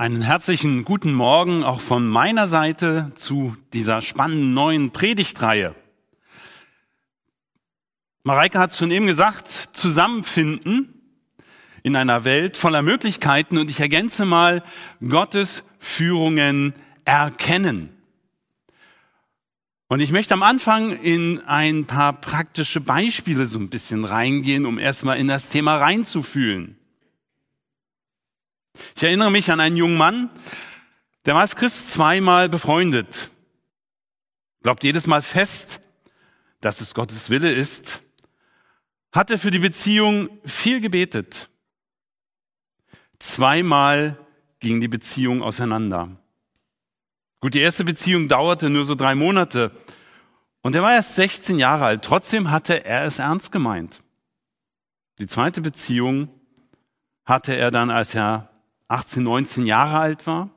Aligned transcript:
Einen 0.00 0.22
herzlichen 0.22 0.86
guten 0.86 1.12
Morgen 1.12 1.62
auch 1.62 1.82
von 1.82 2.08
meiner 2.08 2.48
Seite 2.48 3.12
zu 3.16 3.54
dieser 3.74 4.00
spannenden 4.00 4.54
neuen 4.54 4.92
Predigtreihe. 4.92 5.74
Mareike 8.22 8.58
hat 8.58 8.70
es 8.70 8.78
schon 8.78 8.92
eben 8.92 9.06
gesagt, 9.06 9.46
zusammenfinden 9.74 10.94
in 11.82 11.96
einer 11.96 12.24
Welt 12.24 12.56
voller 12.56 12.80
Möglichkeiten 12.80 13.58
und 13.58 13.68
ich 13.68 13.78
ergänze 13.78 14.24
mal 14.24 14.62
Gottes 15.06 15.64
Führungen 15.78 16.72
erkennen. 17.04 17.90
Und 19.88 20.00
ich 20.00 20.12
möchte 20.12 20.32
am 20.32 20.42
Anfang 20.42 20.98
in 20.98 21.40
ein 21.40 21.84
paar 21.84 22.14
praktische 22.14 22.80
Beispiele 22.80 23.44
so 23.44 23.58
ein 23.58 23.68
bisschen 23.68 24.06
reingehen, 24.06 24.64
um 24.64 24.78
erstmal 24.78 25.18
in 25.18 25.28
das 25.28 25.50
Thema 25.50 25.76
reinzufühlen. 25.76 26.79
Ich 28.96 29.02
erinnere 29.02 29.30
mich 29.30 29.50
an 29.50 29.60
einen 29.60 29.76
jungen 29.76 29.96
Mann, 29.96 30.30
der 31.26 31.34
war 31.34 31.42
als 31.42 31.56
Christ 31.56 31.92
zweimal 31.92 32.48
befreundet. 32.48 33.30
Glaubt 34.62 34.84
jedes 34.84 35.06
Mal 35.06 35.22
fest, 35.22 35.80
dass 36.60 36.80
es 36.80 36.94
Gottes 36.94 37.30
Wille 37.30 37.52
ist, 37.52 38.02
hatte 39.12 39.38
für 39.38 39.50
die 39.50 39.58
Beziehung 39.58 40.28
viel 40.44 40.80
gebetet. 40.80 41.48
Zweimal 43.18 44.18
ging 44.60 44.80
die 44.80 44.88
Beziehung 44.88 45.42
auseinander. 45.42 46.16
Gut, 47.40 47.54
die 47.54 47.60
erste 47.60 47.84
Beziehung 47.84 48.28
dauerte 48.28 48.68
nur 48.68 48.84
so 48.84 48.94
drei 48.94 49.14
Monate 49.14 49.72
und 50.62 50.74
er 50.74 50.82
war 50.82 50.92
erst 50.92 51.14
16 51.14 51.58
Jahre 51.58 51.86
alt. 51.86 52.04
Trotzdem 52.04 52.50
hatte 52.50 52.84
er 52.84 53.04
es 53.04 53.18
ernst 53.18 53.50
gemeint. 53.50 54.02
Die 55.18 55.26
zweite 55.26 55.62
Beziehung 55.62 56.28
hatte 57.24 57.56
er 57.56 57.70
dann, 57.70 57.90
als 57.90 58.14
er 58.14 58.49
18, 58.90 59.22
19 59.22 59.66
Jahre 59.66 59.98
alt 59.98 60.26
war. 60.26 60.50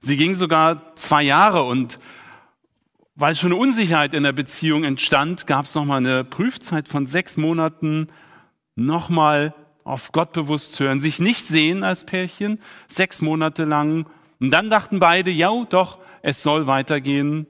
Sie 0.00 0.16
ging 0.16 0.34
sogar 0.34 0.94
zwei 0.94 1.22
Jahre 1.22 1.62
und 1.62 1.98
weil 3.16 3.34
schon 3.34 3.52
eine 3.52 3.60
Unsicherheit 3.60 4.12
in 4.12 4.24
der 4.24 4.32
Beziehung 4.32 4.84
entstand, 4.84 5.46
gab 5.46 5.64
es 5.64 5.74
nochmal 5.74 5.98
eine 5.98 6.24
Prüfzeit 6.24 6.88
von 6.88 7.06
sechs 7.06 7.36
Monaten, 7.36 8.08
nochmal 8.74 9.54
auf 9.84 10.12
Gott 10.12 10.32
bewusst 10.32 10.78
hören, 10.80 11.00
sich 11.00 11.20
nicht 11.20 11.46
sehen 11.46 11.84
als 11.84 12.04
Pärchen, 12.04 12.60
sechs 12.88 13.22
Monate 13.22 13.64
lang. 13.64 14.06
Und 14.40 14.50
dann 14.50 14.68
dachten 14.68 14.98
beide, 14.98 15.30
ja, 15.30 15.50
doch, 15.70 15.98
es 16.22 16.42
soll 16.42 16.66
weitergehen. 16.66 17.46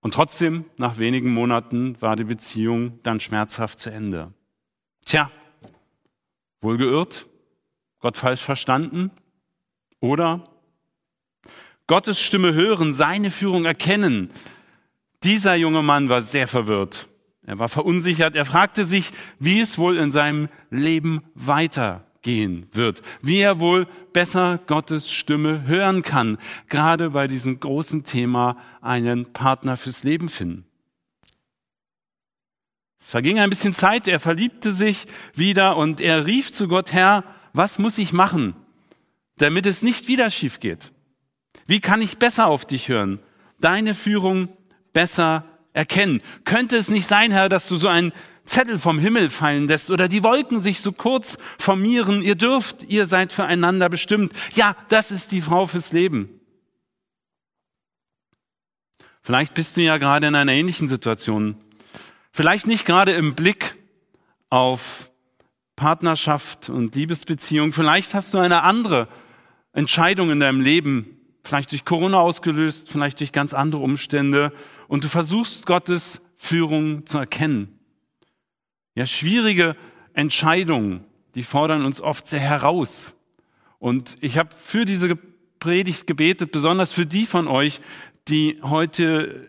Und 0.00 0.14
trotzdem, 0.14 0.64
nach 0.76 0.98
wenigen 0.98 1.34
Monaten 1.34 2.00
war 2.00 2.16
die 2.16 2.24
Beziehung 2.24 3.00
dann 3.02 3.20
schmerzhaft 3.20 3.80
zu 3.80 3.90
Ende. 3.90 4.32
Tja, 5.04 5.30
wohl 6.60 6.78
geirrt, 6.78 7.26
Gott 8.00 8.16
falsch 8.16 8.42
verstanden? 8.42 9.10
Oder 10.00 10.44
Gottes 11.86 12.20
Stimme 12.20 12.52
hören, 12.52 12.92
seine 12.94 13.30
Führung 13.30 13.64
erkennen. 13.64 14.30
Dieser 15.24 15.56
junge 15.56 15.82
Mann 15.82 16.08
war 16.08 16.22
sehr 16.22 16.46
verwirrt. 16.46 17.08
Er 17.44 17.58
war 17.58 17.70
verunsichert. 17.70 18.36
Er 18.36 18.44
fragte 18.44 18.84
sich, 18.84 19.10
wie 19.38 19.60
es 19.60 19.78
wohl 19.78 19.96
in 19.96 20.12
seinem 20.12 20.48
Leben 20.70 21.22
weitergehen 21.34 22.66
wird. 22.72 23.00
Wie 23.22 23.38
er 23.38 23.58
wohl 23.58 23.86
besser 24.12 24.60
Gottes 24.66 25.10
Stimme 25.10 25.66
hören 25.66 26.02
kann. 26.02 26.36
Gerade 26.68 27.10
bei 27.10 27.26
diesem 27.26 27.58
großen 27.58 28.04
Thema 28.04 28.58
einen 28.82 29.32
Partner 29.32 29.78
fürs 29.78 30.04
Leben 30.04 30.28
finden. 30.28 30.66
Es 33.00 33.10
verging 33.10 33.38
ein 33.38 33.48
bisschen 33.48 33.72
Zeit. 33.72 34.06
Er 34.08 34.20
verliebte 34.20 34.72
sich 34.72 35.06
wieder 35.34 35.78
und 35.78 36.02
er 36.02 36.26
rief 36.26 36.52
zu 36.52 36.68
Gott, 36.68 36.92
Herr, 36.92 37.24
was 37.52 37.78
muss 37.78 37.98
ich 37.98 38.12
machen, 38.12 38.54
damit 39.36 39.66
es 39.66 39.82
nicht 39.82 40.08
wieder 40.08 40.30
schief 40.30 40.60
geht? 40.60 40.92
Wie 41.66 41.80
kann 41.80 42.02
ich 42.02 42.18
besser 42.18 42.46
auf 42.46 42.64
dich 42.64 42.88
hören? 42.88 43.20
Deine 43.60 43.94
Führung 43.94 44.48
besser 44.92 45.44
erkennen. 45.72 46.22
Könnte 46.44 46.76
es 46.76 46.88
nicht 46.88 47.06
sein, 47.06 47.30
Herr, 47.30 47.48
dass 47.48 47.68
du 47.68 47.76
so 47.76 47.88
einen 47.88 48.12
Zettel 48.44 48.78
vom 48.78 48.98
Himmel 48.98 49.30
fallen 49.30 49.68
lässt 49.68 49.90
oder 49.90 50.08
die 50.08 50.22
Wolken 50.22 50.60
sich 50.60 50.80
so 50.80 50.92
kurz 50.92 51.38
formieren? 51.58 52.22
Ihr 52.22 52.34
dürft, 52.34 52.84
ihr 52.84 53.06
seid 53.06 53.32
füreinander 53.32 53.88
bestimmt. 53.88 54.32
Ja, 54.54 54.76
das 54.88 55.10
ist 55.10 55.32
die 55.32 55.42
Frau 55.42 55.66
fürs 55.66 55.92
Leben. 55.92 56.40
Vielleicht 59.20 59.52
bist 59.52 59.76
du 59.76 59.82
ja 59.82 59.98
gerade 59.98 60.26
in 60.26 60.34
einer 60.34 60.52
ähnlichen 60.52 60.88
Situation. 60.88 61.56
Vielleicht 62.32 62.66
nicht 62.66 62.86
gerade 62.86 63.12
im 63.12 63.34
Blick 63.34 63.76
auf 64.48 65.10
Partnerschaft 65.78 66.68
und 66.68 66.96
Liebesbeziehung. 66.96 67.72
Vielleicht 67.72 68.12
hast 68.12 68.34
du 68.34 68.38
eine 68.38 68.64
andere 68.64 69.06
Entscheidung 69.72 70.30
in 70.30 70.40
deinem 70.40 70.60
Leben, 70.60 71.16
vielleicht 71.44 71.70
durch 71.70 71.84
Corona 71.84 72.18
ausgelöst, 72.18 72.90
vielleicht 72.90 73.20
durch 73.20 73.30
ganz 73.30 73.54
andere 73.54 73.80
Umstände 73.80 74.52
und 74.88 75.04
du 75.04 75.08
versuchst 75.08 75.66
Gottes 75.66 76.20
Führung 76.36 77.06
zu 77.06 77.18
erkennen. 77.18 77.78
Ja, 78.96 79.06
schwierige 79.06 79.76
Entscheidungen, 80.14 81.04
die 81.36 81.44
fordern 81.44 81.84
uns 81.84 82.00
oft 82.00 82.26
sehr 82.26 82.40
heraus. 82.40 83.14
Und 83.78 84.16
ich 84.20 84.36
habe 84.36 84.52
für 84.52 84.84
diese 84.84 85.16
Predigt 85.60 86.08
gebetet, 86.08 86.50
besonders 86.50 86.92
für 86.92 87.06
die 87.06 87.24
von 87.24 87.46
euch, 87.46 87.80
die 88.26 88.58
heute 88.62 89.46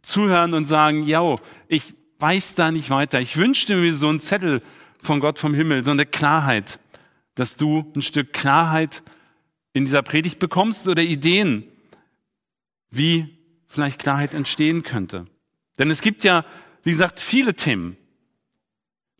zuhören 0.00 0.54
und 0.54 0.64
sagen, 0.64 1.04
ja, 1.04 1.36
ich 1.68 1.94
weiß 2.18 2.54
da 2.54 2.70
nicht 2.70 2.88
weiter. 2.88 3.20
Ich 3.20 3.36
wünschte 3.36 3.76
mir 3.76 3.92
so 3.92 4.08
einen 4.08 4.20
Zettel 4.20 4.62
von 5.02 5.20
Gott 5.20 5.38
vom 5.38 5.54
Himmel, 5.54 5.84
so 5.84 5.90
eine 5.90 6.06
Klarheit, 6.06 6.78
dass 7.34 7.56
du 7.56 7.90
ein 7.94 8.02
Stück 8.02 8.32
Klarheit 8.32 9.02
in 9.72 9.84
dieser 9.84 10.02
Predigt 10.02 10.38
bekommst 10.38 10.88
oder 10.88 11.02
Ideen, 11.02 11.66
wie 12.90 13.38
vielleicht 13.68 14.00
Klarheit 14.00 14.34
entstehen 14.34 14.82
könnte. 14.82 15.26
Denn 15.78 15.90
es 15.90 16.00
gibt 16.00 16.24
ja, 16.24 16.44
wie 16.82 16.92
gesagt, 16.92 17.20
viele 17.20 17.54
Themen. 17.54 17.96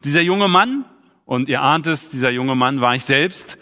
Dieser 0.04 0.22
junge 0.22 0.48
Mann, 0.48 0.84
und 1.24 1.48
ihr 1.48 1.60
ahnt 1.60 1.86
es, 1.86 2.10
dieser 2.10 2.30
junge 2.30 2.54
Mann 2.54 2.80
war 2.80 2.94
ich 2.94 3.04
selbst, 3.04 3.58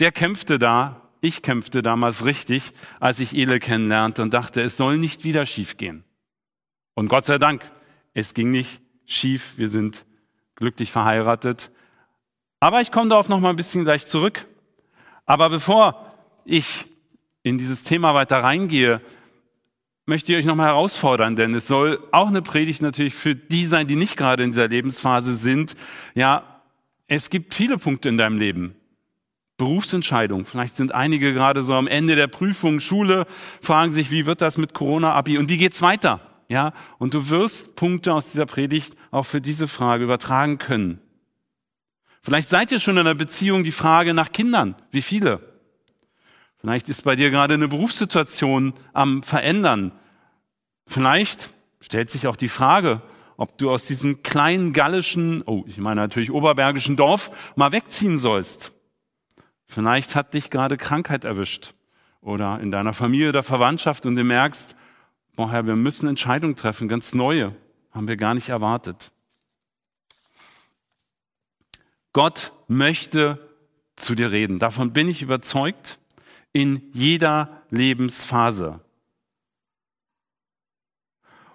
der 0.00 0.12
kämpfte 0.12 0.58
da, 0.58 1.08
ich 1.20 1.40
kämpfte 1.40 1.82
damals 1.82 2.26
richtig, 2.26 2.72
als 3.00 3.20
ich 3.20 3.34
Ele 3.34 3.58
kennenlernte 3.58 4.20
und 4.20 4.34
dachte, 4.34 4.60
es 4.60 4.76
soll 4.76 4.98
nicht 4.98 5.24
wieder 5.24 5.46
schief 5.46 5.78
gehen. 5.78 6.04
Und 6.92 7.08
Gott 7.08 7.24
sei 7.24 7.38
Dank, 7.38 7.62
es 8.12 8.34
ging 8.34 8.50
nicht 8.50 8.82
schief, 9.06 9.54
wir 9.56 9.68
sind 9.68 10.04
glücklich 10.56 10.90
verheiratet. 10.92 11.70
Aber 12.60 12.80
ich 12.80 12.92
komme 12.92 13.10
darauf 13.10 13.28
noch 13.28 13.40
mal 13.40 13.50
ein 13.50 13.56
bisschen 13.56 13.84
gleich 13.84 14.06
zurück. 14.06 14.46
Aber 15.26 15.50
bevor 15.50 16.12
ich 16.44 16.86
in 17.42 17.58
dieses 17.58 17.82
Thema 17.82 18.14
weiter 18.14 18.42
reingehe, 18.42 19.00
möchte 20.06 20.32
ich 20.32 20.38
euch 20.38 20.44
noch 20.44 20.56
mal 20.56 20.66
herausfordern, 20.66 21.36
denn 21.36 21.54
es 21.54 21.66
soll 21.66 21.98
auch 22.12 22.28
eine 22.28 22.42
Predigt 22.42 22.82
natürlich 22.82 23.14
für 23.14 23.34
die 23.34 23.66
sein, 23.66 23.86
die 23.86 23.96
nicht 23.96 24.16
gerade 24.16 24.42
in 24.42 24.52
dieser 24.52 24.68
Lebensphase 24.68 25.34
sind. 25.34 25.74
Ja, 26.14 26.60
es 27.06 27.30
gibt 27.30 27.54
viele 27.54 27.78
Punkte 27.78 28.08
in 28.08 28.18
deinem 28.18 28.38
Leben. 28.38 28.74
Berufsentscheidung. 29.56 30.46
Vielleicht 30.46 30.74
sind 30.74 30.94
einige 30.94 31.32
gerade 31.32 31.62
so 31.62 31.74
am 31.74 31.86
Ende 31.86 32.16
der 32.16 32.26
Prüfung, 32.26 32.80
Schule, 32.80 33.26
fragen 33.60 33.92
sich, 33.92 34.10
wie 34.10 34.26
wird 34.26 34.40
das 34.40 34.58
mit 34.58 34.74
Corona-Abi 34.74 35.38
und 35.38 35.48
wie 35.48 35.58
geht's 35.58 35.80
weiter? 35.80 36.20
Ja, 36.48 36.72
und 36.98 37.14
du 37.14 37.28
wirst 37.30 37.76
Punkte 37.76 38.12
aus 38.12 38.32
dieser 38.32 38.46
Predigt 38.46 38.94
auch 39.10 39.24
für 39.24 39.40
diese 39.40 39.66
Frage 39.68 40.04
übertragen 40.04 40.58
können. 40.58 41.00
Vielleicht 42.22 42.48
seid 42.48 42.72
ihr 42.72 42.80
schon 42.80 42.96
in 42.96 43.00
einer 43.00 43.14
Beziehung 43.14 43.64
die 43.64 43.72
Frage 43.72 44.14
nach 44.14 44.32
Kindern. 44.32 44.74
Wie 44.90 45.02
viele? 45.02 45.40
Vielleicht 46.56 46.88
ist 46.88 47.04
bei 47.04 47.16
dir 47.16 47.30
gerade 47.30 47.54
eine 47.54 47.68
Berufssituation 47.68 48.72
am 48.94 49.22
Verändern. 49.22 49.92
Vielleicht 50.86 51.50
stellt 51.80 52.08
sich 52.08 52.26
auch 52.26 52.36
die 52.36 52.48
Frage, 52.48 53.02
ob 53.36 53.58
du 53.58 53.70
aus 53.70 53.86
diesem 53.86 54.22
kleinen 54.22 54.72
gallischen, 54.72 55.42
oh, 55.44 55.64
ich 55.66 55.78
meine 55.78 56.00
natürlich 56.00 56.30
oberbergischen 56.30 56.96
Dorf 56.96 57.30
mal 57.56 57.72
wegziehen 57.72 58.16
sollst. 58.16 58.72
Vielleicht 59.66 60.14
hat 60.14 60.34
dich 60.34 60.50
gerade 60.50 60.76
Krankheit 60.76 61.24
erwischt 61.24 61.74
oder 62.20 62.60
in 62.60 62.70
deiner 62.70 62.92
Familie 62.92 63.30
oder 63.30 63.42
Verwandtschaft 63.42 64.06
und 64.06 64.14
du 64.14 64.24
merkst, 64.24 64.76
boah 65.36 65.50
Herr, 65.50 65.66
wir 65.66 65.76
müssen 65.76 66.08
Entscheidungen 66.08 66.56
treffen, 66.56 66.88
ganz 66.88 67.14
neue, 67.14 67.54
haben 67.92 68.08
wir 68.08 68.16
gar 68.16 68.34
nicht 68.34 68.48
erwartet. 68.48 69.10
Gott 72.12 72.52
möchte 72.68 73.48
zu 73.96 74.14
dir 74.14 74.30
reden. 74.32 74.58
Davon 74.58 74.92
bin 74.92 75.08
ich 75.08 75.22
überzeugt 75.22 75.98
in 76.52 76.82
jeder 76.92 77.62
Lebensphase. 77.70 78.80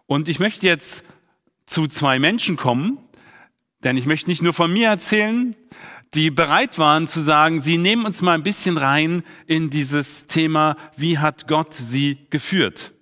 Und 0.05 0.27
ich 0.27 0.39
möchte 0.39 0.65
jetzt 0.65 1.03
zu 1.65 1.87
zwei 1.87 2.19
Menschen 2.19 2.57
kommen, 2.57 2.97
denn 3.83 3.95
ich 3.95 4.05
möchte 4.05 4.29
nicht 4.29 4.41
nur 4.41 4.53
von 4.53 4.73
mir 4.73 4.89
erzählen, 4.89 5.55
die 6.13 6.31
bereit 6.31 6.79
waren 6.79 7.07
zu 7.07 7.21
sagen, 7.21 7.61
sie 7.61 7.77
nehmen 7.77 8.05
uns 8.05 8.21
mal 8.21 8.33
ein 8.33 8.43
bisschen 8.43 8.77
rein 8.77 9.23
in 9.45 9.69
dieses 9.69 10.25
Thema, 10.25 10.75
wie 10.97 11.19
hat 11.19 11.47
Gott 11.47 11.73
sie 11.73 12.25
geführt. 12.29 12.93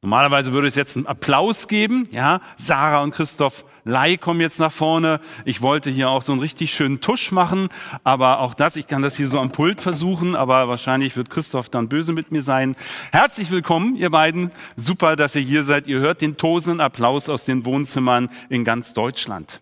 Normalerweise 0.00 0.52
würde 0.52 0.68
es 0.68 0.76
jetzt 0.76 0.96
einen 0.96 1.06
Applaus 1.06 1.66
geben, 1.66 2.08
ja. 2.12 2.40
Sarah 2.56 3.02
und 3.02 3.10
Christoph 3.10 3.64
Lai 3.84 4.16
kommen 4.16 4.40
jetzt 4.40 4.60
nach 4.60 4.70
vorne. 4.70 5.18
Ich 5.44 5.60
wollte 5.60 5.90
hier 5.90 6.08
auch 6.08 6.22
so 6.22 6.32
einen 6.32 6.40
richtig 6.40 6.72
schönen 6.72 7.00
Tusch 7.00 7.32
machen, 7.32 7.68
aber 8.04 8.38
auch 8.38 8.54
das, 8.54 8.76
ich 8.76 8.86
kann 8.86 9.02
das 9.02 9.16
hier 9.16 9.26
so 9.26 9.40
am 9.40 9.50
Pult 9.50 9.80
versuchen, 9.80 10.36
aber 10.36 10.68
wahrscheinlich 10.68 11.16
wird 11.16 11.30
Christoph 11.30 11.68
dann 11.68 11.88
böse 11.88 12.12
mit 12.12 12.30
mir 12.30 12.42
sein. 12.42 12.76
Herzlich 13.10 13.50
willkommen, 13.50 13.96
ihr 13.96 14.10
beiden. 14.10 14.52
Super, 14.76 15.16
dass 15.16 15.34
ihr 15.34 15.42
hier 15.42 15.64
seid. 15.64 15.88
Ihr 15.88 15.98
hört 15.98 16.20
den 16.20 16.36
tosenden 16.36 16.80
Applaus 16.80 17.28
aus 17.28 17.44
den 17.44 17.64
Wohnzimmern 17.64 18.28
in 18.50 18.62
ganz 18.62 18.94
Deutschland. 18.94 19.60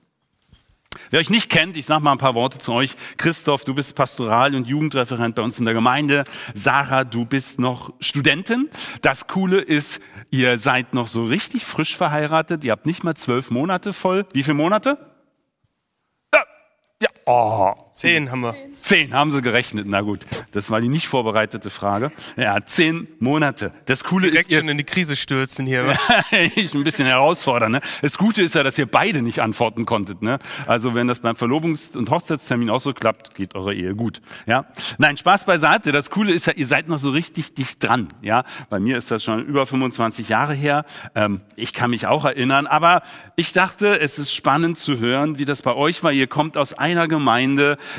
Wer 1.10 1.20
euch 1.20 1.30
nicht 1.30 1.48
kennt, 1.48 1.76
ich 1.76 1.86
sage 1.86 2.02
mal 2.02 2.12
ein 2.12 2.18
paar 2.18 2.34
Worte 2.34 2.58
zu 2.58 2.72
euch. 2.72 2.96
Christoph, 3.16 3.64
du 3.64 3.74
bist 3.74 3.94
Pastoral- 3.94 4.54
und 4.54 4.68
Jugendreferent 4.68 5.34
bei 5.34 5.42
uns 5.42 5.58
in 5.58 5.64
der 5.64 5.74
Gemeinde. 5.74 6.24
Sarah, 6.54 7.04
du 7.04 7.24
bist 7.24 7.58
noch 7.58 7.92
Studentin. 8.00 8.68
Das 9.02 9.26
Coole 9.26 9.60
ist, 9.60 10.00
ihr 10.30 10.58
seid 10.58 10.94
noch 10.94 11.08
so 11.08 11.24
richtig 11.24 11.64
frisch 11.64 11.96
verheiratet. 11.96 12.64
Ihr 12.64 12.72
habt 12.72 12.86
nicht 12.86 13.04
mal 13.04 13.14
zwölf 13.14 13.50
Monate 13.50 13.92
voll. 13.92 14.26
Wie 14.32 14.42
viele 14.42 14.54
Monate? 14.54 15.15
Oh. 17.28 17.74
Zehn 17.96 18.30
haben 18.30 18.42
wir. 18.42 18.54
Zehn 18.82 19.14
haben 19.14 19.32
sie 19.32 19.40
gerechnet. 19.40 19.86
Na 19.88 20.02
gut, 20.02 20.26
das 20.52 20.70
war 20.70 20.80
die 20.80 20.88
nicht 20.88 21.08
vorbereitete 21.08 21.70
Frage. 21.70 22.12
Ja, 22.36 22.64
zehn 22.64 23.08
Monate. 23.18 23.72
Das 23.86 24.04
Coole 24.04 24.30
Direkt 24.30 24.48
ist, 24.48 24.52
ihr, 24.52 24.58
schon 24.60 24.68
in 24.68 24.78
die 24.78 24.84
Krise 24.84 25.16
stürzen 25.16 25.66
hier. 25.66 25.92
ich 26.30 26.72
ein 26.74 26.84
bisschen 26.84 27.06
herausfordern. 27.06 27.72
Ne? 27.72 27.80
Das 28.02 28.16
Gute 28.16 28.42
ist 28.42 28.54
ja, 28.54 28.62
dass 28.62 28.78
ihr 28.78 28.86
beide 28.86 29.22
nicht 29.22 29.40
antworten 29.40 29.86
konntet. 29.86 30.22
Ne? 30.22 30.38
Also 30.66 30.94
wenn 30.94 31.08
das 31.08 31.20
beim 31.20 31.34
Verlobungs- 31.34 31.96
und 31.96 32.10
Hochzeitstermin 32.10 32.70
auch 32.70 32.80
so 32.80 32.92
klappt, 32.92 33.34
geht 33.34 33.56
eure 33.56 33.74
Ehe 33.74 33.96
gut. 33.96 34.20
Ja, 34.46 34.66
nein, 34.98 35.16
Spaß 35.16 35.46
beiseite. 35.46 35.90
Das 35.90 36.10
Coole 36.10 36.32
ist 36.32 36.46
ja, 36.46 36.52
ihr 36.52 36.66
seid 36.66 36.86
noch 36.86 36.98
so 36.98 37.10
richtig 37.10 37.54
dicht 37.54 37.82
dran. 37.82 38.08
Ja, 38.20 38.44
bei 38.70 38.78
mir 38.78 38.98
ist 38.98 39.10
das 39.10 39.24
schon 39.24 39.44
über 39.46 39.66
25 39.66 40.28
Jahre 40.28 40.54
her. 40.54 40.84
Ähm, 41.14 41.40
ich 41.56 41.72
kann 41.72 41.90
mich 41.90 42.06
auch 42.06 42.26
erinnern, 42.26 42.66
aber 42.66 43.02
ich 43.34 43.52
dachte, 43.52 43.98
es 43.98 44.18
ist 44.18 44.32
spannend 44.32 44.78
zu 44.78 45.00
hören, 45.00 45.38
wie 45.38 45.46
das 45.46 45.62
bei 45.62 45.74
euch 45.74 46.04
war. 46.04 46.12
Ihr 46.12 46.26
kommt 46.26 46.56
aus 46.56 46.74
einer 46.74 47.08
Gemeinde. 47.08 47.15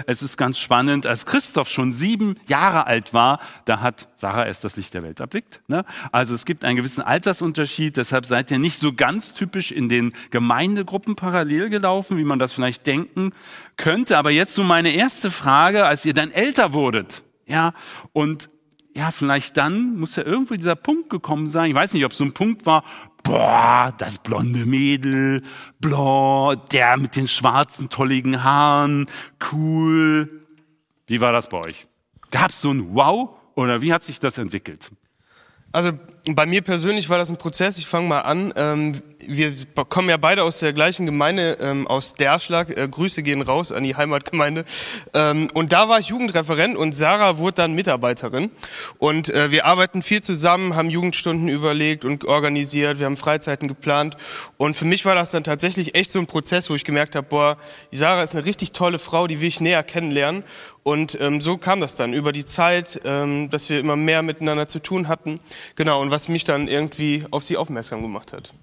Es 0.05 0.21
ist 0.21 0.37
ganz 0.37 0.59
spannend. 0.59 1.05
Als 1.05 1.25
Christoph 1.25 1.69
schon 1.69 1.91
sieben 1.91 2.35
Jahre 2.47 2.87
alt 2.87 3.13
war, 3.13 3.39
da 3.65 3.81
hat 3.81 4.07
Sarah 4.15 4.45
erst 4.45 4.63
das 4.63 4.77
Licht 4.77 4.93
der 4.93 5.03
Welt 5.03 5.19
erblickt. 5.19 5.61
Ne? 5.67 5.83
Also 6.11 6.33
es 6.35 6.45
gibt 6.45 6.63
einen 6.63 6.77
gewissen 6.77 7.01
Altersunterschied. 7.01 7.97
Deshalb 7.97 8.25
seid 8.25 8.51
ihr 8.51 8.59
nicht 8.59 8.79
so 8.79 8.93
ganz 8.93 9.33
typisch 9.33 9.71
in 9.71 9.89
den 9.89 10.13
Gemeindegruppen 10.31 11.15
parallel 11.15 11.69
gelaufen, 11.69 12.17
wie 12.17 12.23
man 12.23 12.39
das 12.39 12.53
vielleicht 12.53 12.85
denken 12.85 13.31
könnte. 13.77 14.17
Aber 14.17 14.31
jetzt 14.31 14.53
so 14.53 14.63
meine 14.63 14.89
erste 14.89 15.31
Frage, 15.31 15.85
als 15.85 16.05
ihr 16.05 16.13
dann 16.13 16.31
älter 16.31 16.73
wurdet, 16.73 17.23
ja, 17.45 17.73
und 18.13 18.49
ja, 18.97 19.11
vielleicht 19.11 19.57
dann 19.57 19.95
muss 19.95 20.15
ja 20.15 20.23
irgendwo 20.23 20.55
dieser 20.55 20.75
Punkt 20.75 21.11
gekommen 21.11 21.45
sein. 21.45 21.69
Ich 21.69 21.75
weiß 21.75 21.93
nicht, 21.93 22.03
ob 22.03 22.13
es 22.13 22.17
so 22.17 22.23
ein 22.23 22.33
Punkt 22.33 22.65
war, 22.65 22.83
boah, 23.21 23.93
das 23.95 24.17
blonde 24.17 24.65
Mädel, 24.65 25.43
blond, 25.79 26.73
der 26.73 26.97
mit 26.97 27.15
den 27.15 27.27
schwarzen, 27.27 27.89
tolligen 27.89 28.43
Haaren, 28.43 29.05
cool. 29.51 30.47
Wie 31.05 31.21
war 31.21 31.31
das 31.31 31.47
bei 31.47 31.59
euch? 31.59 31.85
Gab 32.31 32.49
es 32.49 32.59
so 32.59 32.71
ein 32.71 32.95
Wow 32.95 33.35
oder 33.53 33.83
wie 33.83 33.93
hat 33.93 34.03
sich 34.03 34.17
das 34.17 34.39
entwickelt? 34.39 34.89
Also 35.71 35.91
bei 36.31 36.47
mir 36.47 36.63
persönlich 36.63 37.07
war 37.07 37.19
das 37.19 37.29
ein 37.29 37.37
Prozess. 37.37 37.77
Ich 37.77 37.85
fange 37.85 38.07
mal 38.07 38.21
an. 38.21 38.51
Ähm, 38.55 38.93
wir 39.25 39.53
kommen 39.89 40.09
ja 40.09 40.17
beide 40.17 40.43
aus 40.43 40.59
der 40.59 40.73
gleichen 40.73 41.05
Gemeinde, 41.05 41.57
ähm, 41.59 41.87
aus 41.87 42.13
Derschlag. 42.13 42.69
Äh, 42.69 42.87
Grüße 42.87 43.23
gehen 43.23 43.41
raus 43.41 43.71
an 43.71 43.83
die 43.83 43.95
Heimatgemeinde. 43.95 44.65
Ähm, 45.13 45.49
und 45.53 45.71
da 45.71 45.89
war 45.89 45.99
ich 45.99 46.07
Jugendreferent 46.07 46.77
und 46.77 46.93
Sarah 46.93 47.37
wurde 47.37 47.55
dann 47.55 47.73
Mitarbeiterin. 47.73 48.51
Und 48.99 49.29
äh, 49.29 49.51
wir 49.51 49.65
arbeiten 49.65 50.01
viel 50.01 50.21
zusammen, 50.21 50.75
haben 50.75 50.89
Jugendstunden 50.89 51.47
überlegt 51.47 52.05
und 52.05 52.25
organisiert. 52.25 52.99
Wir 52.99 53.05
haben 53.05 53.17
Freizeiten 53.17 53.67
geplant. 53.67 54.17
Und 54.57 54.75
für 54.75 54.85
mich 54.85 55.05
war 55.05 55.15
das 55.15 55.31
dann 55.31 55.43
tatsächlich 55.43 55.95
echt 55.95 56.11
so 56.11 56.19
ein 56.19 56.27
Prozess, 56.27 56.69
wo 56.69 56.75
ich 56.75 56.83
gemerkt 56.83 57.15
habe, 57.15 57.27
boah, 57.27 57.57
Sarah 57.91 58.23
ist 58.23 58.35
eine 58.35 58.45
richtig 58.45 58.71
tolle 58.71 58.99
Frau, 58.99 59.27
die 59.27 59.41
will 59.41 59.47
ich 59.47 59.61
näher 59.61 59.83
kennenlernen. 59.83 60.43
Und 60.83 61.19
ähm, 61.19 61.41
so 61.41 61.57
kam 61.57 61.81
das 61.81 61.95
dann 61.95 62.13
über 62.13 62.31
die 62.31 62.45
Zeit, 62.45 63.01
ähm, 63.03 63.49
dass 63.49 63.67
wir 63.67 63.79
immer 63.79 63.95
mehr 63.95 64.21
miteinander 64.21 64.67
zu 64.67 64.79
tun 64.79 65.07
hatten. 65.07 65.39
Genau, 65.75 66.01
und 66.01 66.11
was 66.11 66.29
mich 66.29 66.43
dann 66.43 66.67
irgendwie 66.67 67.25
auf 67.31 67.43
sie 67.43 67.57
aufmerksam 67.57 68.01
gemacht 68.01 68.31
hat. 68.31 68.53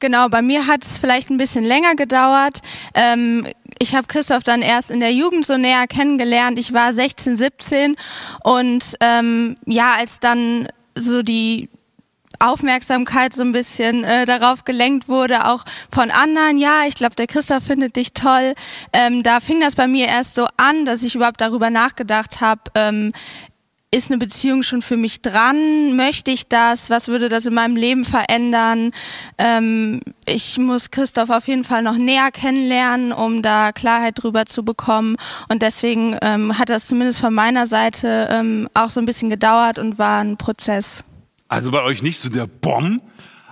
Genau, 0.00 0.28
bei 0.28 0.42
mir 0.42 0.66
hat 0.66 0.84
es 0.84 0.96
vielleicht 0.96 1.30
ein 1.30 1.38
bisschen 1.38 1.64
länger 1.64 1.94
gedauert. 1.96 2.60
Ähm, 2.94 3.46
ich 3.80 3.94
habe 3.94 4.06
Christoph 4.06 4.44
dann 4.44 4.62
erst 4.62 4.90
in 4.90 5.00
der 5.00 5.12
Jugend 5.12 5.44
so 5.44 5.56
näher 5.56 5.86
kennengelernt. 5.86 6.58
Ich 6.58 6.72
war 6.72 6.92
16, 6.92 7.36
17 7.36 7.96
und 8.44 8.94
ähm, 9.00 9.54
ja, 9.66 9.94
als 9.94 10.20
dann 10.20 10.68
so 10.94 11.22
die 11.22 11.68
Aufmerksamkeit 12.40 13.32
so 13.32 13.42
ein 13.42 13.52
bisschen 13.52 14.04
äh, 14.04 14.24
darauf 14.24 14.64
gelenkt 14.64 15.08
wurde, 15.08 15.46
auch 15.46 15.64
von 15.90 16.10
anderen, 16.10 16.58
ja, 16.58 16.82
ich 16.86 16.94
glaube, 16.94 17.16
der 17.16 17.26
Christoph 17.26 17.64
findet 17.64 17.96
dich 17.96 18.12
toll. 18.12 18.54
Ähm, 18.92 19.22
da 19.22 19.40
fing 19.40 19.60
das 19.60 19.74
bei 19.74 19.88
mir 19.88 20.06
erst 20.06 20.34
so 20.34 20.46
an, 20.56 20.84
dass 20.84 21.02
ich 21.02 21.14
überhaupt 21.14 21.40
darüber 21.40 21.70
nachgedacht 21.70 22.40
habe, 22.40 22.60
ähm, 22.74 23.12
ist 23.90 24.10
eine 24.10 24.18
Beziehung 24.18 24.62
schon 24.62 24.82
für 24.82 24.96
mich 24.96 25.22
dran? 25.22 25.96
Möchte 25.96 26.30
ich 26.30 26.48
das? 26.48 26.90
Was 26.90 27.08
würde 27.08 27.28
das 27.28 27.46
in 27.46 27.54
meinem 27.54 27.74
Leben 27.74 28.04
verändern? 28.04 28.92
Ähm, 29.38 30.00
ich 30.26 30.58
muss 30.58 30.90
Christoph 30.90 31.30
auf 31.30 31.48
jeden 31.48 31.64
Fall 31.64 31.82
noch 31.82 31.96
näher 31.96 32.30
kennenlernen, 32.30 33.12
um 33.12 33.40
da 33.40 33.72
Klarheit 33.72 34.22
drüber 34.22 34.44
zu 34.44 34.62
bekommen. 34.62 35.16
Und 35.48 35.62
deswegen 35.62 36.16
ähm, 36.20 36.58
hat 36.58 36.68
das 36.68 36.86
zumindest 36.86 37.20
von 37.20 37.32
meiner 37.32 37.64
Seite 37.64 38.28
ähm, 38.30 38.68
auch 38.74 38.90
so 38.90 39.00
ein 39.00 39.06
bisschen 39.06 39.30
gedauert 39.30 39.78
und 39.78 39.98
war 39.98 40.20
ein 40.20 40.36
Prozess. 40.36 41.04
Also 41.48 41.70
bei 41.70 41.82
euch 41.82 42.02
nicht 42.02 42.18
so 42.20 42.28
der 42.28 42.46
Bomb, 42.46 43.02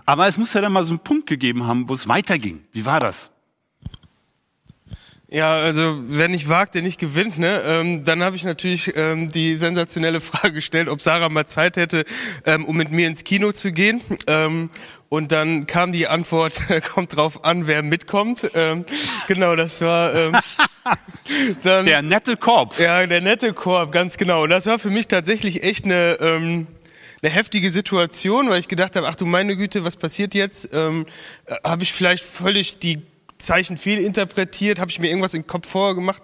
aber 0.05 0.29
es 0.29 0.37
muss 0.37 0.53
ja 0.53 0.61
dann 0.61 0.73
mal 0.73 0.85
so 0.85 0.91
einen 0.91 0.99
Punkt 0.99 1.27
gegeben 1.27 1.67
haben, 1.67 1.89
wo 1.89 1.95
es 1.95 2.09
weiterging. 2.09 2.63
Wie 2.73 2.85
war 2.85 3.01
das? 3.01 3.31
Ja, 5.37 5.59
also 5.59 5.99
wer 6.09 6.29
nicht 6.29 6.49
wagt, 6.49 6.75
der 6.75 6.81
nicht 6.81 6.99
gewinnt. 6.99 7.37
Ne? 7.37 7.61
Ähm, 7.67 8.05
dann 8.05 8.25
habe 8.25 8.37
ich 8.37 8.45
natürlich 8.45 8.97
ähm, 8.97 9.31
die 9.31 9.59
sensationelle 9.59 10.23
Frage 10.23 10.55
gestellt, 10.55 10.89
ob 10.89 11.03
Sarah 11.03 11.29
mal 11.29 11.45
Zeit 11.45 11.77
hätte, 11.77 12.05
ähm, 12.47 12.65
um 12.65 12.75
mit 12.75 12.91
mir 12.91 13.07
ins 13.07 13.23
Kino 13.23 13.53
zu 13.53 13.71
gehen. 13.71 14.01
Ähm, 14.29 14.71
und 15.11 15.33
dann 15.33 15.67
kam 15.67 15.93
die 15.93 16.07
Antwort, 16.07 16.59
kommt 16.95 17.15
drauf 17.15 17.45
an, 17.45 17.67
wer 17.67 17.83
mitkommt. 17.83 18.51
Ähm, 18.55 18.87
genau, 19.29 19.57
das 19.57 19.83
war 19.83 20.15
ähm, 20.15 20.37
dann, 21.63 21.85
der 21.85 22.01
nette 22.01 22.39
Korb. 22.39 22.79
Ja, 22.79 23.07
der 23.07 23.21
nette 23.21 23.53
Korb, 23.53 23.93
ganz 23.93 24.17
genau. 24.17 24.45
Und 24.45 24.49
das 24.49 24.65
war 24.65 24.79
für 24.79 24.89
mich 24.89 25.07
tatsächlich 25.07 25.63
echt 25.65 25.85
eine 25.85 26.17
ähm, 26.19 26.67
eine 27.23 27.31
heftige 27.31 27.71
Situation, 27.71 28.49
weil 28.49 28.61
ich 28.61 28.69
gedacht 28.69 28.97
habe, 28.97 29.07
ach 29.07 29.17
du 29.17 29.27
meine 29.27 29.55
Güte, 29.57 29.85
was 29.85 29.97
passiert 29.97 30.35
jetzt? 30.35 30.71
Ähm, 30.73 31.05
äh, 31.45 31.57
habe 31.63 31.83
ich 31.83 31.93
vielleicht 31.93 32.25
völlig 32.25 32.79
die 32.79 33.03
Zeichen 33.39 33.77
viel 33.77 33.99
interpretiert, 33.99 34.79
habe 34.79 34.91
ich 34.91 34.99
mir 34.99 35.09
irgendwas 35.09 35.35
im 35.35 35.47
Kopf 35.47 35.69
vorgemacht. 35.69 36.23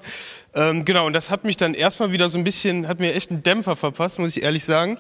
Ähm, 0.54 0.84
genau, 0.84 1.06
und 1.06 1.14
das 1.14 1.30
hat 1.30 1.44
mich 1.44 1.56
dann 1.56 1.72
erstmal 1.72 2.12
wieder 2.12 2.28
so 2.28 2.36
ein 2.36 2.44
bisschen, 2.44 2.86
hat 2.86 3.00
mir 3.00 3.14
echt 3.14 3.30
einen 3.30 3.42
Dämpfer 3.42 3.74
verpasst, 3.74 4.18
muss 4.18 4.36
ich 4.36 4.42
ehrlich 4.42 4.64
sagen. 4.64 4.98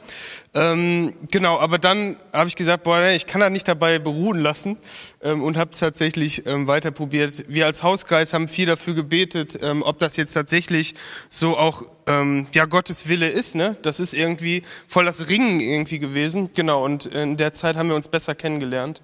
Ähm, 0.54 1.12
genau, 1.30 1.58
aber 1.58 1.78
dann 1.78 2.16
habe 2.32 2.48
ich 2.48 2.56
gesagt, 2.56 2.84
boah, 2.84 3.00
nee, 3.00 3.16
ich 3.16 3.26
kann 3.26 3.40
da 3.40 3.50
nicht 3.50 3.68
dabei 3.68 3.98
beruhen 3.98 4.40
lassen 4.40 4.78
ähm, 5.22 5.42
und 5.42 5.58
habe 5.58 5.70
tatsächlich 5.70 6.46
ähm, 6.46 6.66
weiter 6.66 6.90
probiert. 6.90 7.44
Wir 7.48 7.66
als 7.66 7.82
Hauskreis 7.82 8.32
haben 8.32 8.48
viel 8.48 8.66
dafür 8.66 8.94
gebetet, 8.94 9.58
ähm, 9.62 9.82
ob 9.82 9.98
das 9.98 10.16
jetzt 10.16 10.32
tatsächlich 10.32 10.94
so 11.28 11.56
auch 11.58 11.82
ähm, 12.06 12.46
ja 12.54 12.64
Gottes 12.64 13.08
Wille 13.08 13.28
ist. 13.28 13.54
Ne? 13.54 13.76
Das 13.82 14.00
ist 14.00 14.14
irgendwie 14.14 14.62
voll 14.86 15.04
das 15.04 15.28
Ringen 15.28 15.60
irgendwie 15.60 15.98
gewesen. 15.98 16.50
Genau, 16.54 16.84
und 16.84 17.06
in 17.06 17.36
der 17.36 17.52
Zeit 17.52 17.76
haben 17.76 17.88
wir 17.88 17.96
uns 17.96 18.08
besser 18.08 18.34
kennengelernt. 18.34 19.02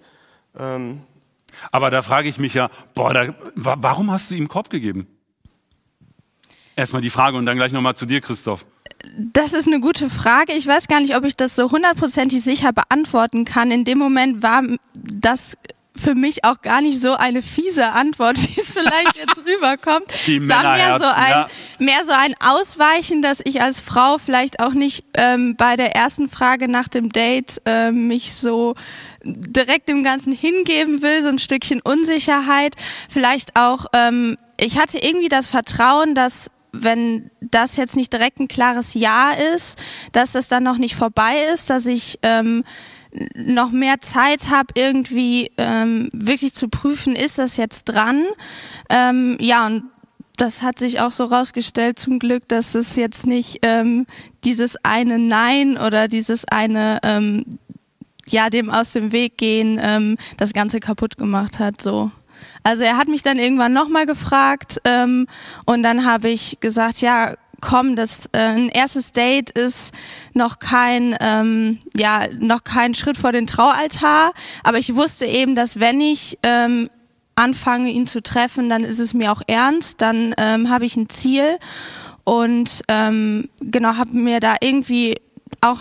Aber 1.73 1.91
da 1.91 2.03
frage 2.03 2.29
ich 2.29 2.39
mich 2.39 2.55
ja, 2.55 2.71
boah, 2.95 3.13
da, 3.13 3.35
warum 3.55 4.11
hast 4.11 4.31
du 4.31 4.35
ihm 4.35 4.49
Korb 4.49 4.71
gegeben? 4.71 5.07
Erstmal 6.77 7.03
die 7.03 7.11
Frage 7.11 7.37
und 7.37 7.47
dann 7.47 7.57
gleich 7.57 7.73
nochmal 7.73 7.97
zu 7.97 8.07
dir, 8.07 8.21
Christoph. 8.21 8.65
Das 9.17 9.53
ist 9.53 9.67
eine 9.67 9.81
gute 9.81 10.09
Frage. 10.09 10.53
Ich 10.53 10.67
weiß 10.67 10.89
gar 10.89 11.01
nicht, 11.01 11.17
ob 11.17 11.25
ich 11.25 11.37
das 11.37 11.57
so 11.57 11.71
hundertprozentig 11.71 12.43
sicher 12.43 12.73
beantworten 12.73 13.45
kann. 13.45 13.71
In 13.71 13.85
dem 13.85 13.99
Moment 13.99 14.43
war 14.43 14.63
das 14.95 15.57
für 15.99 16.15
mich 16.15 16.45
auch 16.45 16.63
gar 16.63 16.81
nicht 16.81 17.01
so 17.01 17.15
eine 17.15 17.43
fiese 17.43 17.91
Antwort, 17.91 18.39
wie 18.43 18.61
es 18.61 18.73
vielleicht 18.73 19.17
jetzt 19.17 19.39
rüberkommt. 19.47 20.07
Die 20.27 20.37
es 20.37 20.49
war 20.49 20.77
mehr 20.77 20.99
so 20.99 21.07
ein 21.07 21.31
ja. 21.31 21.49
mehr 21.79 22.05
so 22.05 22.13
ein 22.13 22.35
Ausweichen, 22.41 23.23
dass 23.23 23.41
ich 23.45 23.61
als 23.61 23.81
Frau 23.81 24.19
vielleicht 24.19 24.61
auch 24.61 24.73
nicht 24.73 25.05
ähm, 25.15 25.57
bei 25.57 25.77
der 25.77 25.95
ersten 25.95 26.29
Frage 26.29 26.69
nach 26.69 26.89
dem 26.89 27.11
Date 27.11 27.61
äh, 27.67 27.91
mich 27.91 28.35
so 28.35 28.75
direkt 29.25 29.89
dem 29.89 30.03
Ganzen 30.03 30.33
hingeben 30.33 31.03
will, 31.03 31.23
so 31.23 31.29
ein 31.29 31.39
Stückchen 31.39 31.81
Unsicherheit, 31.81 32.75
vielleicht 33.09 33.57
auch 33.57 33.87
ähm, 33.93 34.37
ich 34.61 34.79
hatte 34.79 34.99
irgendwie 34.99 35.29
das 35.29 35.47
Vertrauen, 35.47 36.15
dass 36.15 36.51
wenn 36.73 37.31
das 37.41 37.77
jetzt 37.77 37.97
nicht 37.97 38.13
direkt 38.13 38.41
ein 38.41 38.49
klares 38.49 38.95
Ja 38.95 39.33
ist, 39.33 39.79
dass 40.13 40.33
das 40.33 40.49
dann 40.49 40.63
noch 40.63 40.79
nicht 40.79 40.97
vorbei 40.97 41.45
ist, 41.53 41.71
dass 41.71 41.87
ich 41.87 42.19
ähm, 42.23 42.65
noch 43.35 43.71
mehr 43.71 44.01
Zeit 44.01 44.51
habe, 44.51 44.69
irgendwie 44.75 45.51
ähm, 45.57 46.09
wirklich 46.13 46.55
zu 46.55 46.69
prüfen, 46.69 47.17
ist 47.17 47.39
das 47.39 47.57
jetzt 47.57 47.85
dran? 47.85 48.25
Ähm, 48.91 49.39
ja, 49.41 49.67
und 49.67 49.85
das 50.37 50.63
hat 50.63 50.79
sich 50.79 51.01
auch 51.01 51.11
so 51.11 51.25
rausgestellt 51.25 51.99
zum 51.99 52.19
Glück, 52.19 52.47
dass 52.49 52.75
es 52.75 52.97
jetzt 52.97 53.27
nicht 53.27 53.59
ähm, 53.63 54.07
dieses 54.45 54.77
eine 54.85 55.19
Nein 55.19 55.79
oder 55.79 56.07
dieses 56.07 56.45
eine 56.47 57.01
ähm, 57.03 57.59
ja 58.31 58.51
dem 58.51 58.71
aus 58.71 58.93
dem 58.93 59.13
Weg 59.13 59.39
gehen 59.39 59.81
ähm, 59.83 60.17
das 60.37 60.53
Ganze 60.53 60.81
kaputt 60.81 61.17
gemacht 61.17 61.59
hat. 61.59 61.81
So. 61.81 62.11
Also 62.63 62.85
er 62.85 62.97
hat 62.97 63.09
mich 63.09 63.23
dann 63.23 63.39
irgendwann 63.39 63.73
nochmal 63.73 64.07
gefragt 64.07 64.81
ähm, 64.85 65.27
und 65.65 65.83
dann 65.83 66.05
habe 66.05 66.29
ich 66.29 66.59
gesagt, 66.61 67.01
ja, 67.01 67.35
komm, 67.61 67.97
das 67.97 68.27
äh, 68.33 68.39
ein 68.39 68.69
erstes 68.69 69.13
Date 69.13 69.51
ist 69.51 69.93
noch 70.35 70.59
kein 70.59 71.17
ähm, 71.21 71.79
ja 71.97 72.27
noch 72.39 72.65
kein 72.65 72.95
Schritt 72.95 73.17
vor 73.17 73.33
den 73.33 73.47
Traualtar, 73.47 74.33
aber 74.63 74.79
ich 74.79 74.95
wusste 74.95 75.27
eben, 75.27 75.55
dass 75.55 75.81
wenn 75.81 76.01
ich 76.01 76.39
ähm, 76.43 76.87
anfange 77.35 77.91
ihn 77.91 78.07
zu 78.07 78.23
treffen, 78.23 78.69
dann 78.69 78.85
ist 78.85 78.99
es 78.99 79.15
mir 79.15 79.33
auch 79.33 79.43
ernst, 79.47 80.01
dann 80.01 80.35
ähm, 80.39 80.71
habe 80.71 80.85
ich 80.85 80.97
ein 80.97 81.09
Ziel 81.09 81.59
und 82.25 82.83
ähm, 82.89 83.49
genau 83.61 83.97
habe 83.97 84.13
mir 84.13 84.41
da 84.41 84.57
irgendwie 84.61 85.17
auch 85.61 85.81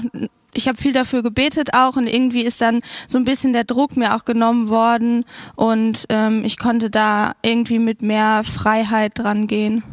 ich 0.57 0.67
habe 0.67 0.77
viel 0.77 0.91
dafür 0.91 1.21
gebetet 1.23 1.69
auch 1.73 1.95
und 1.95 2.07
irgendwie 2.07 2.41
ist 2.41 2.61
dann 2.61 2.81
so 3.07 3.19
ein 3.19 3.25
bisschen 3.25 3.53
der 3.53 3.63
Druck 3.63 3.95
mir 3.95 4.15
auch 4.15 4.25
genommen 4.25 4.69
worden 4.69 5.23
und 5.55 6.05
ähm, 6.09 6.43
ich 6.43 6.57
konnte 6.57 6.89
da 6.89 7.35
irgendwie 7.43 7.79
mit 7.79 8.01
mehr 8.01 8.43
Freiheit 8.43 9.19
dran 9.19 9.47
gehen. 9.47 9.83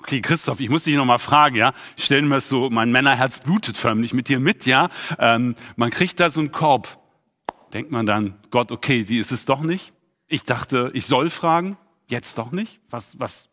Okay, 0.00 0.20
Christoph, 0.20 0.60
ich 0.60 0.68
muss 0.68 0.84
dich 0.84 0.94
noch 0.96 1.04
mal 1.04 1.18
fragen, 1.18 1.56
ja. 1.56 1.72
Ich 1.96 2.04
stelle 2.04 2.22
mir 2.22 2.36
das 2.36 2.48
so, 2.48 2.68
mein 2.70 2.92
Männerherz 2.92 3.40
blutet 3.40 3.76
förmlich 3.76 4.12
mit 4.12 4.28
dir 4.28 4.38
mit, 4.38 4.66
ja. 4.66 4.88
Ähm, 5.18 5.54
man 5.76 5.90
kriegt 5.90 6.20
da 6.20 6.30
so 6.30 6.40
einen 6.40 6.52
Korb. 6.52 6.98
Denkt 7.72 7.90
man 7.90 8.06
dann, 8.06 8.36
Gott, 8.50 8.70
okay, 8.70 9.04
die 9.04 9.18
ist 9.18 9.32
es 9.32 9.44
doch 9.46 9.62
nicht. 9.62 9.92
Ich 10.28 10.44
dachte, 10.44 10.90
ich 10.94 11.06
soll 11.06 11.30
fragen, 11.30 11.76
jetzt 12.08 12.38
doch 12.38 12.52
nicht. 12.52 12.80
Was, 12.88 13.18
was, 13.18 13.48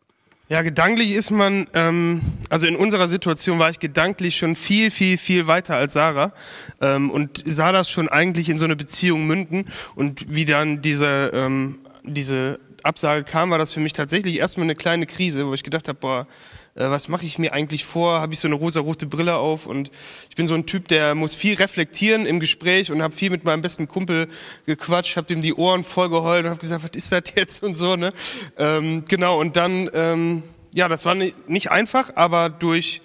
ja, 0.54 0.62
gedanklich 0.62 1.10
ist 1.10 1.32
man, 1.32 1.66
ähm, 1.74 2.20
also 2.48 2.68
in 2.68 2.76
unserer 2.76 3.08
Situation 3.08 3.58
war 3.58 3.70
ich 3.70 3.80
gedanklich 3.80 4.36
schon 4.36 4.54
viel, 4.54 4.92
viel, 4.92 5.18
viel 5.18 5.48
weiter 5.48 5.74
als 5.74 5.94
Sarah 5.94 6.32
ähm, 6.80 7.10
und 7.10 7.42
sah 7.44 7.72
das 7.72 7.90
schon 7.90 8.08
eigentlich 8.08 8.48
in 8.48 8.56
so 8.56 8.64
eine 8.64 8.76
Beziehung 8.76 9.26
münden 9.26 9.64
und 9.96 10.32
wie 10.32 10.44
dann 10.44 10.80
diese, 10.80 11.32
ähm, 11.34 11.80
diese 12.04 12.60
Absage 12.84 13.24
kam, 13.24 13.50
war 13.50 13.58
das 13.58 13.72
für 13.72 13.80
mich 13.80 13.94
tatsächlich 13.94 14.38
erstmal 14.38 14.66
eine 14.66 14.76
kleine 14.76 15.06
Krise, 15.06 15.44
wo 15.48 15.54
ich 15.54 15.64
gedacht 15.64 15.88
habe, 15.88 15.98
boah, 15.98 16.26
äh, 16.74 16.90
was 16.90 17.08
mache 17.08 17.24
ich 17.24 17.38
mir 17.38 17.52
eigentlich 17.52 17.84
vor? 17.84 18.20
Habe 18.20 18.32
ich 18.32 18.40
so 18.40 18.48
eine 18.48 18.56
rosa-rote 18.56 19.06
Brille 19.06 19.36
auf? 19.36 19.66
Und 19.66 19.90
ich 20.28 20.36
bin 20.36 20.46
so 20.46 20.54
ein 20.54 20.66
Typ, 20.66 20.88
der 20.88 21.14
muss 21.14 21.34
viel 21.34 21.54
reflektieren 21.54 22.26
im 22.26 22.40
Gespräch 22.40 22.90
und 22.90 23.02
habe 23.02 23.14
viel 23.14 23.30
mit 23.30 23.44
meinem 23.44 23.62
besten 23.62 23.88
Kumpel 23.88 24.28
gequatscht, 24.66 25.16
habe 25.16 25.26
dem 25.26 25.42
die 25.42 25.54
Ohren 25.54 25.84
voll 25.84 26.08
geheult 26.08 26.44
und 26.44 26.50
habe 26.50 26.60
gesagt, 26.60 26.82
was 26.82 26.90
ist 26.90 27.12
das 27.12 27.22
jetzt 27.36 27.62
und 27.62 27.74
so. 27.74 27.96
Ne? 27.96 28.12
Ähm, 28.58 29.04
genau, 29.08 29.40
und 29.40 29.56
dann, 29.56 29.88
ähm, 29.94 30.42
ja, 30.72 30.88
das 30.88 31.04
war 31.04 31.14
nicht 31.14 31.70
einfach, 31.70 32.12
aber 32.16 32.50
durch 32.50 33.00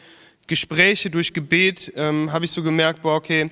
Gespräche, 0.48 1.12
durch 1.12 1.34
Gebet 1.34 1.94
ähm, 1.96 2.32
habe 2.32 2.46
ich 2.46 2.52
so 2.52 2.64
gemerkt, 2.64 3.04
boah, 3.04 3.16
okay, 3.16 3.52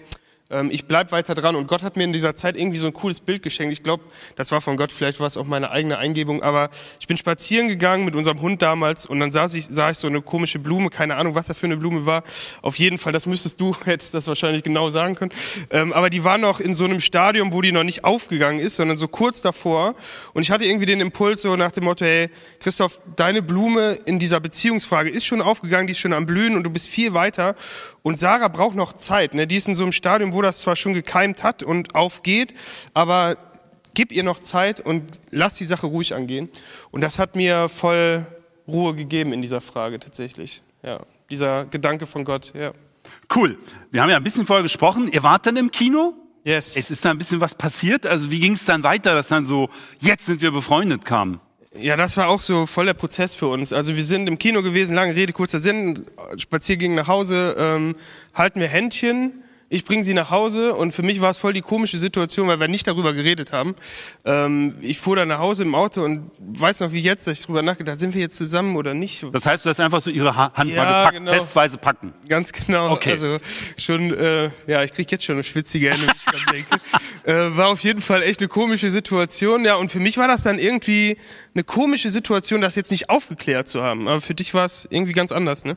ich 0.69 0.85
bleib 0.85 1.11
weiter 1.11 1.35
dran 1.35 1.55
und 1.55 1.67
Gott 1.67 1.83
hat 1.83 1.97
mir 1.97 2.05
in 2.05 2.13
dieser 2.13 2.35
Zeit 2.35 2.55
irgendwie 2.55 2.77
so 2.77 2.87
ein 2.87 2.93
cooles 2.93 3.19
Bild 3.19 3.43
geschenkt. 3.43 3.73
Ich 3.73 3.83
glaube, 3.83 4.03
das 4.35 4.51
war 4.51 4.61
von 4.61 4.77
Gott, 4.77 4.93
vielleicht 4.93 5.19
war 5.19 5.27
es 5.27 5.35
auch 5.35 5.45
meine 5.45 5.71
eigene 5.71 5.97
Eingebung, 5.97 6.41
aber 6.41 6.69
ich 7.01 7.07
bin 7.07 7.17
spazieren 7.17 7.67
gegangen 7.67 8.05
mit 8.05 8.15
unserem 8.15 8.39
Hund 8.39 8.61
damals 8.61 9.05
und 9.05 9.19
dann 9.19 9.31
sah 9.31 9.47
ich, 9.47 9.67
sah 9.67 9.89
ich 9.89 9.97
so 9.97 10.07
eine 10.07 10.21
komische 10.21 10.59
Blume, 10.59 10.89
keine 10.89 11.17
Ahnung, 11.17 11.35
was 11.35 11.47
das 11.47 11.57
für 11.57 11.65
eine 11.65 11.75
Blume 11.75 12.05
war. 12.05 12.23
Auf 12.61 12.79
jeden 12.79 12.97
Fall, 12.97 13.11
das 13.11 13.25
müsstest 13.25 13.59
du 13.59 13.75
jetzt 13.85 14.13
das 14.13 14.27
wahrscheinlich 14.27 14.63
genau 14.63 14.89
sagen 14.89 15.15
können. 15.15 15.33
Ähm, 15.69 15.91
aber 15.91 16.09
die 16.09 16.23
war 16.23 16.37
noch 16.37 16.61
in 16.61 16.73
so 16.73 16.85
einem 16.85 17.01
Stadium, 17.01 17.51
wo 17.51 17.61
die 17.61 17.73
noch 17.73 17.83
nicht 17.83 18.05
aufgegangen 18.05 18.59
ist, 18.59 18.77
sondern 18.77 18.95
so 18.95 19.09
kurz 19.09 19.41
davor. 19.41 19.95
Und 20.33 20.43
ich 20.43 20.51
hatte 20.51 20.63
irgendwie 20.63 20.85
den 20.85 21.01
Impuls 21.01 21.41
so 21.41 21.57
nach 21.57 21.73
dem 21.73 21.83
Motto, 21.83 22.05
hey, 22.05 22.29
Christoph, 22.59 23.01
deine 23.17 23.41
Blume 23.41 23.97
in 24.05 24.17
dieser 24.17 24.39
Beziehungsfrage 24.39 25.09
ist 25.09 25.25
schon 25.25 25.41
aufgegangen, 25.41 25.87
die 25.87 25.91
ist 25.91 25.99
schon 25.99 26.13
am 26.13 26.25
Blühen 26.25 26.55
und 26.55 26.63
du 26.63 26.69
bist 26.69 26.87
viel 26.87 27.13
weiter. 27.13 27.55
Und 28.01 28.17
Sarah 28.17 28.47
braucht 28.47 28.77
noch 28.77 28.93
Zeit. 28.93 29.33
Ne? 29.33 29.47
Die 29.47 29.57
ist 29.57 29.67
in 29.67 29.75
so 29.75 29.83
einem 29.83 29.91
Stadium, 29.91 30.31
wo 30.31 30.36
das 30.41 30.61
zwar 30.61 30.75
schon 30.75 30.93
gekeimt 30.93 31.43
hat 31.43 31.63
und 31.63 31.95
aufgeht, 31.95 32.53
aber 32.93 33.37
gib 33.93 34.11
ihr 34.11 34.23
noch 34.23 34.39
Zeit 34.39 34.79
und 34.79 35.03
lass 35.31 35.55
die 35.55 35.65
Sache 35.65 35.87
ruhig 35.87 36.13
angehen. 36.13 36.49
Und 36.91 37.01
das 37.01 37.19
hat 37.19 37.35
mir 37.35 37.67
voll 37.67 38.25
Ruhe 38.67 38.93
gegeben 38.93 39.33
in 39.33 39.41
dieser 39.41 39.61
Frage 39.61 39.99
tatsächlich. 39.99 40.61
Ja, 40.83 40.99
dieser 41.29 41.65
Gedanke 41.65 42.05
von 42.05 42.23
Gott. 42.23 42.53
Ja. 42.53 42.73
Cool. 43.33 43.57
Wir 43.91 44.01
haben 44.01 44.09
ja 44.09 44.17
ein 44.17 44.23
bisschen 44.23 44.45
vorher 44.45 44.63
gesprochen. 44.63 45.07
Ihr 45.11 45.23
wart 45.23 45.45
dann 45.45 45.57
im 45.57 45.71
Kino? 45.71 46.13
Yes. 46.43 46.77
Es 46.77 46.91
ist 46.91 47.03
da 47.03 47.11
ein 47.11 47.17
bisschen 47.17 47.41
was 47.41 47.55
passiert. 47.55 48.05
Also 48.05 48.31
wie 48.31 48.39
ging 48.39 48.53
es 48.53 48.65
dann 48.65 48.83
weiter, 48.83 49.15
dass 49.15 49.27
dann 49.27 49.45
so, 49.45 49.69
jetzt 49.99 50.25
sind 50.25 50.41
wir 50.41 50.51
befreundet 50.51 51.03
kam? 51.03 51.39
Ja, 51.75 51.95
das 51.95 52.17
war 52.17 52.29
auch 52.29 52.41
so 52.41 52.65
voll 52.65 52.85
der 52.85 52.93
Prozess 52.93 53.35
für 53.35 53.47
uns. 53.47 53.73
Also 53.73 53.95
wir 53.95 54.03
sind 54.03 54.27
im 54.27 54.37
Kino 54.37 54.61
gewesen, 54.63 54.95
lange 54.95 55.15
Rede, 55.15 55.33
kurzer 55.33 55.59
Sinn, 55.59 56.05
Spaziergang 56.37 56.95
nach 56.95 57.07
Hause, 57.07 57.55
ähm, 57.57 57.95
halten 58.33 58.59
wir 58.59 58.67
Händchen 58.67 59.43
ich 59.69 59.83
bringe 59.83 60.03
sie 60.03 60.13
nach 60.13 60.31
Hause 60.31 60.73
und 60.73 60.93
für 60.93 61.03
mich 61.03 61.19
war 61.19 61.29
es 61.29 61.37
voll 61.37 61.51
die 61.51 61.61
komische 61.61 61.97
Situation, 61.97 62.47
weil 62.47 62.59
wir 62.59 62.69
nicht 62.69 62.87
darüber 62.87 63.13
geredet 63.13 63.51
haben. 63.51 63.75
Ähm, 64.23 64.75
ich 64.81 64.97
fuhr 64.97 65.17
dann 65.17 65.27
nach 65.27 65.39
Hause 65.39 65.63
im 65.63 65.75
Auto 65.75 66.03
und 66.03 66.31
weiß 66.39 66.79
noch 66.79 66.93
wie 66.93 67.01
jetzt, 67.01 67.27
dass 67.27 67.39
ich 67.39 67.45
drüber 67.45 67.61
nachgedacht, 67.61 67.97
sind 67.97 68.13
wir 68.13 68.21
jetzt 68.21 68.37
zusammen 68.37 68.77
oder 68.77 68.93
nicht? 68.93 69.25
Das 69.33 69.45
heißt, 69.45 69.65
du 69.65 69.69
hast 69.69 69.79
einfach 69.81 69.99
so 69.99 70.09
ihre 70.09 70.35
Hand 70.35 70.69
ja, 70.69 70.75
mal 70.75 71.05
gepackt, 71.05 71.17
genau. 71.17 71.31
testweise 71.31 71.77
packen. 71.77 72.13
Ganz 72.29 72.53
genau. 72.53 72.91
Okay. 72.91 73.11
Also 73.11 73.37
schon, 73.77 74.13
äh, 74.13 74.51
ja, 74.67 74.83
ich 74.83 74.93
krieg 74.93 75.11
jetzt 75.11 75.25
schon 75.25 75.35
eine 75.35 75.43
schwitzige 75.43 75.91
Hände, 75.91 76.07
wenn 76.07 76.15
ich 76.15 76.25
dran 76.25 76.53
denke. 76.53 76.77
Äh, 77.23 77.57
war 77.57 77.67
auf 77.67 77.81
jeden 77.81 78.01
Fall 78.01 78.23
echt 78.23 78.39
eine 78.39 78.47
komische 78.47 78.89
Situation, 78.89 79.65
ja. 79.65 79.75
Und 79.75 79.91
für 79.91 79.99
mich 79.99 80.17
war 80.17 80.29
das 80.29 80.43
dann 80.43 80.59
irgendwie 80.59 81.17
eine 81.53 81.65
komische 81.65 82.09
Situation, 82.09 82.61
das 82.61 82.75
jetzt 82.75 82.89
nicht 82.89 83.09
aufgeklärt 83.09 83.67
zu 83.67 83.83
haben. 83.83 84.07
Aber 84.07 84.21
für 84.21 84.33
dich 84.33 84.53
war 84.53 84.63
es 84.63 84.87
irgendwie 84.89 85.11
ganz 85.11 85.33
anders, 85.33 85.65
ne? 85.65 85.75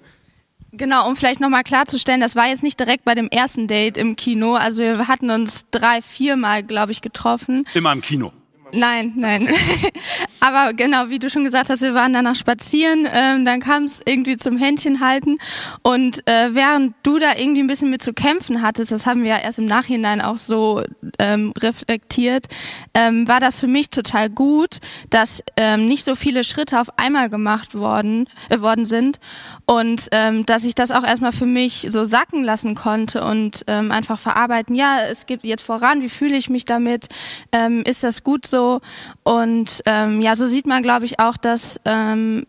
Genau, 0.72 1.08
um 1.08 1.16
vielleicht 1.16 1.40
nochmal 1.40 1.64
klarzustellen, 1.64 2.20
das 2.20 2.36
war 2.36 2.46
jetzt 2.46 2.62
nicht 2.62 2.78
direkt 2.78 3.04
bei 3.04 3.14
dem 3.14 3.28
ersten 3.28 3.66
Date 3.66 3.96
im 3.96 4.16
Kino. 4.16 4.54
Also 4.54 4.82
wir 4.82 5.08
hatten 5.08 5.30
uns 5.30 5.66
drei, 5.70 6.00
viermal, 6.00 6.62
glaube 6.62 6.92
ich, 6.92 7.02
getroffen. 7.02 7.64
Immer 7.74 7.92
im 7.92 8.02
Kino. 8.02 8.32
Nein, 8.72 9.12
nein. 9.16 9.48
Aber 10.40 10.72
genau, 10.72 11.08
wie 11.08 11.18
du 11.18 11.28
schon 11.28 11.44
gesagt 11.44 11.70
hast, 11.70 11.82
wir 11.82 11.94
waren 11.94 12.12
danach 12.12 12.34
spazieren, 12.34 13.06
ähm, 13.12 13.44
dann 13.44 13.60
kam 13.60 13.84
es 13.84 14.00
irgendwie 14.04 14.36
zum 14.36 14.56
Händchen 14.56 15.00
halten. 15.00 15.38
Und 15.82 16.26
äh, 16.26 16.54
während 16.54 16.94
du 17.02 17.18
da 17.18 17.36
irgendwie 17.36 17.62
ein 17.62 17.66
bisschen 17.66 17.90
mit 17.90 18.02
zu 18.02 18.12
kämpfen 18.12 18.62
hattest, 18.62 18.92
das 18.92 19.06
haben 19.06 19.22
wir 19.22 19.30
ja 19.30 19.38
erst 19.38 19.58
im 19.58 19.66
Nachhinein 19.66 20.20
auch 20.20 20.36
so 20.36 20.82
ähm, 21.18 21.52
reflektiert, 21.58 22.46
ähm, 22.94 23.26
war 23.28 23.40
das 23.40 23.60
für 23.60 23.66
mich 23.66 23.90
total 23.90 24.30
gut, 24.30 24.78
dass 25.10 25.42
ähm, 25.56 25.86
nicht 25.86 26.04
so 26.04 26.14
viele 26.14 26.44
Schritte 26.44 26.80
auf 26.80 26.98
einmal 26.98 27.28
gemacht 27.28 27.74
worden, 27.74 28.26
äh, 28.48 28.60
worden 28.60 28.84
sind 28.86 29.18
und 29.66 30.08
ähm, 30.12 30.46
dass 30.46 30.64
ich 30.64 30.74
das 30.74 30.90
auch 30.90 31.04
erstmal 31.04 31.32
für 31.32 31.46
mich 31.46 31.88
so 31.90 32.04
sacken 32.04 32.44
lassen 32.44 32.74
konnte 32.74 33.24
und 33.24 33.64
ähm, 33.66 33.92
einfach 33.92 34.18
verarbeiten, 34.18 34.74
ja, 34.74 34.98
es 35.10 35.26
geht 35.26 35.44
jetzt 35.44 35.62
voran, 35.62 36.02
wie 36.02 36.08
fühle 36.08 36.36
ich 36.36 36.48
mich 36.48 36.64
damit, 36.64 37.08
ähm, 37.52 37.82
ist 37.84 38.02
das 38.04 38.22
gut 38.24 38.46
so, 38.46 38.59
so. 38.60 38.80
Und 39.22 39.80
ähm, 39.86 40.20
ja, 40.20 40.34
so 40.34 40.46
sieht 40.46 40.66
man, 40.66 40.82
glaube 40.82 41.06
ich, 41.06 41.18
auch, 41.18 41.36
dass 41.36 41.80
ähm, 41.84 42.44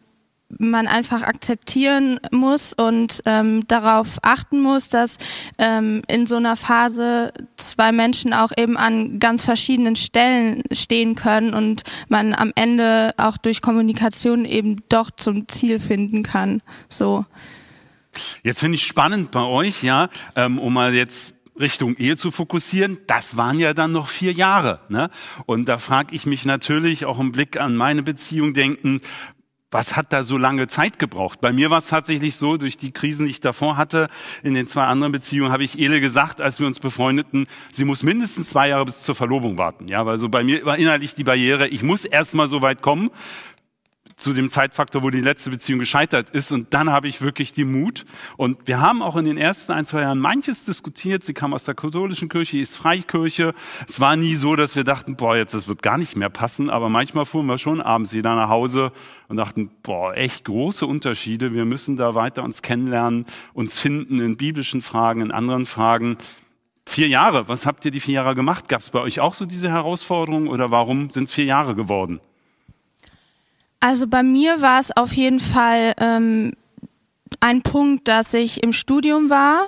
man 0.59 0.87
einfach 0.87 1.21
akzeptieren 1.21 2.19
muss 2.31 2.73
und 2.73 3.21
ähm, 3.25 3.65
darauf 3.67 4.17
achten 4.21 4.59
muss, 4.59 4.89
dass 4.89 5.17
ähm, 5.57 6.01
in 6.09 6.27
so 6.27 6.35
einer 6.35 6.57
Phase 6.57 7.31
zwei 7.55 7.93
Menschen 7.93 8.33
auch 8.33 8.51
eben 8.57 8.75
an 8.75 9.19
ganz 9.19 9.45
verschiedenen 9.45 9.95
Stellen 9.95 10.63
stehen 10.73 11.15
können 11.15 11.53
und 11.53 11.83
man 12.09 12.33
am 12.33 12.51
Ende 12.55 13.13
auch 13.15 13.37
durch 13.37 13.61
Kommunikation 13.61 14.43
eben 14.43 14.83
doch 14.89 15.09
zum 15.11 15.47
Ziel 15.47 15.79
finden 15.79 16.23
kann. 16.23 16.61
So. 16.89 17.25
Jetzt 18.43 18.59
finde 18.59 18.75
ich 18.75 18.85
spannend 18.85 19.31
bei 19.31 19.43
euch, 19.43 19.83
ja, 19.83 20.09
ähm, 20.35 20.59
um 20.59 20.73
mal 20.73 20.93
jetzt 20.93 21.33
Richtung 21.59 21.95
Ehe 21.97 22.17
zu 22.17 22.31
fokussieren, 22.31 22.97
das 23.07 23.37
waren 23.37 23.59
ja 23.59 23.73
dann 23.73 23.91
noch 23.91 24.07
vier 24.07 24.31
Jahre. 24.31 24.79
Ne? 24.89 25.09
Und 25.45 25.67
da 25.67 25.77
frage 25.77 26.15
ich 26.15 26.25
mich 26.25 26.45
natürlich 26.45 27.05
auch 27.05 27.19
im 27.19 27.31
Blick 27.31 27.59
an 27.59 27.75
meine 27.75 28.03
Beziehung 28.03 28.53
denken, 28.53 29.01
was 29.71 29.95
hat 29.95 30.11
da 30.11 30.25
so 30.25 30.37
lange 30.37 30.67
Zeit 30.67 30.99
gebraucht? 30.99 31.39
Bei 31.39 31.53
mir 31.53 31.69
war 31.69 31.77
es 31.77 31.87
tatsächlich 31.87 32.35
so, 32.35 32.57
durch 32.57 32.75
die 32.75 32.91
Krisen, 32.91 33.25
die 33.25 33.31
ich 33.31 33.39
davor 33.39 33.77
hatte, 33.77 34.09
in 34.43 34.53
den 34.53 34.67
zwei 34.67 34.83
anderen 34.83 35.13
Beziehungen, 35.13 35.53
habe 35.53 35.63
ich 35.63 35.79
Ele 35.79 36.01
gesagt, 36.01 36.41
als 36.41 36.59
wir 36.59 36.67
uns 36.67 36.79
befreundeten, 36.79 37.47
sie 37.71 37.85
muss 37.85 38.03
mindestens 38.03 38.49
zwei 38.49 38.67
Jahre 38.67 38.83
bis 38.83 38.99
zur 38.99 39.15
Verlobung 39.15 39.57
warten. 39.57 39.87
Ja, 39.87 40.05
weil 40.05 40.17
so 40.17 40.27
bei 40.27 40.43
mir 40.43 40.65
war 40.65 40.77
innerlich 40.77 41.15
die 41.15 41.23
Barriere, 41.23 41.69
ich 41.69 41.83
muss 41.83 42.03
erst 42.03 42.33
mal 42.33 42.49
so 42.49 42.61
weit 42.61 42.81
kommen, 42.81 43.11
zu 44.21 44.33
dem 44.33 44.51
Zeitfaktor, 44.51 45.01
wo 45.01 45.09
die 45.09 45.19
letzte 45.19 45.49
Beziehung 45.49 45.79
gescheitert 45.79 46.29
ist. 46.29 46.51
Und 46.51 46.75
dann 46.75 46.91
habe 46.91 47.07
ich 47.07 47.21
wirklich 47.21 47.53
die 47.53 47.63
Mut. 47.63 48.05
Und 48.37 48.59
wir 48.67 48.79
haben 48.79 49.01
auch 49.01 49.15
in 49.15 49.25
den 49.25 49.37
ersten 49.37 49.71
ein, 49.71 49.87
zwei 49.87 50.01
Jahren 50.01 50.19
manches 50.19 50.63
diskutiert. 50.63 51.23
Sie 51.23 51.33
kam 51.33 51.55
aus 51.55 51.63
der 51.63 51.73
katholischen 51.73 52.29
Kirche, 52.29 52.59
ist 52.59 52.77
Freikirche. 52.77 53.53
Es 53.87 53.99
war 53.99 54.15
nie 54.15 54.35
so, 54.35 54.55
dass 54.55 54.75
wir 54.75 54.83
dachten, 54.83 55.15
boah, 55.15 55.35
jetzt 55.35 55.55
das 55.55 55.67
wird 55.67 55.81
gar 55.81 55.97
nicht 55.97 56.15
mehr 56.15 56.29
passen. 56.29 56.69
Aber 56.69 56.87
manchmal 56.87 57.25
fuhren 57.25 57.47
wir 57.47 57.57
schon 57.57 57.81
abends 57.81 58.13
wieder 58.13 58.35
nach 58.35 58.49
Hause 58.49 58.91
und 59.27 59.37
dachten, 59.37 59.71
boah, 59.81 60.15
echt 60.15 60.45
große 60.45 60.85
Unterschiede. 60.85 61.55
Wir 61.55 61.65
müssen 61.65 61.97
da 61.97 62.13
weiter 62.13 62.43
uns 62.43 62.61
kennenlernen, 62.61 63.25
uns 63.53 63.79
finden 63.79 64.19
in 64.19 64.37
biblischen 64.37 64.83
Fragen, 64.83 65.21
in 65.21 65.31
anderen 65.31 65.65
Fragen. 65.65 66.17
Vier 66.85 67.07
Jahre, 67.07 67.47
was 67.47 67.65
habt 67.65 67.85
ihr 67.85 67.91
die 67.91 67.99
vier 67.99 68.15
Jahre 68.15 68.35
gemacht? 68.35 68.69
Gab 68.69 68.81
es 68.81 68.91
bei 68.91 68.99
euch 68.99 69.19
auch 69.19 69.33
so 69.33 69.47
diese 69.47 69.69
Herausforderungen 69.69 70.47
oder 70.47 70.69
warum 70.69 71.09
sind 71.09 71.23
es 71.23 71.33
vier 71.33 71.45
Jahre 71.45 71.73
geworden? 71.73 72.19
Also 73.81 74.07
bei 74.07 74.23
mir 74.23 74.61
war 74.61 74.79
es 74.79 74.95
auf 74.95 75.11
jeden 75.13 75.39
Fall 75.39 75.93
ähm, 75.97 76.53
ein 77.39 77.63
Punkt, 77.63 78.07
dass 78.07 78.33
ich 78.33 78.63
im 78.63 78.73
Studium 78.73 79.29
war 79.29 79.65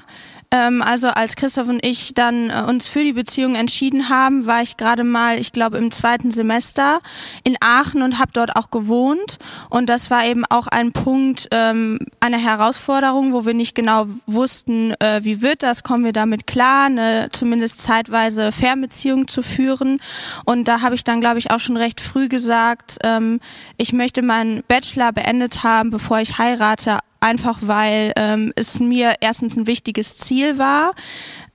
also 0.53 1.07
als 1.07 1.35
Christoph 1.35 1.67
und 1.67 1.83
ich 1.83 2.13
dann 2.13 2.51
äh, 2.51 2.61
uns 2.67 2.87
für 2.87 3.03
die 3.03 3.13
Beziehung 3.13 3.55
entschieden 3.55 4.09
haben, 4.09 4.45
war 4.45 4.61
ich 4.61 4.77
gerade 4.77 5.03
mal, 5.03 5.39
ich 5.39 5.51
glaube, 5.51 5.77
im 5.79 5.91
zweiten 5.91 6.29
Semester 6.29 7.01
in 7.43 7.57
Aachen 7.59 8.03
und 8.03 8.19
habe 8.19 8.31
dort 8.33 8.55
auch 8.55 8.69
gewohnt. 8.69 9.39
Und 9.71 9.89
das 9.89 10.11
war 10.11 10.25
eben 10.25 10.45
auch 10.49 10.67
ein 10.67 10.91
Punkt, 10.91 11.47
ähm, 11.51 11.97
eine 12.19 12.37
Herausforderung, 12.37 13.33
wo 13.33 13.45
wir 13.45 13.55
nicht 13.55 13.73
genau 13.73 14.05
wussten, 14.27 14.91
äh, 14.99 15.21
wie 15.23 15.41
wird 15.41 15.63
das, 15.63 15.81
kommen 15.81 16.05
wir 16.05 16.13
damit 16.13 16.45
klar, 16.45 16.85
eine 16.85 17.29
zumindest 17.31 17.79
zeitweise 17.79 18.51
Fernbeziehung 18.51 19.27
zu 19.27 19.41
führen. 19.41 19.99
Und 20.45 20.67
da 20.67 20.81
habe 20.81 20.93
ich 20.93 21.03
dann, 21.03 21.19
glaube 21.19 21.39
ich, 21.39 21.49
auch 21.49 21.59
schon 21.59 21.77
recht 21.77 21.99
früh 21.99 22.27
gesagt, 22.27 22.97
ähm, 23.03 23.39
ich 23.77 23.91
möchte 23.91 24.21
meinen 24.21 24.63
Bachelor 24.67 25.13
beendet 25.13 25.63
haben, 25.63 25.89
bevor 25.89 26.19
ich 26.19 26.37
heirate, 26.37 26.99
einfach 27.23 27.59
weil 27.61 28.11
ähm, 28.17 28.51
es 28.55 28.79
mir 28.79 29.15
erstens 29.21 29.55
ein 29.55 29.65
wichtiges 29.65 30.17
Ziel 30.17 30.57
war, 30.57 30.93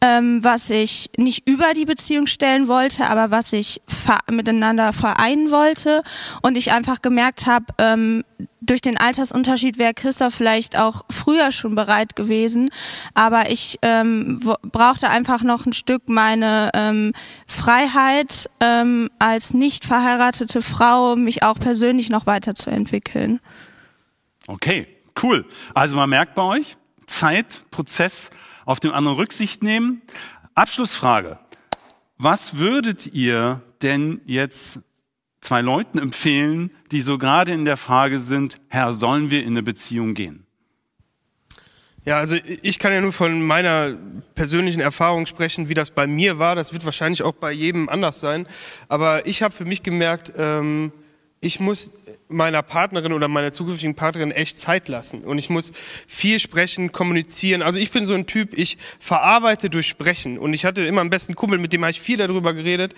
ähm, 0.01 0.43
was 0.43 0.71
ich 0.71 1.11
nicht 1.17 1.47
über 1.47 1.75
die 1.75 1.85
Beziehung 1.85 2.27
stellen 2.27 2.69
wollte, 2.69 3.09
aber 3.09 3.31
was 3.31 3.53
ich 3.53 3.81
miteinander 4.31 4.93
vereinen 4.93 5.51
wollte. 5.51 6.03
Und 6.43 6.57
ich 6.57 6.73
einfach 6.73 7.03
gemerkt 7.03 7.47
habe, 7.47 7.67
ähm, 7.79 8.25
durch 8.61 8.81
den 8.81 8.97
Altersunterschied 8.97 9.79
wäre 9.79 9.95
Christoph 9.95 10.35
vielleicht 10.35 10.79
auch 10.79 11.05
früher 11.11 11.53
schon 11.53 11.75
bereit 11.75 12.17
gewesen, 12.17 12.71
aber 13.15 13.51
ich 13.51 13.79
ähm, 13.83 14.41
brauchte 14.63 15.09
einfach 15.09 15.43
noch 15.43 15.67
ein 15.67 15.73
Stück 15.73 16.09
meine 16.09 16.71
ähm, 16.75 17.13
Freiheit 17.47 18.51
ähm, 18.61 19.11
als 19.19 19.55
nicht 19.55 19.85
verheiratete 19.85 20.61
Frau, 20.61 21.17
mich 21.17 21.43
auch 21.43 21.59
persönlich 21.59 22.11
noch 22.11 22.27
weiterzuentwickeln. 22.27 23.41
Okay, 24.47 24.87
Cool. 25.23 25.45
Also 25.75 25.97
man 25.97 26.11
merkt 26.11 26.35
bei 26.35 26.43
euch, 26.43 26.77
Zeit, 27.07 27.63
Prozess, 27.71 28.31
auf 28.65 28.81
den 28.81 28.91
anderen 28.91 29.17
Rücksicht 29.17 29.63
nehmen. 29.63 30.03
Abschlussfrage. 30.55 31.39
Was 32.19 32.59
würdet 32.59 33.07
ihr 33.15 33.63
denn 33.83 34.21
jetzt 34.27 34.81
zwei 35.41 35.61
Leuten 35.61 35.99
empfehlen, 35.99 36.71
die 36.91 37.01
so 37.01 37.17
gerade 37.17 37.53
in 37.53 37.65
der 37.65 37.77
Frage 37.77 38.19
sind, 38.19 38.57
Herr, 38.69 38.93
sollen 38.93 39.31
wir 39.31 39.43
in 39.43 39.51
eine 39.51 39.63
Beziehung 39.63 40.15
gehen? 40.15 40.45
Ja, 42.05 42.19
also 42.19 42.37
ich 42.63 42.79
kann 42.79 42.93
ja 42.93 43.01
nur 43.01 43.13
von 43.13 43.43
meiner 43.43 43.97
persönlichen 44.35 44.81
Erfahrung 44.81 45.27
sprechen, 45.27 45.69
wie 45.69 45.75
das 45.75 45.91
bei 45.91 46.07
mir 46.07 46.39
war. 46.39 46.57
Das 46.57 46.73
wird 46.73 46.85
wahrscheinlich 46.85 47.23
auch 47.23 47.35
bei 47.35 47.53
jedem 47.53 47.89
anders 47.89 48.21
sein. 48.21 48.47
Aber 48.89 49.27
ich 49.27 49.43
habe 49.43 49.53
für 49.53 49.67
mich 49.67 49.83
gemerkt, 49.83 50.33
ähm, 50.37 50.93
ich 51.41 51.61
muss 51.61 51.95
meiner 52.29 52.63
Partnerin 52.63 53.13
oder 53.13 53.29
meiner 53.29 53.53
zukünftigen 53.53 53.95
Partnerin 53.95 54.33
echt 54.33 54.59
Zeit 54.59 54.89
lassen. 54.89 55.25
Und 55.25 55.39
ich 55.39 55.51
muss 55.51 55.73
viel 56.07 56.41
sprechen, 56.41 56.91
kommunizieren. 56.91 57.63
Also 57.63 57.79
ich 57.79 57.93
bin 57.93 58.05
so 58.05 58.15
ein 58.15 58.27
Typ, 58.27 58.59
ich 58.59 58.77
verarbeite 58.99 59.71
durch 59.71 59.87
Sprechen. 59.87 60.37
Und 60.37 60.53
ich 60.53 60.65
hatte 60.65 60.85
immer 60.85 61.01
am 61.01 61.11
besten 61.11 61.37
Kumpel, 61.37 61.59
mit 61.59 61.73
dem 61.73 61.83
habe 61.83 61.93
ich 61.93 62.01
viel 62.01 62.17
darüber 62.17 62.55
geredet. 62.55 62.95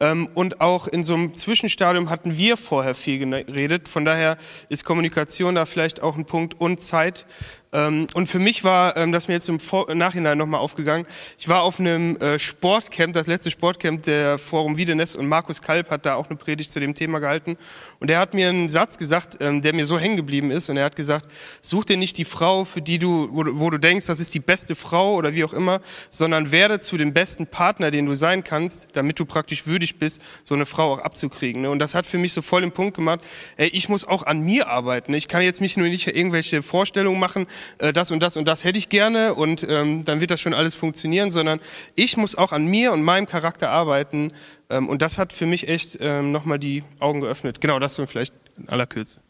Ähm, 0.00 0.28
und 0.34 0.60
auch 0.60 0.88
in 0.88 1.04
so 1.04 1.14
einem 1.14 1.34
Zwischenstadium 1.34 2.10
hatten 2.10 2.36
wir 2.36 2.56
vorher 2.56 2.96
viel 2.96 3.18
geredet. 3.20 3.88
Von 3.88 4.04
daher 4.04 4.38
ist 4.68 4.84
Kommunikation 4.84 5.54
da 5.54 5.64
vielleicht 5.64 6.02
auch 6.02 6.16
ein 6.16 6.26
Punkt 6.26 6.60
und 6.60 6.82
Zeit. 6.82 7.26
Ähm, 7.74 8.06
und 8.14 8.28
für 8.28 8.38
mich 8.38 8.64
war, 8.64 8.96
ähm, 8.96 9.12
das 9.12 9.28
mir 9.28 9.34
jetzt 9.34 9.48
im 9.48 9.58
Nachhinein 9.98 10.38
nochmal 10.38 10.60
aufgegangen, 10.60 11.06
ich 11.38 11.48
war 11.48 11.62
auf 11.62 11.80
einem 11.80 12.16
äh, 12.16 12.38
Sportcamp, 12.38 13.12
das 13.12 13.26
letzte 13.26 13.50
Sportcamp 13.50 14.02
der 14.02 14.38
Forum 14.38 14.76
Wiedenes 14.76 15.16
und 15.16 15.26
Markus 15.26 15.60
Kalb 15.60 15.90
hat 15.90 16.06
da 16.06 16.14
auch 16.14 16.28
eine 16.28 16.36
Predigt 16.36 16.70
zu 16.70 16.78
dem 16.78 16.94
Thema 16.94 17.18
gehalten. 17.18 17.56
Und 17.98 18.10
er 18.10 18.20
hat 18.20 18.32
mir 18.32 18.48
einen 18.48 18.68
Satz 18.68 18.96
gesagt, 18.96 19.38
ähm, 19.40 19.60
der 19.60 19.74
mir 19.74 19.86
so 19.86 19.98
hängen 19.98 20.16
geblieben 20.16 20.52
ist. 20.52 20.70
Und 20.70 20.76
er 20.76 20.84
hat 20.84 20.94
gesagt, 20.94 21.26
such 21.60 21.84
dir 21.84 21.96
nicht 21.96 22.16
die 22.16 22.24
Frau, 22.24 22.64
für 22.64 22.80
die 22.80 22.98
du, 22.98 23.28
wo, 23.32 23.44
wo 23.58 23.70
du 23.70 23.78
denkst, 23.78 24.06
das 24.06 24.20
ist 24.20 24.34
die 24.34 24.40
beste 24.40 24.76
Frau 24.76 25.14
oder 25.14 25.34
wie 25.34 25.44
auch 25.44 25.52
immer, 25.52 25.80
sondern 26.10 26.52
werde 26.52 26.78
zu 26.78 26.96
dem 26.96 27.12
besten 27.12 27.48
Partner, 27.48 27.90
den 27.90 28.06
du 28.06 28.14
sein 28.14 28.44
kannst, 28.44 28.88
damit 28.92 29.18
du 29.18 29.24
praktisch 29.24 29.66
würdig 29.66 29.98
bist, 29.98 30.20
so 30.44 30.54
eine 30.54 30.66
Frau 30.66 30.94
auch 30.94 30.98
abzukriegen. 31.00 31.62
Ne? 31.62 31.70
Und 31.70 31.80
das 31.80 31.96
hat 31.96 32.06
für 32.06 32.18
mich 32.18 32.32
so 32.32 32.42
voll 32.42 32.60
den 32.60 32.72
Punkt 32.72 32.94
gemacht, 32.94 33.20
ey, 33.56 33.68
ich 33.68 33.88
muss 33.88 34.06
auch 34.06 34.24
an 34.24 34.40
mir 34.40 34.68
arbeiten. 34.68 35.12
Ich 35.14 35.26
kann 35.26 35.42
jetzt 35.42 35.60
mich 35.60 35.76
nur 35.76 35.88
nicht 35.88 36.06
irgendwelche 36.06 36.62
Vorstellungen 36.62 37.18
machen, 37.18 37.46
äh, 37.78 37.92
das 37.92 38.10
und 38.10 38.22
das 38.22 38.36
und 38.36 38.46
das 38.46 38.64
hätte 38.64 38.78
ich 38.78 38.88
gerne 38.88 39.34
und 39.34 39.66
ähm, 39.68 40.04
dann 40.04 40.20
wird 40.20 40.30
das 40.30 40.40
schon 40.40 40.54
alles 40.54 40.74
funktionieren, 40.74 41.30
sondern 41.30 41.60
ich 41.94 42.16
muss 42.16 42.36
auch 42.36 42.52
an 42.52 42.66
mir 42.66 42.92
und 42.92 43.02
meinem 43.02 43.26
Charakter 43.26 43.70
arbeiten 43.70 44.32
ähm, 44.70 44.88
und 44.88 45.02
das 45.02 45.18
hat 45.18 45.32
für 45.32 45.46
mich 45.46 45.68
echt 45.68 45.98
ähm, 46.00 46.32
nochmal 46.32 46.58
die 46.58 46.82
Augen 47.00 47.20
geöffnet. 47.20 47.60
Genau, 47.60 47.78
das 47.78 47.94
so 47.94 48.06
vielleicht 48.06 48.34
in 48.56 48.68
aller 48.68 48.86
Kürze. 48.86 49.20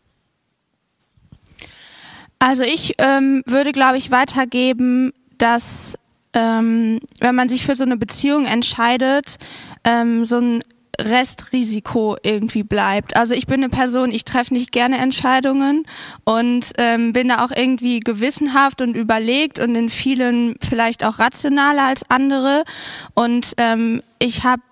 Also 2.38 2.62
ich 2.62 2.94
ähm, 2.98 3.42
würde, 3.46 3.72
glaube 3.72 3.96
ich, 3.96 4.10
weitergeben, 4.10 5.12
dass 5.38 5.96
ähm, 6.34 7.00
wenn 7.20 7.34
man 7.34 7.48
sich 7.48 7.64
für 7.64 7.76
so 7.76 7.84
eine 7.84 7.96
Beziehung 7.96 8.44
entscheidet, 8.44 9.36
ähm, 9.84 10.24
so 10.24 10.38
ein 10.38 10.62
Restrisiko 11.00 12.16
irgendwie 12.22 12.62
bleibt. 12.62 13.16
Also 13.16 13.35
ich 13.35 13.46
bin 13.46 13.62
eine 13.62 13.68
Person, 13.68 14.11
ich 14.11 14.24
treffe 14.24 14.54
nicht 14.54 14.72
gerne 14.72 14.98
Entscheidungen 14.98 15.87
und 16.24 16.70
ähm, 16.78 17.12
bin 17.12 17.28
da 17.28 17.44
auch 17.44 17.50
irgendwie 17.50 18.00
gewissenhaft 18.00 18.80
und 18.80 18.96
überlegt 18.96 19.59
und 19.59 19.74
in 19.74 19.88
vielen 19.88 20.57
vielleicht 20.61 21.04
auch 21.04 21.18
rationaler 21.18 21.85
als 21.85 22.09
andere. 22.09 22.64
Und 23.14 23.52
ähm, 23.59 24.02
ich 24.18 24.44
habe 24.44 24.62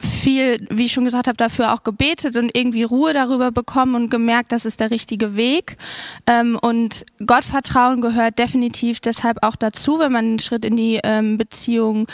viel, 0.00 0.64
wie 0.70 0.84
ich 0.84 0.92
schon 0.92 1.04
gesagt 1.04 1.26
habe, 1.26 1.36
dafür 1.36 1.72
auch 1.72 1.82
gebetet 1.82 2.36
und 2.36 2.56
irgendwie 2.56 2.84
Ruhe 2.84 3.12
darüber 3.12 3.50
bekommen 3.50 3.94
und 3.94 4.10
gemerkt, 4.10 4.52
das 4.52 4.64
ist 4.64 4.80
der 4.80 4.90
richtige 4.90 5.34
Weg. 5.34 5.76
Ähm, 6.26 6.58
und 6.60 7.04
Gottvertrauen 7.24 8.00
gehört 8.00 8.38
definitiv 8.38 9.00
deshalb 9.00 9.38
auch 9.42 9.56
dazu, 9.56 9.98
wenn 9.98 10.12
man 10.12 10.24
einen 10.24 10.38
Schritt 10.38 10.64
in 10.64 10.76
die 10.76 11.00
ähm, 11.02 11.36
Beziehung 11.36 12.06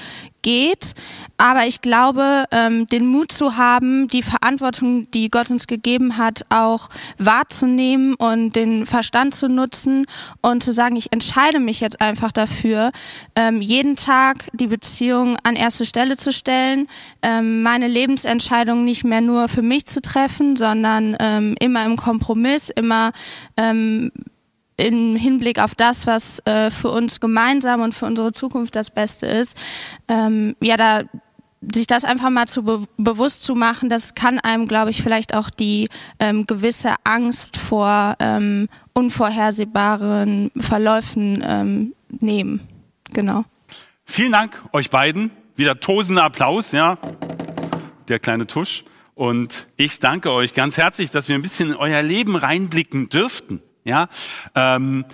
geht. 0.44 0.94
Aber 1.36 1.66
ich 1.66 1.80
glaube, 1.80 2.44
ähm, 2.52 2.86
den 2.86 3.08
Mut 3.08 3.32
zu 3.32 3.56
haben, 3.56 4.06
die 4.06 4.22
Verantwortung, 4.22 5.10
die 5.10 5.28
Gott 5.28 5.50
uns 5.50 5.66
gegeben 5.66 6.16
hat, 6.16 6.44
auch 6.50 6.88
wahrzunehmen 7.18 8.14
und 8.14 8.54
den 8.54 8.86
Verstand 8.86 9.34
zu 9.34 9.48
nutzen 9.48 10.06
und 10.42 10.62
zu 10.62 10.72
sagen, 10.72 10.94
ich 10.94 11.12
entscheide 11.12 11.58
mich 11.58 11.80
jetzt 11.80 12.00
einfach 12.00 12.30
dafür, 12.30 12.92
ähm, 13.34 13.60
jeden 13.60 13.96
Tag 13.96 14.44
die 14.52 14.68
Beziehung 14.68 15.36
an 15.42 15.56
erste 15.56 15.86
Stelle 15.86 16.16
zu 16.16 16.32
stellen, 16.32 16.86
ähm, 17.22 17.62
meine 17.62 17.88
Lebensentscheidung 17.88 18.84
nicht 18.84 19.02
mehr 19.02 19.22
nur 19.22 19.48
für 19.48 19.62
mich 19.62 19.86
zu 19.86 20.00
treffen, 20.00 20.54
sondern 20.56 21.16
ähm, 21.18 21.56
immer 21.58 21.84
im 21.84 21.96
Kompromiss, 21.96 22.70
immer 22.70 23.12
ähm, 23.56 24.12
im 24.76 25.16
Hinblick 25.16 25.58
auf 25.58 25.74
das, 25.74 26.06
was 26.06 26.40
äh, 26.46 26.70
für 26.70 26.90
uns 26.90 27.20
gemeinsam 27.20 27.80
und 27.80 27.94
für 27.94 28.06
unsere 28.06 28.32
Zukunft 28.32 28.74
das 28.74 28.90
Beste 28.90 29.26
ist, 29.26 29.56
ähm, 30.08 30.56
ja, 30.60 30.76
da 30.76 31.02
sich 31.72 31.86
das 31.86 32.04
einfach 32.04 32.30
mal 32.30 32.46
zu 32.46 32.62
be 32.62 32.84
bewusst 32.96 33.44
zu 33.44 33.54
machen, 33.54 33.88
das 33.88 34.14
kann 34.14 34.38
einem, 34.38 34.66
glaube 34.66 34.90
ich, 34.90 35.02
vielleicht 35.02 35.34
auch 35.34 35.50
die 35.50 35.88
ähm, 36.18 36.46
gewisse 36.46 36.94
Angst 37.04 37.56
vor 37.56 38.16
ähm, 38.18 38.68
unvorhersehbaren 38.92 40.50
Verläufen 40.58 41.42
ähm, 41.46 41.94
nehmen. 42.20 42.68
Genau. 43.12 43.44
Vielen 44.04 44.32
Dank 44.32 44.62
euch 44.72 44.90
beiden. 44.90 45.30
Wieder 45.56 45.78
tosender 45.80 46.24
Applaus, 46.24 46.72
ja. 46.72 46.98
Der 48.08 48.18
kleine 48.18 48.46
Tusch. 48.46 48.84
Und 49.14 49.66
ich 49.76 50.00
danke 50.00 50.32
euch 50.32 50.52
ganz 50.52 50.76
herzlich, 50.76 51.10
dass 51.10 51.28
wir 51.28 51.36
ein 51.36 51.42
bisschen 51.42 51.70
in 51.70 51.76
euer 51.76 52.02
Leben 52.02 52.34
reinblicken 52.36 53.08
dürften. 53.08 53.62
Ja, 53.84 54.08
ähm, 54.54 55.04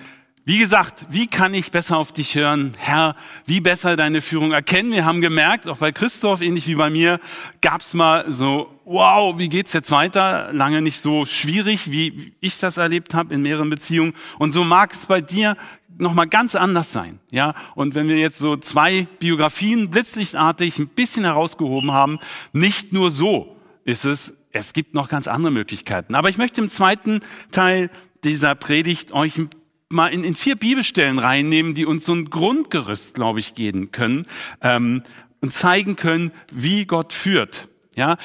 wie 0.44 0.58
gesagt, 0.58 1.06
wie 1.10 1.26
kann 1.26 1.54
ich 1.54 1.72
besser 1.72 1.96
auf 1.96 2.12
dich 2.12 2.36
hören, 2.36 2.70
Herr? 2.78 3.16
Wie 3.46 3.60
besser 3.60 3.96
deine 3.96 4.20
Führung 4.20 4.52
erkennen? 4.52 4.92
Wir 4.92 5.04
haben 5.04 5.20
gemerkt, 5.20 5.68
auch 5.68 5.78
bei 5.78 5.90
Christoph, 5.90 6.40
ähnlich 6.40 6.68
wie 6.68 6.76
bei 6.76 6.88
mir, 6.88 7.18
gab's 7.60 7.94
mal 7.94 8.24
so, 8.28 8.72
wow, 8.84 9.36
wie 9.38 9.48
geht's 9.48 9.72
jetzt 9.72 9.90
weiter? 9.90 10.52
Lange 10.52 10.82
nicht 10.82 11.00
so 11.00 11.24
schwierig, 11.24 11.90
wie 11.90 12.32
ich 12.40 12.58
das 12.58 12.76
erlebt 12.76 13.12
habe 13.12 13.34
in 13.34 13.42
mehreren 13.42 13.70
Beziehungen. 13.70 14.14
Und 14.38 14.52
so 14.52 14.62
mag 14.62 14.92
es 14.92 15.06
bei 15.06 15.20
dir 15.20 15.56
noch 15.98 16.14
mal 16.14 16.26
ganz 16.26 16.54
anders 16.54 16.92
sein, 16.92 17.18
ja. 17.30 17.54
Und 17.74 17.94
wenn 17.94 18.08
wir 18.08 18.18
jetzt 18.18 18.38
so 18.38 18.56
zwei 18.56 19.08
Biografien 19.18 19.90
blitzlichtartig 19.90 20.78
ein 20.78 20.88
bisschen 20.88 21.24
herausgehoben 21.24 21.90
haben, 21.90 22.18
nicht 22.52 22.92
nur 22.92 23.10
so 23.10 23.56
ist 23.84 24.04
es 24.04 24.32
es 24.52 24.72
gibt 24.72 24.94
noch 24.94 25.08
ganz 25.08 25.28
andere 25.28 25.52
Möglichkeiten. 25.52 26.14
Aber 26.14 26.28
ich 26.28 26.36
möchte 26.36 26.60
im 26.60 26.68
zweiten 26.68 27.20
Teil 27.52 27.90
dieser 28.24 28.54
Predigt 28.54 29.12
euch 29.12 29.40
mal 29.88 30.08
in, 30.08 30.24
in 30.24 30.36
vier 30.36 30.56
Bibelstellen 30.56 31.18
reinnehmen, 31.18 31.74
die 31.74 31.84
uns 31.84 32.04
so 32.04 32.14
ein 32.14 32.30
Grundgerüst, 32.30 33.14
glaube 33.14 33.40
ich, 33.40 33.54
geben 33.54 33.90
können 33.90 34.26
ähm, 34.62 35.02
und 35.40 35.52
zeigen 35.52 35.96
können, 35.96 36.32
wie 36.52 36.84
Gott 36.84 37.12
führt. 37.12 37.68
Ja, 37.96 38.16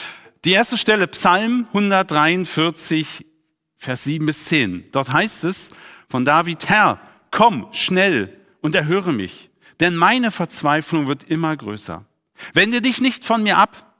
die 0.45 0.51
erste 0.51 0.77
Stelle 0.77 1.07
Psalm 1.07 1.65
143, 1.73 3.25
Vers 3.77 4.03
7 4.03 4.25
bis 4.25 4.45
10. 4.45 4.85
Dort 4.91 5.11
heißt 5.11 5.43
es 5.43 5.69
von 6.07 6.23
David, 6.23 6.69
Herr, 6.69 6.99
komm 7.31 7.67
schnell 7.71 8.39
und 8.61 8.75
erhöre 8.75 9.11
mich, 9.11 9.49
denn 9.79 9.95
meine 9.95 10.31
Verzweiflung 10.31 11.07
wird 11.07 11.23
immer 11.23 11.55
größer. 11.57 12.05
Wende 12.53 12.81
dich 12.81 13.01
nicht 13.01 13.25
von 13.25 13.43
mir 13.43 13.57
ab, 13.57 13.95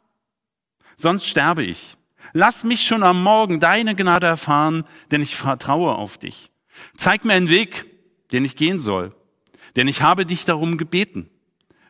sonst 0.97 1.25
sterbe 1.25 1.63
ich. 1.63 1.97
Lass 2.33 2.63
mich 2.63 2.85
schon 2.85 3.03
am 3.03 3.21
Morgen 3.23 3.59
deine 3.59 3.95
Gnade 3.95 4.27
erfahren, 4.27 4.85
denn 5.11 5.21
ich 5.21 5.35
vertraue 5.35 5.95
auf 5.95 6.17
dich. 6.17 6.49
Zeig 6.97 7.25
mir 7.25 7.33
einen 7.33 7.49
Weg, 7.49 7.85
den 8.31 8.45
ich 8.45 8.55
gehen 8.55 8.79
soll, 8.79 9.15
denn 9.75 9.87
ich 9.87 10.01
habe 10.01 10.25
dich 10.25 10.45
darum 10.45 10.77
gebeten. 10.77 11.29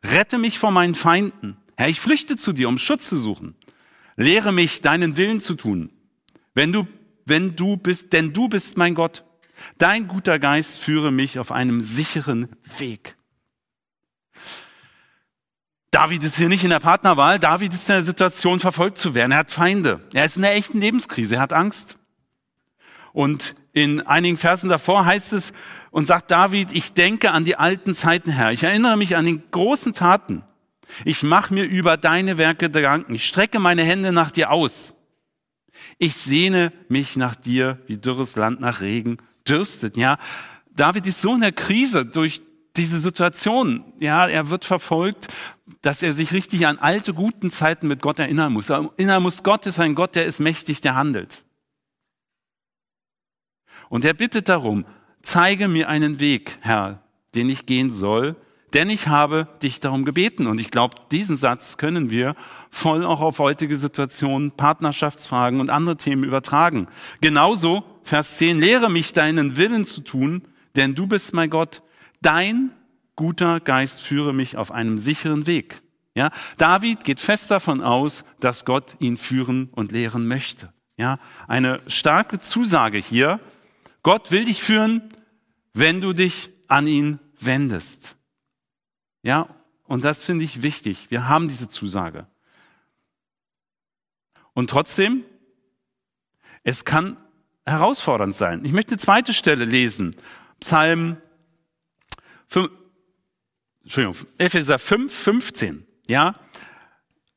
Rette 0.04 0.38
mich 0.38 0.60
vor 0.60 0.72
meinen 0.72 0.96
Feinden. 0.96 1.58
Herr, 1.78 1.90
ich 1.90 2.00
flüchte 2.00 2.38
zu 2.38 2.54
dir, 2.54 2.70
um 2.70 2.78
Schutz 2.78 3.08
zu 3.08 3.18
suchen. 3.18 3.56
Lehre 4.16 4.52
mich, 4.52 4.82
deinen 4.82 5.18
Willen 5.18 5.42
zu 5.42 5.56
tun. 5.56 5.92
Wenn 6.54 6.72
du, 6.72 6.88
wenn 7.26 7.56
du 7.56 7.78
bist, 7.78 8.14
denn 8.14 8.32
du 8.32 8.48
bist 8.48 8.78
mein 8.78 8.96
Gott. 8.96 9.26
Dein 9.78 10.08
guter 10.08 10.40
Geist 10.40 10.80
führe 10.80 11.12
mich 11.12 11.40
auf 11.40 11.52
einem 11.52 11.82
sicheren 11.82 12.50
Weg. 12.78 13.18
David 15.96 16.26
ist 16.26 16.36
hier 16.36 16.50
nicht 16.50 16.66
in 16.66 16.72
der 16.72 16.82
Partnerwahl. 16.82 17.40
David 17.40 17.74
ist 17.74 17.88
in 17.88 17.96
der 17.96 18.04
Situation, 18.04 18.60
verfolgt 18.60 18.98
zu 18.98 19.16
werden. 19.16 19.32
Er 19.32 19.38
hat 19.38 19.52
Feinde. 19.52 20.02
Er 20.12 20.26
ist 20.26 20.36
in 20.36 20.42
der 20.42 20.54
echten 20.54 20.82
Lebenskrise. 20.82 21.36
Er 21.36 21.42
hat 21.42 21.54
Angst. 21.54 21.98
Und 23.14 23.56
in 23.72 24.02
einigen 24.02 24.36
Versen 24.36 24.68
davor 24.68 25.06
heißt 25.06 25.32
es 25.32 25.54
und 25.92 26.06
sagt 26.06 26.32
David, 26.32 26.74
ich 26.74 26.92
denke 26.92 27.32
an 27.32 27.46
die 27.46 27.56
alten 27.56 27.96
Zeiten, 27.96 28.30
Herr. 28.30 28.52
Ich 28.52 28.64
erinnere 28.64 28.98
mich 28.98 29.16
an 29.16 29.24
die 29.24 29.42
großen 29.52 29.94
Taten. 29.94 30.44
Ich 31.06 31.24
mache 31.24 31.54
mir 31.54 31.64
über 31.64 31.96
deine 31.96 32.38
Werke 32.38 32.70
Gedanken. 32.70 33.16
Ich 33.16 33.26
strecke 33.26 33.60
meine 33.60 33.84
Hände 33.84 34.12
nach 34.12 34.32
dir 34.32 34.52
aus. 34.52 34.96
Ich 35.98 36.16
sehne 36.18 36.74
mich 36.90 37.16
nach 37.16 37.36
dir, 37.36 37.80
wie 37.88 37.96
dürres 37.96 38.36
Land 38.36 38.60
nach 38.60 38.82
Regen 38.82 39.16
dürstet. 39.48 39.96
Ja, 39.96 40.18
David 40.76 41.08
ist 41.08 41.22
so 41.22 41.36
in 41.36 41.40
der 41.40 41.54
Krise 41.54 42.06
durch 42.06 42.42
diese 42.76 43.00
Situation. 43.00 43.94
Ja, 44.02 44.28
er 44.28 44.50
wird 44.50 44.66
verfolgt, 44.66 45.28
dass 45.86 46.02
er 46.02 46.14
sich 46.14 46.32
richtig 46.34 46.66
an 46.66 46.80
alte 46.80 47.14
guten 47.14 47.52
Zeiten 47.52 47.88
mit 47.88 48.02
Gott 48.02 48.18
erinnern 48.18 48.54
muss. 48.54 48.70
Erinnern 48.70 49.22
muss, 49.22 49.44
Gott 49.44 49.68
ist 49.68 49.80
ein 49.80 49.94
Gott, 49.94 50.16
der 50.16 50.26
ist 50.26 50.40
mächtig, 50.40 50.82
der 50.82 50.96
handelt. 50.96 51.44
Und 53.90 54.04
er 54.04 54.16
bittet 54.16 54.50
darum, 54.50 54.86
zeige 55.22 55.68
mir 55.68 55.88
einen 55.88 56.20
Weg, 56.20 56.58
Herr, 56.62 57.04
den 57.36 57.50
ich 57.50 57.68
gehen 57.68 57.94
soll, 57.94 58.36
denn 58.74 58.90
ich 58.90 59.08
habe 59.08 59.48
dich 59.62 59.80
darum 59.80 60.06
gebeten. 60.06 60.48
Und 60.48 60.60
ich 60.60 60.72
glaube, 60.72 60.96
diesen 61.12 61.38
Satz 61.38 61.78
können 61.78 62.10
wir 62.10 62.36
voll 62.72 63.06
auch 63.06 63.22
auf 63.22 63.38
heutige 63.38 63.78
Situationen, 63.78 64.52
Partnerschaftsfragen 64.52 65.60
und 65.60 65.70
andere 65.70 65.98
Themen 65.98 66.24
übertragen. 66.24 66.88
Genauso, 67.22 67.84
Vers 68.04 68.38
10, 68.38 68.60
lehre 68.60 68.90
mich 68.90 69.14
deinen 69.14 69.56
Willen 69.56 69.86
zu 69.86 70.02
tun, 70.02 70.42
denn 70.76 70.96
du 70.96 71.06
bist 71.06 71.34
mein 71.34 71.52
Gott. 71.52 71.84
Dein 72.22 72.72
guter 73.16 73.60
Geist 73.60 74.02
führe 74.02 74.34
mich 74.34 74.58
auf 74.58 74.72
einem 74.72 74.98
sicheren 74.98 75.48
Weg. 75.48 75.82
Ja, 76.16 76.32
David 76.58 77.04
geht 77.04 77.20
fest 77.20 77.52
davon 77.52 77.82
aus, 77.82 78.24
dass 78.40 78.64
Gott 78.64 78.96
ihn 79.00 79.18
führen 79.18 79.70
und 79.72 79.92
lehren 79.92 80.28
möchte. 80.28 80.74
Ja, 80.98 81.20
eine 81.48 81.82
starke 81.88 82.40
Zusage 82.40 82.98
hier. 82.98 83.40
Gott 84.02 84.32
will 84.32 84.46
dich 84.46 84.64
führen, 84.64 85.02
wenn 85.74 86.00
du 86.00 86.14
dich 86.14 86.50
an 86.68 86.88
ihn 86.88 87.20
wendest. 87.40 88.16
Ja, 89.24 89.50
und 89.84 90.06
das 90.06 90.24
finde 90.24 90.46
ich 90.46 90.62
wichtig. 90.62 91.08
Wir 91.10 91.28
haben 91.28 91.50
diese 91.50 91.68
Zusage. 91.68 92.28
Und 94.54 94.70
trotzdem, 94.70 95.26
es 96.64 96.86
kann 96.86 97.18
herausfordernd 97.66 98.34
sein. 98.34 98.64
Ich 98.64 98.72
möchte 98.72 98.92
eine 98.92 99.00
zweite 99.00 99.34
Stelle 99.34 99.66
lesen. 99.66 100.16
Psalm 100.62 101.18
5, 102.48 102.70
Entschuldigung, 103.86 104.28
Epheser 104.38 104.78
5, 104.78 105.14
15. 105.14 105.88
Ja, 106.08 106.34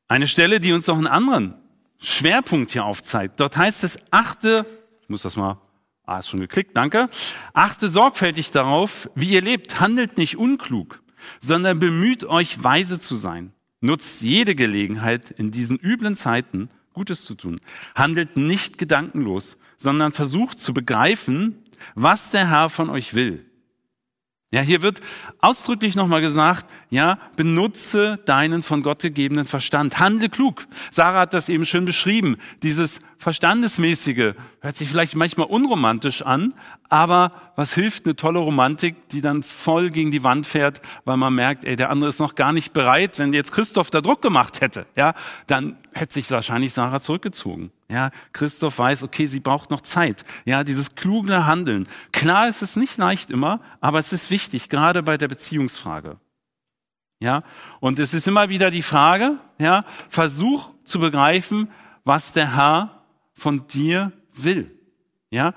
eine 0.09 0.27
Stelle, 0.27 0.59
die 0.59 0.73
uns 0.73 0.87
noch 0.87 0.97
einen 0.97 1.07
anderen 1.07 1.53
Schwerpunkt 2.01 2.71
hier 2.71 2.83
aufzeigt. 2.83 3.39
Dort 3.39 3.55
heißt 3.55 3.85
es, 3.85 3.97
achte, 4.11 4.65
ich 5.01 5.09
muss 5.09 5.21
das 5.21 5.37
mal, 5.37 5.61
ah, 6.05 6.19
ist 6.19 6.27
schon 6.29 6.41
geklickt, 6.41 6.75
danke. 6.75 7.09
Achte 7.53 7.87
sorgfältig 7.87 8.51
darauf, 8.51 9.09
wie 9.15 9.29
ihr 9.29 9.41
lebt. 9.41 9.79
Handelt 9.79 10.17
nicht 10.17 10.35
unklug 10.35 11.01
sondern 11.39 11.79
bemüht 11.79 12.25
euch, 12.25 12.63
weise 12.63 12.99
zu 12.99 13.15
sein. 13.15 13.53
Nutzt 13.81 14.21
jede 14.21 14.55
Gelegenheit, 14.55 15.31
in 15.31 15.51
diesen 15.51 15.77
üblen 15.77 16.15
Zeiten 16.15 16.69
Gutes 16.93 17.23
zu 17.23 17.35
tun. 17.35 17.61
Handelt 17.95 18.35
nicht 18.35 18.77
gedankenlos, 18.77 19.57
sondern 19.77 20.11
versucht 20.11 20.59
zu 20.59 20.73
begreifen, 20.73 21.63
was 21.95 22.31
der 22.31 22.49
Herr 22.49 22.69
von 22.69 22.89
euch 22.89 23.13
will. 23.13 23.45
Ja, 24.51 24.61
hier 24.61 24.81
wird 24.81 25.01
ausdrücklich 25.41 25.93
nochmal 25.93 26.21
gesagt, 26.21 26.65
ja, 26.89 27.19
benutze 27.35 28.17
deinen 28.25 28.63
von 28.63 28.81
Gott 28.81 29.03
gegebenen 29.03 29.45
Verstand. 29.45 29.99
Handle 29.99 30.27
klug. 30.27 30.65
Sarah 30.89 31.19
hat 31.19 31.35
das 31.35 31.49
eben 31.49 31.65
schön 31.65 31.85
beschrieben. 31.85 32.37
Dieses 32.63 32.99
Verstandesmäßige 33.19 34.33
hört 34.61 34.75
sich 34.75 34.89
vielleicht 34.89 35.15
manchmal 35.15 35.45
unromantisch 35.45 36.23
an, 36.23 36.55
aber 36.89 37.31
was 37.55 37.75
hilft 37.75 38.05
eine 38.05 38.15
tolle 38.15 38.39
Romantik, 38.39 38.95
die 39.09 39.21
dann 39.21 39.43
voll 39.43 39.91
gegen 39.91 40.09
die 40.09 40.23
Wand 40.23 40.47
fährt, 40.47 40.81
weil 41.05 41.17
man 41.17 41.35
merkt, 41.35 41.63
ey, 41.63 41.75
der 41.75 41.91
andere 41.91 42.09
ist 42.09 42.19
noch 42.19 42.33
gar 42.33 42.51
nicht 42.51 42.73
bereit. 42.73 43.19
Wenn 43.19 43.33
jetzt 43.33 43.51
Christoph 43.51 43.91
da 43.91 44.01
Druck 44.01 44.23
gemacht 44.23 44.61
hätte, 44.61 44.87
ja, 44.95 45.13
dann 45.45 45.77
hätte 45.93 46.15
sich 46.15 46.31
wahrscheinlich 46.31 46.73
Sarah 46.73 47.01
zurückgezogen. 47.01 47.71
Ja, 47.91 48.11
Christoph 48.33 48.77
weiß, 48.77 49.03
okay, 49.03 49.25
sie 49.25 49.39
braucht 49.39 49.71
noch 49.71 49.81
Zeit. 49.81 50.23
Ja, 50.45 50.63
dieses 50.63 50.95
kluge 50.95 51.47
Handeln. 51.47 51.87
Klar 52.11 52.47
ist 52.47 52.61
es 52.61 52.75
nicht 52.75 52.97
leicht 52.97 53.31
immer, 53.31 53.61
aber 53.81 53.97
es 53.97 54.13
ist 54.13 54.29
wichtig, 54.29 54.69
gerade 54.69 55.01
bei 55.01 55.17
der 55.17 55.27
Beziehungsfrage. 55.27 56.17
Ja, 57.19 57.43
und 57.79 57.99
es 57.99 58.13
ist 58.13 58.27
immer 58.27 58.49
wieder 58.49 58.71
die 58.71 58.83
Frage, 58.83 59.39
ja, 59.57 59.83
versuch 60.07 60.71
zu 60.83 60.99
begreifen, 60.99 61.69
was 62.03 62.31
der 62.31 62.55
Herr 62.55 63.03
von 63.33 63.67
dir 63.67 64.11
will. 64.33 64.71
Ja, 65.31 65.53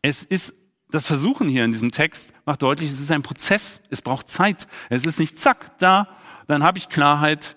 es 0.00 0.22
ist 0.22 0.54
das 0.94 1.08
Versuchen 1.08 1.48
hier 1.48 1.64
in 1.64 1.72
diesem 1.72 1.90
Text 1.90 2.32
macht 2.44 2.62
deutlich, 2.62 2.88
es 2.90 3.00
ist 3.00 3.10
ein 3.10 3.22
Prozess. 3.22 3.80
Es 3.90 4.00
braucht 4.00 4.28
Zeit. 4.28 4.68
Es 4.90 5.04
ist 5.04 5.18
nicht 5.18 5.38
zack, 5.38 5.76
da, 5.78 6.08
dann 6.46 6.62
habe 6.62 6.78
ich 6.78 6.88
Klarheit, 6.88 7.56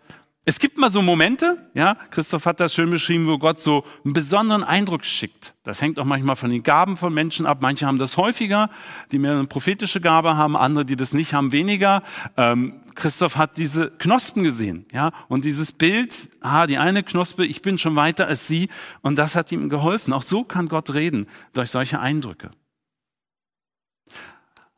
es 0.50 0.60
gibt 0.60 0.78
mal 0.78 0.90
so 0.90 1.02
Momente, 1.02 1.58
ja, 1.74 1.98
Christoph 2.10 2.46
hat 2.46 2.62
das 2.62 2.74
schön 2.74 2.90
beschrieben, 2.90 3.28
wo 3.28 3.38
Gott 3.38 3.60
so 3.60 3.84
einen 4.06 4.14
besonderen 4.14 4.64
Eindruck 4.64 5.04
schickt. 5.04 5.54
Das 5.64 5.82
hängt 5.82 6.00
auch 6.00 6.06
manchmal 6.06 6.38
von 6.38 6.50
den 6.50 6.64
Gaben 6.64 6.96
von 6.96 7.14
Menschen 7.14 7.46
ab. 7.46 7.58
Manche 7.60 7.86
haben 7.86 8.00
das 8.00 8.16
häufiger, 8.16 8.70
die 9.12 9.20
mehr 9.20 9.34
eine 9.34 9.44
prophetische 9.44 10.00
Gabe 10.00 10.38
haben, 10.38 10.56
andere, 10.56 10.86
die 10.86 10.96
das 10.96 11.12
nicht 11.12 11.34
haben, 11.34 11.52
weniger. 11.52 12.02
Ähm, 12.38 12.82
Christoph 12.96 13.36
hat 13.36 13.58
diese 13.58 13.92
Knospen 13.92 14.44
gesehen, 14.44 14.86
ja, 14.94 15.12
und 15.28 15.44
dieses 15.44 15.74
Bild, 15.74 16.16
ah, 16.40 16.66
die 16.66 16.78
eine 16.78 17.04
Knospe, 17.04 17.46
ich 17.46 17.62
bin 17.62 17.78
schon 17.78 17.98
weiter 17.98 18.28
als 18.28 18.48
sie, 18.48 18.70
und 19.02 19.18
das 19.18 19.36
hat 19.36 19.52
ihm 19.52 19.68
geholfen. 19.68 20.14
Auch 20.14 20.24
so 20.24 20.46
kann 20.46 20.70
Gott 20.70 20.94
reden, 20.94 21.28
durch 21.52 21.72
solche 21.72 22.00
Eindrücke. 22.00 22.52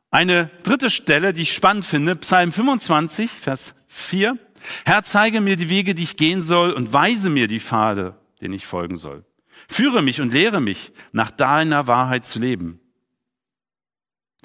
Eine 0.10 0.50
dritte 0.64 0.90
Stelle, 0.90 1.32
die 1.32 1.44
ich 1.44 1.54
spannend 1.54 1.86
finde, 1.86 2.16
Psalm 2.16 2.52
25, 2.52 3.30
Vers 3.30 3.76
4. 3.88 4.36
Herr, 4.86 5.04
zeige 5.04 5.42
mir 5.42 5.56
die 5.56 5.70
Wege, 5.70 5.96
die 5.96 6.04
ich 6.04 6.18
gehen 6.18 6.42
soll 6.42 6.72
und 6.72 6.94
weise 6.94 7.30
mir 7.30 7.48
die 7.48 7.60
Pfade, 7.60 8.18
den 8.42 8.54
ich 8.54 8.66
folgen 8.66 8.98
soll. 8.98 9.26
Führe 9.68 10.02
mich 10.02 10.22
und 10.22 10.34
lehre 10.34 10.62
mich, 10.62 10.92
nach 11.12 11.32
deiner 11.32 11.88
Wahrheit 11.88 12.26
zu 12.26 12.40
leben. 12.40 12.80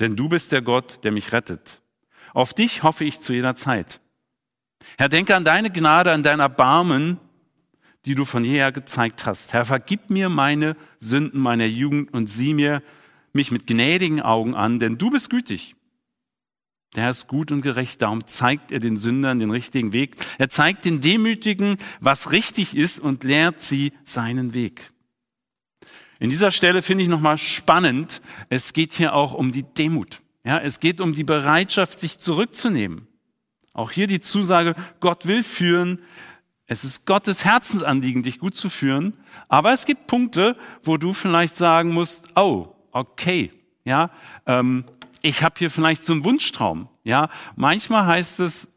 Denn 0.01 0.17
du 0.17 0.29
bist 0.29 0.53
der 0.53 0.63
Gott, 0.63 1.05
der 1.05 1.13
mich 1.13 1.33
rettet. 1.33 1.81
Auf 2.33 2.53
dich 2.53 2.83
hoffe 2.83 3.05
ich 3.05 3.21
zu 3.21 3.33
jeder 3.33 3.55
Zeit. 3.55 4.01
Herr, 4.99 5.09
denke 5.09 5.37
an 5.37 5.45
deine 5.45 5.71
Gnade, 5.71 6.13
an 6.13 6.23
dein 6.23 6.41
Erbarmen, 6.41 7.19
die 8.05 8.15
du 8.15 8.25
von 8.25 8.45
jeher 8.45 8.73
gezeigt 8.73 9.25
hast. 9.25 9.53
Herr, 9.53 9.65
vergib 9.65 10.11
mir 10.11 10.29
meine 10.29 10.77
Sünden 10.99 11.41
meiner 11.41 11.67
Jugend 11.67 12.13
und 12.13 12.27
sieh 12.27 12.55
mir 12.55 12.83
mich 13.33 13.51
mit 13.51 13.67
gnädigen 13.67 14.21
Augen 14.21 14.55
an, 14.55 14.79
denn 14.79 14.99
du 14.99 15.11
bist 15.11 15.31
gütig 15.31 15.75
der 16.95 17.05
Herr 17.05 17.11
ist 17.11 17.29
gut 17.29 17.51
und 17.51 17.63
gerecht, 17.63 18.03
darum 18.03 18.27
zeigt 18.27 18.71
er 18.71 18.79
den 18.79 18.97
Sündern 18.97 19.39
den 19.39 19.51
richtigen 19.51 19.93
Weg. 19.93 20.17
Er 20.39 20.49
zeigt 20.49 20.85
den 20.85 21.01
Demütigen, 21.01 21.79
was 22.01 22.31
richtig 22.31 22.77
ist 22.77 23.01
und 23.01 23.25
lehrt 23.25 23.61
sie 23.61 23.93
seinen 24.05 24.55
Weg. 24.55 24.93
In 26.21 26.31
dieser 26.31 26.51
Stelle 26.51 26.83
finde 26.83 27.03
ich 27.03 27.11
nochmal 27.11 27.39
spannend, 27.39 28.23
es 28.49 28.73
geht 28.73 28.93
hier 28.93 29.15
auch 29.15 29.35
um 29.35 29.53
die 29.53 29.65
Demut. 29.65 30.23
Ja, 30.45 30.59
es 30.59 30.79
geht 30.79 31.01
um 31.01 31.15
die 31.15 31.25
Bereitschaft, 31.25 31.99
sich 31.99 32.19
zurückzunehmen. 32.19 33.09
Auch 33.73 33.91
hier 33.91 34.07
die 34.07 34.21
Zusage, 34.21 34.75
Gott 35.01 35.27
will 35.27 35.43
führen, 35.43 35.99
Es 36.67 36.83
ist 36.83 37.05
Gottes 37.05 37.45
Herzensanliegen, 37.45 38.23
dich 38.23 38.39
gut 38.39 38.55
zu 38.55 38.71
führen. 38.71 39.19
Aber 39.49 39.73
es 39.75 39.85
gibt 39.85 40.07
Punkte, 40.07 40.57
wo 40.83 40.97
du 40.97 41.13
vielleicht 41.13 41.57
sagen 41.57 41.91
musst, 41.91 42.29
oh, 42.37 42.75
okay, 42.91 43.53
ja, 43.85 44.11
ähm, 44.47 44.85
ich 45.25 45.43
habe 45.43 45.55
hier 45.59 45.71
vielleicht 45.71 46.05
so 46.05 46.13
einen 46.13 46.25
Wunschtraum. 46.25 46.89
Ja, 47.03 47.31
manchmal 47.57 48.07
heißt 48.07 48.41
es 48.41 48.69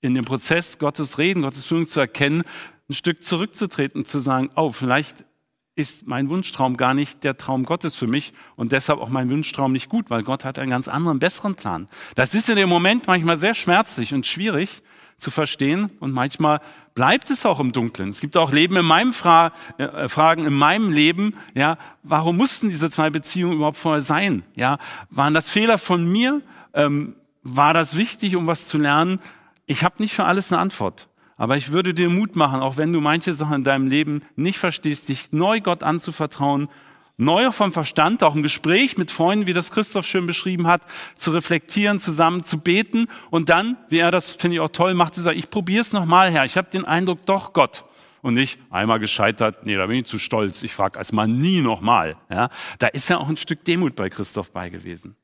in 0.00 0.14
dem 0.14 0.24
Prozess 0.24 0.78
Gottes 0.78 1.18
Reden, 1.18 1.42
Gottes 1.42 1.66
Führung 1.66 1.86
zu 1.86 2.00
erkennen, 2.00 2.42
ein 2.88 2.94
Stück 2.94 3.22
zurückzutreten, 3.22 4.06
zu 4.06 4.18
sagen, 4.20 4.48
oh, 4.56 4.72
vielleicht 4.72 5.26
ist 5.74 6.06
mein 6.06 6.30
Wunschtraum 6.30 6.78
gar 6.78 6.94
nicht 6.94 7.24
der 7.24 7.36
Traum 7.36 7.64
Gottes 7.64 7.94
für 7.94 8.06
mich 8.06 8.32
und 8.56 8.72
deshalb 8.72 9.00
auch 9.00 9.10
mein 9.10 9.28
Wunschtraum 9.28 9.72
nicht 9.72 9.90
gut, 9.90 10.08
weil 10.08 10.22
Gott 10.22 10.46
hat 10.46 10.58
einen 10.58 10.70
ganz 10.70 10.88
anderen, 10.88 11.18
besseren 11.18 11.56
Plan. 11.56 11.88
Das 12.14 12.32
ist 12.32 12.48
in 12.48 12.56
dem 12.56 12.70
Moment 12.70 13.06
manchmal 13.06 13.36
sehr 13.36 13.52
schmerzlich 13.52 14.14
und 14.14 14.26
schwierig 14.26 14.82
zu 15.18 15.30
verstehen 15.30 15.90
und 16.00 16.12
manchmal 16.12 16.60
bleibt 16.96 17.30
es 17.30 17.46
auch 17.46 17.60
im 17.60 17.70
Dunkeln. 17.70 18.08
Es 18.08 18.20
gibt 18.20 18.36
auch 18.36 18.50
Leben 18.50 18.74
in 18.74 18.86
meinem 18.86 19.12
Fra 19.12 19.52
äh, 19.78 20.08
Fragen 20.08 20.46
in 20.46 20.54
meinem 20.54 20.90
Leben, 20.90 21.36
ja, 21.54 21.78
warum 22.02 22.36
mussten 22.38 22.70
diese 22.70 22.90
zwei 22.90 23.10
Beziehungen 23.10 23.56
überhaupt 23.56 23.76
vorher 23.76 24.00
sein? 24.00 24.42
Ja, 24.56 24.78
waren 25.10 25.34
das 25.34 25.50
Fehler 25.50 25.78
von 25.78 26.10
mir? 26.10 26.40
Ähm, 26.74 27.14
war 27.42 27.74
das 27.74 27.96
wichtig, 27.96 28.34
um 28.34 28.48
was 28.48 28.66
zu 28.66 28.78
lernen? 28.78 29.20
Ich 29.66 29.84
habe 29.84 29.96
nicht 29.98 30.14
für 30.14 30.24
alles 30.24 30.50
eine 30.50 30.60
Antwort. 30.60 31.06
Aber 31.36 31.58
ich 31.58 31.70
würde 31.70 31.92
dir 31.92 32.08
Mut 32.08 32.34
machen, 32.34 32.60
auch 32.60 32.78
wenn 32.78 32.94
du 32.94 33.00
manche 33.02 33.34
Sachen 33.34 33.56
in 33.56 33.64
deinem 33.64 33.88
Leben 33.88 34.22
nicht 34.34 34.58
verstehst, 34.58 35.10
dich 35.10 35.32
neu 35.32 35.60
Gott 35.60 35.82
anzuvertrauen, 35.82 36.68
neu 37.16 37.50
vom 37.50 37.72
Verstand, 37.72 38.22
auch 38.22 38.34
im 38.34 38.42
Gespräch 38.42 38.98
mit 38.98 39.10
Freunden, 39.10 39.46
wie 39.46 39.52
das 39.52 39.70
Christoph 39.70 40.06
schön 40.06 40.26
beschrieben 40.26 40.66
hat, 40.66 40.82
zu 41.16 41.30
reflektieren, 41.30 42.00
zusammen 42.00 42.44
zu 42.44 42.60
beten 42.60 43.08
und 43.30 43.48
dann, 43.48 43.76
wie 43.88 43.98
er 43.98 44.10
das 44.10 44.30
finde 44.30 44.56
ich 44.56 44.60
auch 44.60 44.68
toll 44.68 44.94
macht, 44.94 45.14
zu 45.14 45.22
sagen, 45.22 45.38
ich 45.38 45.50
probiere 45.50 45.82
es 45.82 45.92
nochmal 45.92 46.30
her. 46.30 46.44
Ich 46.44 46.56
habe 46.56 46.70
den 46.70 46.84
Eindruck, 46.84 47.24
doch 47.26 47.52
Gott. 47.52 47.84
Und 48.22 48.34
nicht 48.34 48.58
einmal 48.70 48.98
gescheitert, 48.98 49.64
nee, 49.66 49.76
da 49.76 49.86
bin 49.86 49.98
ich 49.98 50.06
zu 50.06 50.18
stolz, 50.18 50.62
ich 50.62 50.74
frage 50.74 50.98
erstmal 50.98 51.28
nie 51.28 51.60
nochmal. 51.60 52.16
Ja, 52.28 52.50
da 52.78 52.88
ist 52.88 53.08
ja 53.08 53.18
auch 53.18 53.28
ein 53.28 53.36
Stück 53.36 53.64
Demut 53.64 53.94
bei 53.94 54.10
Christoph 54.10 54.52
bei 54.52 54.68
gewesen. 54.68 55.16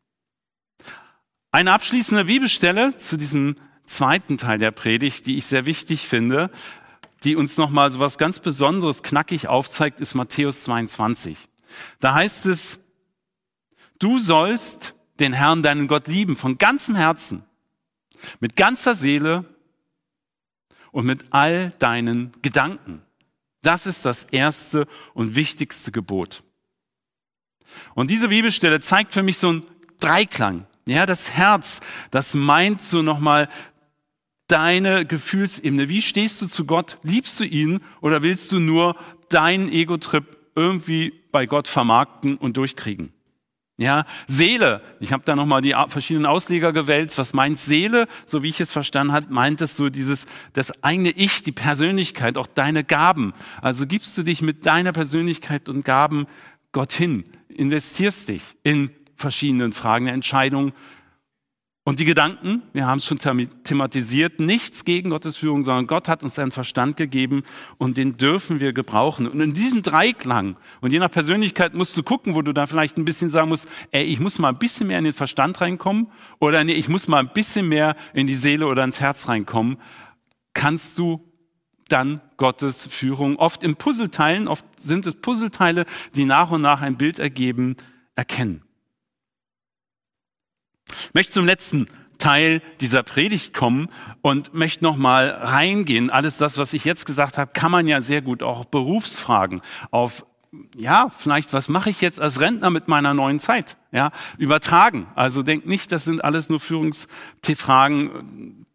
Eine 1.51 1.73
abschließende 1.73 2.27
Bibelstelle 2.27 2.97
zu 2.97 3.17
diesem 3.17 3.57
zweiten 3.85 4.39
Teil 4.39 4.59
der 4.59 4.71
Predigt, 4.71 5.27
die 5.27 5.37
ich 5.37 5.47
sehr 5.47 5.67
wichtig 5.67 6.07
finde, 6.07 6.51
die 7.25 7.37
uns 7.37 7.57
nochmal 7.57 7.91
so 7.91 7.99
was 7.99 8.19
ganz 8.19 8.39
Besonderes 8.39 9.03
knackig 9.03 9.49
aufzeigt, 9.49 10.01
ist 10.01 10.15
Matthäus 10.15 10.63
22. 10.65 11.37
Da 12.01 12.15
heißt 12.15 12.47
es, 12.47 12.79
du 13.99 14.19
sollst 14.19 14.95
den 15.21 15.33
Herrn, 15.33 15.63
deinen 15.63 15.89
Gott 15.89 16.09
lieben, 16.09 16.37
von 16.37 16.59
ganzem 16.59 16.95
Herzen, 16.95 17.45
mit 18.41 18.57
ganzer 18.57 18.95
Seele 18.95 19.45
und 20.91 21.07
mit 21.07 21.27
all 21.31 21.71
deinen 21.79 22.33
Gedanken. 22.43 23.03
Das 23.63 23.87
ist 23.87 24.05
das 24.05 24.25
erste 24.25 24.87
und 25.15 25.35
wichtigste 25.35 25.93
Gebot. 25.93 26.43
Und 27.95 28.11
diese 28.11 28.29
Bibelstelle 28.29 28.81
zeigt 28.81 29.13
für 29.13 29.23
mich 29.23 29.39
so 29.39 29.49
einen 29.49 29.67
Dreiklang. 30.01 30.67
Ja, 30.87 31.07
das 31.07 31.31
Herz, 31.31 31.81
das 32.11 32.35
meint 32.35 32.83
so 32.83 33.03
nochmal 33.03 33.49
deine 34.49 35.07
Gefühlsebene? 35.07 35.89
Wie 35.89 36.03
stehst 36.03 36.43
du 36.43 36.47
zu 36.47 36.67
Gott? 36.67 36.99
Liebst 37.03 37.39
du 37.41 37.45
ihn 37.45 37.81
oder 38.01 38.23
willst 38.23 38.53
du 38.53 38.59
nur 38.59 38.97
deinen 39.29 39.73
Ego-Trip 39.73 40.25
irgendwie 40.55 41.22
bei 41.33 41.47
Gott 41.47 41.67
vermarkten 41.67 42.37
und 42.37 42.57
durchkriegen? 42.57 43.13
Ja, 43.79 44.05
Seele. 44.29 44.83
Ich 45.01 45.13
habe 45.13 45.25
da 45.25 45.35
nochmal 45.35 45.63
die 45.63 45.75
verschiedenen 45.89 46.27
Ausleger 46.27 46.73
gewählt. 46.73 47.17
Was 47.17 47.33
meint 47.33 47.59
Seele? 47.59 48.07
So 48.27 48.43
wie 48.43 48.51
ich 48.51 48.61
es 48.61 48.71
verstanden 48.71 49.13
habe, 49.13 49.27
meint 49.31 49.61
es 49.61 49.77
so 49.77 49.89
dieses, 49.89 50.27
das 50.53 50.85
eigene 50.85 51.11
Ich, 51.11 51.43
die 51.43 51.53
Persönlichkeit, 51.53 52.37
auch 52.37 52.47
deine 52.47 52.85
Gaben. 52.85 53.33
Also 53.61 53.87
gibst 53.87 54.17
du 54.17 54.23
dich 54.23 54.43
mit 54.43 54.67
deiner 54.67 54.93
Persönlichkeit 54.93 55.69
und 55.69 55.85
Gaben 55.85 56.27
Gott 56.71 56.93
hin, 56.93 57.25
investierst 57.49 58.29
dich 58.29 58.43
in 58.63 58.91
verschiedenen 59.17 59.73
Fragen 59.73 60.05
der 60.05 60.15
Entscheidung 60.15 60.73
und 61.85 61.99
die 61.99 62.05
Gedanken, 62.05 62.63
wir 62.73 62.87
haben 62.87 62.99
es 62.99 63.07
schon 63.07 63.19
thematisiert, 63.19 64.39
nichts 64.39 64.85
gegen 64.85 65.11
Gottes 65.11 65.37
Führung, 65.37 65.65
sondern 65.65 65.89
Gott 65.89 66.07
hat 66.07 66.23
uns 66.23 66.37
seinen 66.37 66.53
Verstand 66.53 66.97
gegeben 66.97 67.43
und 67.77 67.97
den 67.97 68.17
dürfen 68.17 68.61
wir 68.61 68.73
gebrauchen. 68.73 69.27
Und 69.27 69.41
in 69.41 69.53
diesem 69.53 69.83
Dreiklang, 69.83 70.57
und 70.81 70.93
je 70.93 71.01
nach 71.01 71.11
Persönlichkeit 71.11 71.75
musst 71.75 71.97
du 71.97 72.05
gucken, 72.05 72.37
wo 72.37 72.43
du 72.43 72.53
da 72.53 72.69
vielleicht 72.69 72.99
ein 72.99 73.05
bisschen 73.05 73.31
sagen 73.31 73.49
musst, 73.49 73.67
ey, 73.91 74.05
ich 74.05 74.21
muss 74.21 74.39
mal 74.39 74.51
ein 74.51 74.59
bisschen 74.59 74.87
mehr 74.87 74.99
in 74.99 75.05
den 75.05 75.13
Verstand 75.13 75.61
reinkommen 75.61 76.07
oder 76.39 76.63
nee, 76.63 76.75
ich 76.75 76.89
muss 76.89 77.09
mal 77.09 77.19
ein 77.19 77.33
bisschen 77.33 77.69
mehr 77.69 77.97
in 78.15 78.29
die 78.29 78.37
Seele 78.37 78.69
oder 78.69 78.85
ins 78.85 79.01
Herz 79.01 79.29
reinkommen, 79.29 79.79
kannst 80.55 80.97
du 80.99 81.29
dann 81.89 82.21
Gottes 82.37 82.87
Führung 82.87 83.37
oft 83.37 83.65
in 83.65 83.75
Puzzleteilen, 83.75 84.47
oft 84.47 84.65
sind 84.79 85.05
es 85.05 85.17
Puzzleteile, 85.17 85.85
die 86.15 86.27
nach 86.27 86.53
und 86.53 86.63
nach 86.63 86.81
ein 86.81 86.97
Bild 86.97 87.19
ergeben, 87.19 87.75
erkennen. 88.15 88.63
Ich 90.93 91.15
möchte 91.15 91.33
zum 91.33 91.47
letzten 91.47 91.87
Teil 92.19 92.63
dieser 92.81 93.03
Predigt 93.03 93.53
kommen 93.53 93.89
und 94.21 94.55
möchte 94.55 94.85
noch 94.85 94.97
mal 94.97 95.29
reingehen. 95.29 96.11
Alles 96.11 96.37
das, 96.37 96.59
was 96.59 96.73
ich 96.73 96.85
jetzt 96.85 97.05
gesagt 97.05 97.37
habe, 97.37 97.51
kann 97.53 97.73
man 97.73 97.89
ja 97.89 98.01
sehr 98.01 98.23
gut 98.23 98.43
auch 98.43 98.65
Berufsfragen, 98.65 99.61
auf 99.91 100.25
ja, 100.77 101.09
vielleicht, 101.09 101.55
was 101.55 101.71
mache 101.71 101.89
ich 101.89 102.03
jetzt 102.03 102.21
als 102.21 102.39
Rentner 102.39 102.69
mit 102.69 102.87
meiner 102.87 103.15
neuen 103.15 103.41
Zeit? 103.41 103.79
Ja, 103.91 104.11
übertragen. 104.37 105.07
Also 105.15 105.43
denk 105.43 105.67
nicht, 105.67 105.91
das 105.93 106.05
sind 106.05 106.23
alles 106.23 106.51
nur 106.51 106.61
Führungsfragen, 106.61 108.67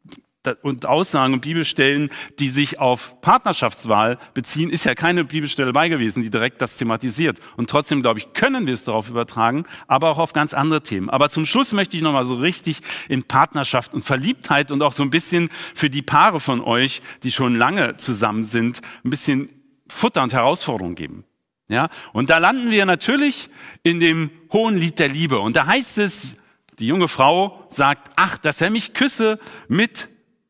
und 0.61 0.85
Aussagen 0.85 1.33
und 1.33 1.41
Bibelstellen, 1.41 2.09
die 2.39 2.49
sich 2.49 2.79
auf 2.79 3.19
Partnerschaftswahl 3.21 4.17
beziehen, 4.33 4.69
ist 4.69 4.85
ja 4.85 4.95
keine 4.95 5.25
Bibelstelle 5.25 5.73
bei 5.73 5.89
gewesen, 5.89 6.23
die 6.23 6.29
direkt 6.29 6.61
das 6.61 6.77
thematisiert. 6.77 7.39
Und 7.57 7.69
trotzdem, 7.69 8.01
glaube 8.01 8.19
ich, 8.19 8.33
können 8.33 8.65
wir 8.65 8.73
es 8.73 8.83
darauf 8.83 9.09
übertragen, 9.09 9.65
aber 9.87 10.09
auch 10.09 10.17
auf 10.17 10.33
ganz 10.33 10.53
andere 10.53 10.81
Themen. 10.81 11.09
Aber 11.09 11.29
zum 11.29 11.45
Schluss 11.45 11.73
möchte 11.73 11.97
ich 11.97 12.03
nochmal 12.03 12.25
so 12.25 12.35
richtig 12.35 12.79
in 13.09 13.23
Partnerschaft 13.23 13.93
und 13.93 14.03
Verliebtheit 14.03 14.71
und 14.71 14.81
auch 14.81 14.93
so 14.93 15.03
ein 15.03 15.09
bisschen 15.09 15.49
für 15.73 15.89
die 15.89 16.01
Paare 16.01 16.39
von 16.39 16.61
euch, 16.61 17.01
die 17.23 17.31
schon 17.31 17.55
lange 17.55 17.97
zusammen 17.97 18.43
sind, 18.43 18.81
ein 19.03 19.09
bisschen 19.09 19.49
Futter 19.89 20.23
und 20.23 20.33
Herausforderung 20.33 20.95
geben. 20.95 21.25
Ja, 21.69 21.89
und 22.13 22.29
da 22.29 22.37
landen 22.37 22.71
wir 22.71 22.85
natürlich 22.85 23.49
in 23.83 23.99
dem 23.99 24.31
hohen 24.53 24.77
Lied 24.77 24.99
der 24.99 25.09
Liebe. 25.09 25.39
Und 25.39 25.57
da 25.57 25.65
heißt 25.65 25.97
es, 25.97 26.37
die 26.79 26.87
junge 26.87 27.09
Frau 27.09 27.67
sagt, 27.69 28.11
ach, 28.15 28.37
dass 28.37 28.61
er 28.61 28.69
mich 28.69 28.93
küsse 28.93 29.37
mit 29.67 30.07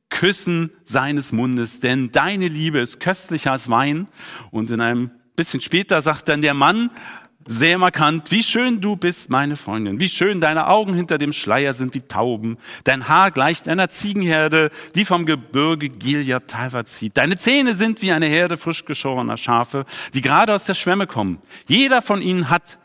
Küssen 0.09 0.71
seines 0.85 1.31
Mundes, 1.31 1.79
denn 1.79 2.11
deine 2.11 2.47
Liebe 2.47 2.79
ist 2.79 2.99
köstlicher 2.99 3.51
als 3.51 3.69
Wein. 3.69 4.07
Und 4.51 4.71
in 4.71 4.81
einem 4.81 5.11
bisschen 5.35 5.61
später 5.61 6.01
sagt 6.01 6.27
dann 6.29 6.41
der 6.41 6.53
Mann, 6.53 6.89
sehr 7.49 7.77
markant, 7.77 8.29
wie 8.31 8.43
schön 8.43 8.81
du 8.81 8.97
bist, 8.97 9.29
meine 9.29 9.55
Freundin, 9.55 10.01
wie 10.01 10.09
schön 10.09 10.41
deine 10.41 10.67
Augen 10.67 10.93
hinter 10.93 11.17
dem 11.17 11.31
Schleier 11.31 11.73
sind 11.73 11.93
wie 11.93 12.01
Tauben, 12.01 12.57
dein 12.83 13.07
Haar 13.07 13.31
gleicht 13.31 13.69
einer 13.69 13.89
Ziegenherde, 13.89 14.69
die 14.95 15.05
vom 15.05 15.25
Gebirge 15.25 15.87
Gilead 15.87 16.47
talwärts 16.47 16.97
zieht. 16.97 17.15
Deine 17.15 17.37
Zähne 17.37 17.73
sind 17.73 18.01
wie 18.01 18.11
eine 18.11 18.25
Herde 18.25 18.57
frisch 18.57 18.83
geschorener 18.83 19.37
Schafe, 19.37 19.85
die 20.13 20.21
gerade 20.21 20.53
aus 20.53 20.65
der 20.65 20.73
Schwemme 20.73 21.07
kommen. 21.07 21.39
Jeder 21.67 22.01
von 22.01 22.21
ihnen 22.21 22.49
hat 22.49 22.77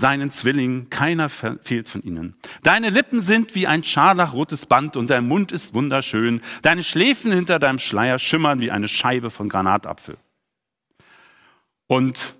seinen 0.00 0.30
Zwilling, 0.30 0.90
keiner 0.90 1.28
fehlt 1.28 1.88
von 1.88 2.02
ihnen. 2.02 2.34
Deine 2.62 2.90
Lippen 2.90 3.20
sind 3.20 3.54
wie 3.54 3.66
ein 3.66 3.84
scharlachrotes 3.84 4.66
Band 4.66 4.96
und 4.96 5.10
dein 5.10 5.28
Mund 5.28 5.52
ist 5.52 5.74
wunderschön. 5.74 6.40
Deine 6.62 6.82
Schläfen 6.82 7.30
hinter 7.30 7.58
deinem 7.58 7.78
Schleier 7.78 8.18
schimmern 8.18 8.60
wie 8.60 8.70
eine 8.70 8.88
Scheibe 8.88 9.30
von 9.30 9.48
Granatapfel. 9.48 10.16
Und 11.86 12.34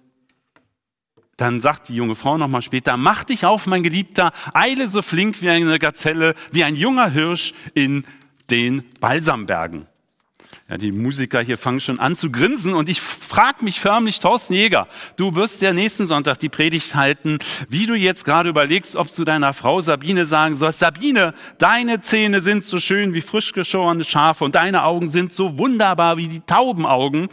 dann 1.37 1.61
sagt 1.61 1.89
die 1.89 1.95
junge 1.95 2.17
Frau 2.17 2.37
nochmal 2.37 2.63
später, 2.63 2.97
mach 2.97 3.25
dich 3.25 3.47
auf, 3.47 3.67
mein 3.67 3.83
Geliebter, 3.83 4.33
eile 4.53 4.89
so 4.89 5.01
flink 5.01 5.41
wie 5.41 5.49
eine 5.49 5.79
Gazelle, 5.79 6.35
wie 6.51 6.65
ein 6.65 6.77
junger 6.77 7.11
Hirsch 7.11 7.55
in 7.75 8.05
den 8.51 8.85
Balsambergen. 9.01 9.87
Ja, 10.71 10.79
die 10.79 10.93
Musiker 10.93 11.41
hier 11.41 11.59
fangen 11.59 11.81
schon 11.81 11.99
an 11.99 12.15
zu 12.15 12.31
grinsen 12.31 12.75
und 12.75 12.89
ich 12.89 13.01
frage 13.01 13.65
mich 13.65 13.81
förmlich, 13.81 14.21
Thorsten 14.21 14.55
Jäger, 14.55 14.87
du 15.17 15.35
wirst 15.35 15.61
ja 15.63 15.73
nächsten 15.73 16.07
Sonntag 16.07 16.39
die 16.39 16.49
Predigt 16.49 16.95
halten, 16.95 17.39
wie 17.69 17.87
du 17.87 17.97
jetzt 17.97 18.25
gerade 18.25 18.51
überlegst, 18.51 18.95
ob 18.95 19.13
du 19.13 19.25
deiner 19.25 19.53
Frau 19.53 19.81
Sabine 19.81 20.25
sagen 20.25 20.55
sollst, 20.55 20.79
Sabine, 20.79 21.35
deine 21.59 22.03
Zähne 22.03 22.41
sind 22.41 22.63
so 22.63 22.79
schön 22.79 23.15
wie 23.15 23.21
frisch 23.21 23.53
geschorene 23.53 24.05
Schafe 24.05 24.45
und 24.45 24.55
deine 24.55 24.85
Augen 24.85 25.11
sind 25.11 25.33
so 25.33 25.59
wunderbar 25.59 26.19
wie 26.19 26.29
die 26.29 26.41
Taubenaugen. 26.41 27.31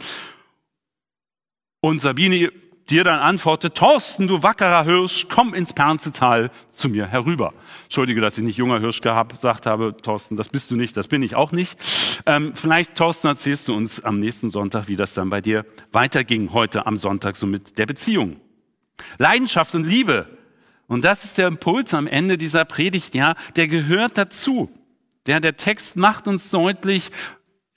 Und 1.80 2.02
Sabine 2.02 2.50
dir 2.90 3.04
dann 3.04 3.20
antwortet, 3.20 3.74
Thorsten, 3.74 4.28
du 4.28 4.42
wackerer 4.42 4.84
Hirsch, 4.84 5.26
komm 5.28 5.54
ins 5.54 5.72
Pernzetal 5.72 6.50
zu 6.70 6.88
mir 6.88 7.06
herüber. 7.06 7.52
Entschuldige, 7.84 8.20
dass 8.20 8.38
ich 8.38 8.44
nicht 8.44 8.56
junger 8.56 8.80
Hirsch 8.80 9.00
gesagt 9.00 9.66
habe, 9.66 9.96
Thorsten, 9.96 10.36
das 10.36 10.48
bist 10.48 10.70
du 10.70 10.76
nicht, 10.76 10.96
das 10.96 11.08
bin 11.08 11.22
ich 11.22 11.34
auch 11.34 11.52
nicht. 11.52 11.78
Ähm, 12.26 12.52
vielleicht, 12.54 12.94
Thorsten, 12.94 13.28
erzählst 13.28 13.68
du 13.68 13.74
uns 13.74 14.02
am 14.02 14.18
nächsten 14.18 14.50
Sonntag, 14.50 14.88
wie 14.88 14.96
das 14.96 15.14
dann 15.14 15.30
bei 15.30 15.40
dir 15.40 15.64
weiterging, 15.92 16.52
heute 16.52 16.86
am 16.86 16.96
Sonntag, 16.96 17.36
so 17.36 17.46
mit 17.46 17.78
der 17.78 17.86
Beziehung. 17.86 18.36
Leidenschaft 19.18 19.74
und 19.74 19.86
Liebe. 19.86 20.26
Und 20.86 21.04
das 21.04 21.24
ist 21.24 21.38
der 21.38 21.48
Impuls 21.48 21.92
am 21.94 22.06
Ende 22.06 22.38
dieser 22.38 22.64
Predigt, 22.64 23.14
ja, 23.14 23.34
der 23.56 23.68
gehört 23.68 24.16
dazu. 24.16 24.70
Der, 25.26 25.40
der 25.40 25.58
Text 25.58 25.96
macht 25.96 26.26
uns 26.26 26.50
deutlich, 26.50 27.10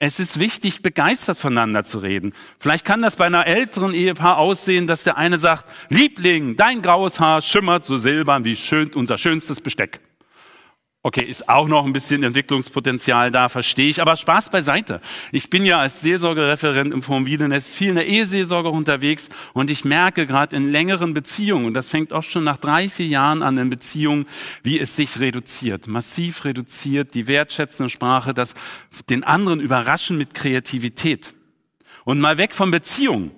Es 0.03 0.19
ist 0.19 0.39
wichtig, 0.39 0.81
begeistert 0.81 1.37
voneinander 1.37 1.83
zu 1.83 1.99
reden. 1.99 2.33
Vielleicht 2.57 2.85
kann 2.85 3.03
das 3.03 3.17
bei 3.17 3.27
einer 3.27 3.45
älteren 3.45 3.93
Ehepaar 3.93 4.39
aussehen, 4.39 4.87
dass 4.87 5.03
der 5.03 5.15
eine 5.15 5.37
sagt, 5.37 5.65
Liebling, 5.89 6.55
dein 6.55 6.81
graues 6.81 7.19
Haar 7.19 7.43
schimmert 7.43 7.85
so 7.85 7.97
silbern 7.97 8.43
wie 8.43 8.55
schön, 8.55 8.91
unser 8.95 9.19
schönstes 9.19 9.61
Besteck. 9.61 9.99
Okay, 11.03 11.23
ist 11.23 11.49
auch 11.49 11.67
noch 11.67 11.83
ein 11.83 11.93
bisschen 11.93 12.21
Entwicklungspotenzial 12.21 13.31
da, 13.31 13.49
verstehe 13.49 13.89
ich, 13.89 14.03
aber 14.03 14.15
Spaß 14.15 14.51
beiseite. 14.51 15.01
Ich 15.31 15.49
bin 15.49 15.65
ja 15.65 15.79
als 15.79 16.01
Seelsorgereferent 16.01 16.93
im 16.93 17.01
Forum 17.01 17.25
Wiedenest 17.25 17.73
viel 17.73 17.89
in 17.89 17.95
der 17.95 18.05
Eheseelsorge 18.05 18.69
unterwegs 18.69 19.29
und 19.53 19.71
ich 19.71 19.83
merke 19.83 20.27
gerade 20.27 20.55
in 20.55 20.71
längeren 20.71 21.15
Beziehungen, 21.15 21.65
und 21.65 21.73
das 21.73 21.89
fängt 21.89 22.13
auch 22.13 22.21
schon 22.21 22.43
nach 22.43 22.57
drei, 22.57 22.87
vier 22.87 23.07
Jahren 23.07 23.41
an 23.41 23.57
in 23.57 23.71
Beziehungen, 23.71 24.27
wie 24.61 24.79
es 24.79 24.95
sich 24.95 25.19
reduziert, 25.19 25.87
massiv 25.87 26.45
reduziert, 26.45 27.15
die 27.15 27.25
wertschätzende 27.25 27.89
Sprache, 27.89 28.35
das 28.35 28.53
den 29.09 29.23
anderen 29.23 29.59
überraschen 29.59 30.19
mit 30.19 30.35
Kreativität. 30.35 31.33
Und 32.03 32.19
mal 32.19 32.37
weg 32.37 32.53
von 32.53 32.69
Beziehungen. 32.69 33.31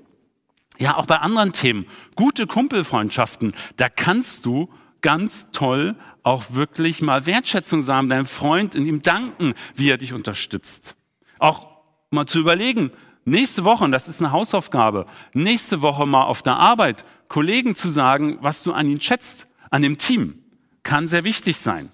Ja, 0.80 0.97
auch 0.97 1.06
bei 1.06 1.19
anderen 1.19 1.54
Themen. 1.54 1.86
Gute 2.15 2.45
Kumpelfreundschaften, 2.45 3.54
da 3.78 3.88
kannst 3.88 4.45
du 4.45 4.69
ganz 5.02 5.47
toll 5.54 5.95
auch 6.23 6.45
wirklich 6.49 7.01
mal 7.01 7.25
Wertschätzung 7.25 7.81
sagen, 7.81 8.09
deinem 8.09 8.25
Freund 8.25 8.75
und 8.75 8.86
ihm 8.86 9.01
danken, 9.01 9.53
wie 9.75 9.89
er 9.89 9.97
dich 9.97 10.13
unterstützt. 10.13 10.95
Auch 11.39 11.67
mal 12.09 12.25
zu 12.25 12.39
überlegen, 12.39 12.91
nächste 13.25 13.63
Woche, 13.63 13.83
und 13.83 13.91
das 13.91 14.07
ist 14.07 14.21
eine 14.21 14.31
Hausaufgabe, 14.31 15.05
nächste 15.33 15.81
Woche 15.81 16.05
mal 16.05 16.23
auf 16.23 16.41
der 16.41 16.57
Arbeit 16.57 17.03
Kollegen 17.27 17.75
zu 17.75 17.89
sagen, 17.89 18.38
was 18.41 18.63
du 18.63 18.73
an 18.73 18.88
ihn 18.88 19.01
schätzt, 19.01 19.47
an 19.69 19.81
dem 19.81 19.97
Team, 19.97 20.43
kann 20.83 21.07
sehr 21.07 21.23
wichtig 21.23 21.57
sein. 21.57 21.91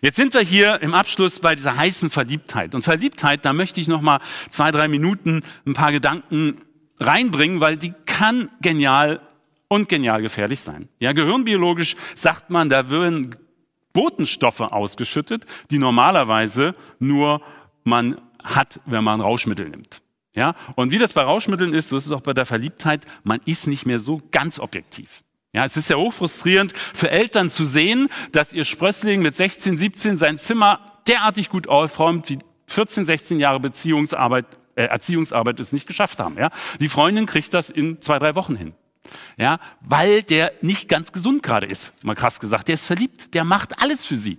Jetzt 0.00 0.16
sind 0.16 0.34
wir 0.34 0.40
hier 0.40 0.80
im 0.82 0.94
Abschluss 0.94 1.40
bei 1.40 1.54
dieser 1.54 1.76
heißen 1.76 2.10
Verliebtheit. 2.10 2.74
Und 2.74 2.82
Verliebtheit, 2.82 3.44
da 3.44 3.52
möchte 3.52 3.80
ich 3.80 3.88
noch 3.88 4.00
mal 4.00 4.18
zwei, 4.50 4.70
drei 4.70 4.88
Minuten 4.88 5.42
ein 5.66 5.74
paar 5.74 5.92
Gedanken 5.92 6.60
reinbringen, 6.98 7.60
weil 7.60 7.76
die 7.76 7.94
kann 8.06 8.50
genial 8.60 9.20
und 9.72 9.88
genial 9.88 10.20
gefährlich 10.20 10.60
sein. 10.60 10.90
Ja, 10.98 11.12
gehirnbiologisch 11.12 11.96
sagt 12.14 12.50
man, 12.50 12.68
da 12.68 12.90
würden 12.90 13.36
Botenstoffe 13.94 14.60
ausgeschüttet, 14.60 15.46
die 15.70 15.78
normalerweise 15.78 16.74
nur 16.98 17.40
man 17.82 18.20
hat, 18.44 18.80
wenn 18.84 19.02
man 19.02 19.22
Rauschmittel 19.22 19.70
nimmt. 19.70 20.02
Ja, 20.34 20.56
und 20.76 20.90
wie 20.90 20.98
das 20.98 21.14
bei 21.14 21.22
Rauschmitteln 21.22 21.72
ist, 21.72 21.88
so 21.88 21.96
ist 21.96 22.04
es 22.04 22.12
auch 22.12 22.20
bei 22.20 22.34
der 22.34 22.44
Verliebtheit, 22.44 23.06
man 23.24 23.40
ist 23.46 23.66
nicht 23.66 23.86
mehr 23.86 23.98
so 23.98 24.20
ganz 24.30 24.58
objektiv. 24.58 25.24
Ja, 25.54 25.64
es 25.64 25.78
ist 25.78 25.88
ja 25.88 25.96
hochfrustrierend 25.96 26.74
für 26.76 27.10
Eltern 27.10 27.48
zu 27.48 27.64
sehen, 27.64 28.08
dass 28.30 28.52
ihr 28.52 28.64
Sprössling 28.64 29.22
mit 29.22 29.36
16, 29.36 29.78
17 29.78 30.18
sein 30.18 30.36
Zimmer 30.36 31.00
derartig 31.06 31.48
gut 31.48 31.66
aufräumt, 31.66 32.28
wie 32.28 32.38
14, 32.66 33.06
16 33.06 33.40
Jahre 33.40 33.58
Beziehungsarbeit, 33.58 34.44
äh, 34.74 34.84
Erziehungsarbeit 34.84 35.58
es 35.60 35.72
nicht 35.72 35.86
geschafft 35.86 36.18
haben. 36.18 36.36
Ja, 36.36 36.50
die 36.78 36.88
Freundin 36.88 37.24
kriegt 37.24 37.54
das 37.54 37.70
in 37.70 38.02
zwei, 38.02 38.18
drei 38.18 38.34
Wochen 38.34 38.54
hin 38.54 38.74
ja, 39.36 39.58
weil 39.80 40.22
der 40.22 40.52
nicht 40.60 40.88
ganz 40.88 41.12
gesund 41.12 41.42
gerade 41.42 41.66
ist, 41.66 41.92
mal 42.04 42.14
krass 42.14 42.40
gesagt. 42.40 42.68
Der 42.68 42.74
ist 42.74 42.84
verliebt, 42.84 43.34
der 43.34 43.44
macht 43.44 43.80
alles 43.80 44.04
für 44.04 44.16
sie. 44.16 44.38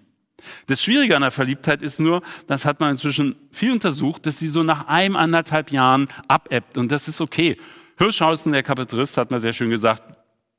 Das 0.67 0.82
Schwierige 0.82 1.15
an 1.15 1.21
der 1.21 1.32
Verliebtheit 1.32 1.82
ist 1.82 1.99
nur, 1.99 2.21
das 2.47 2.65
hat 2.65 2.80
man 2.80 2.91
inzwischen 2.91 3.36
viel 3.52 3.71
untersucht, 3.71 4.26
dass 4.26 4.39
sie 4.39 4.47
so 4.47 4.63
nach 4.63 4.88
einem, 4.88 5.15
anderthalb 5.15 5.71
Jahren 5.71 6.08
abebbt 6.28 6.78
und 6.78 6.91
das 6.91 7.08
ist 7.08 7.21
okay. 7.21 7.58
Hirschhausen, 7.97 8.52
der 8.52 8.63
Kapitalist, 8.63 9.17
hat 9.17 9.32
mal 9.32 9.39
sehr 9.39 9.54
schön 9.54 9.69
gesagt, 9.69 10.04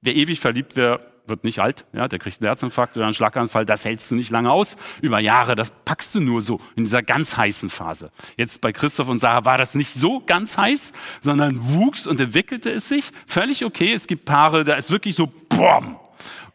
wer 0.04 0.14
ewig 0.14 0.40
verliebt 0.40 0.76
wäre, 0.76 1.00
wird 1.26 1.44
nicht 1.44 1.58
alt, 1.58 1.86
ja, 1.94 2.06
der 2.06 2.18
kriegt 2.18 2.40
einen 2.40 2.48
Herzinfarkt 2.48 2.96
oder 2.96 3.06
einen 3.06 3.14
Schlaganfall, 3.14 3.64
das 3.64 3.84
hältst 3.84 4.10
du 4.10 4.14
nicht 4.14 4.30
lange 4.30 4.50
aus 4.52 4.76
über 5.00 5.20
Jahre, 5.20 5.54
das 5.54 5.70
packst 5.70 6.14
du 6.14 6.20
nur 6.20 6.42
so 6.42 6.60
in 6.76 6.84
dieser 6.84 7.02
ganz 7.02 7.36
heißen 7.36 7.70
Phase. 7.70 8.10
Jetzt 8.36 8.60
bei 8.60 8.72
Christoph 8.72 9.08
und 9.08 9.18
Sarah 9.18 9.46
war 9.46 9.56
das 9.56 9.74
nicht 9.74 9.94
so 9.94 10.20
ganz 10.20 10.58
heiß, 10.58 10.92
sondern 11.22 11.58
wuchs 11.60 12.06
und 12.06 12.20
entwickelte 12.20 12.70
es 12.70 12.88
sich, 12.88 13.04
völlig 13.26 13.64
okay. 13.64 13.94
Es 13.94 14.06
gibt 14.06 14.26
Paare, 14.26 14.64
da 14.64 14.74
ist 14.74 14.90
wirklich 14.90 15.14
so, 15.14 15.30
boom, 15.48 15.96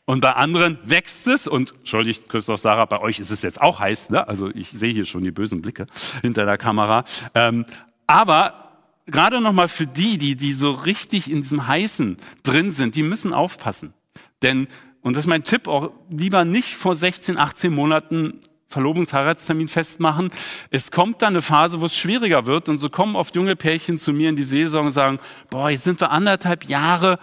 und 0.06 0.22
bei 0.22 0.34
anderen 0.34 0.80
wächst 0.84 1.28
es 1.28 1.48
und 1.48 1.74
entschuldigt 1.76 2.30
Christoph 2.30 2.60
Sarah, 2.60 2.86
bei 2.86 3.00
euch 3.00 3.20
ist 3.20 3.30
es 3.30 3.44
jetzt 3.44 3.62
auch 3.62 3.80
heiß, 3.80 4.10
ne? 4.10 4.28
also 4.28 4.50
ich 4.50 4.70
sehe 4.70 4.92
hier 4.92 5.06
schon 5.06 5.24
die 5.24 5.32
bösen 5.32 5.62
Blicke 5.62 5.86
hinter 6.22 6.46
der 6.46 6.58
Kamera. 6.58 7.04
Ähm, 7.36 7.66
aber 8.08 8.69
gerade 9.12 9.42
nochmal 9.42 9.68
für 9.68 9.88
die, 9.88 10.18
die, 10.18 10.36
die 10.36 10.54
so 10.54 10.72
richtig 10.72 11.30
in 11.30 11.42
diesem 11.42 11.68
Heißen 11.68 12.18
drin 12.44 12.72
sind, 12.72 12.96
die 12.96 13.04
müssen 13.04 13.34
aufpassen. 13.34 13.94
Denn, 14.42 14.68
und 15.02 15.16
das 15.16 15.26
ist 15.26 15.30
mein 15.30 15.44
Tipp, 15.44 15.68
auch 15.68 15.92
lieber 16.10 16.46
nicht 16.46 16.76
vor 16.76 16.96
16, 16.96 17.38
18 17.38 17.74
Monaten 17.74 18.40
Verlobungsheiratstermin 18.70 19.68
festmachen. 19.68 20.32
Es 20.70 20.92
kommt 20.92 21.22
dann 21.22 21.34
eine 21.34 21.42
Phase, 21.42 21.82
wo 21.82 21.86
es 21.86 21.98
schwieriger 21.98 22.46
wird 22.46 22.70
und 22.70 22.78
so 22.78 22.90
kommen 22.90 23.16
oft 23.16 23.36
junge 23.36 23.56
Pärchen 23.56 23.98
zu 23.98 24.14
mir 24.14 24.30
in 24.30 24.36
die 24.36 24.44
Saison 24.44 24.86
und 24.88 24.92
sagen, 24.92 25.20
boah, 25.50 25.70
jetzt 25.70 25.84
sind 25.84 26.00
wir 26.00 26.12
anderthalb 26.12 26.66
Jahre 26.66 27.20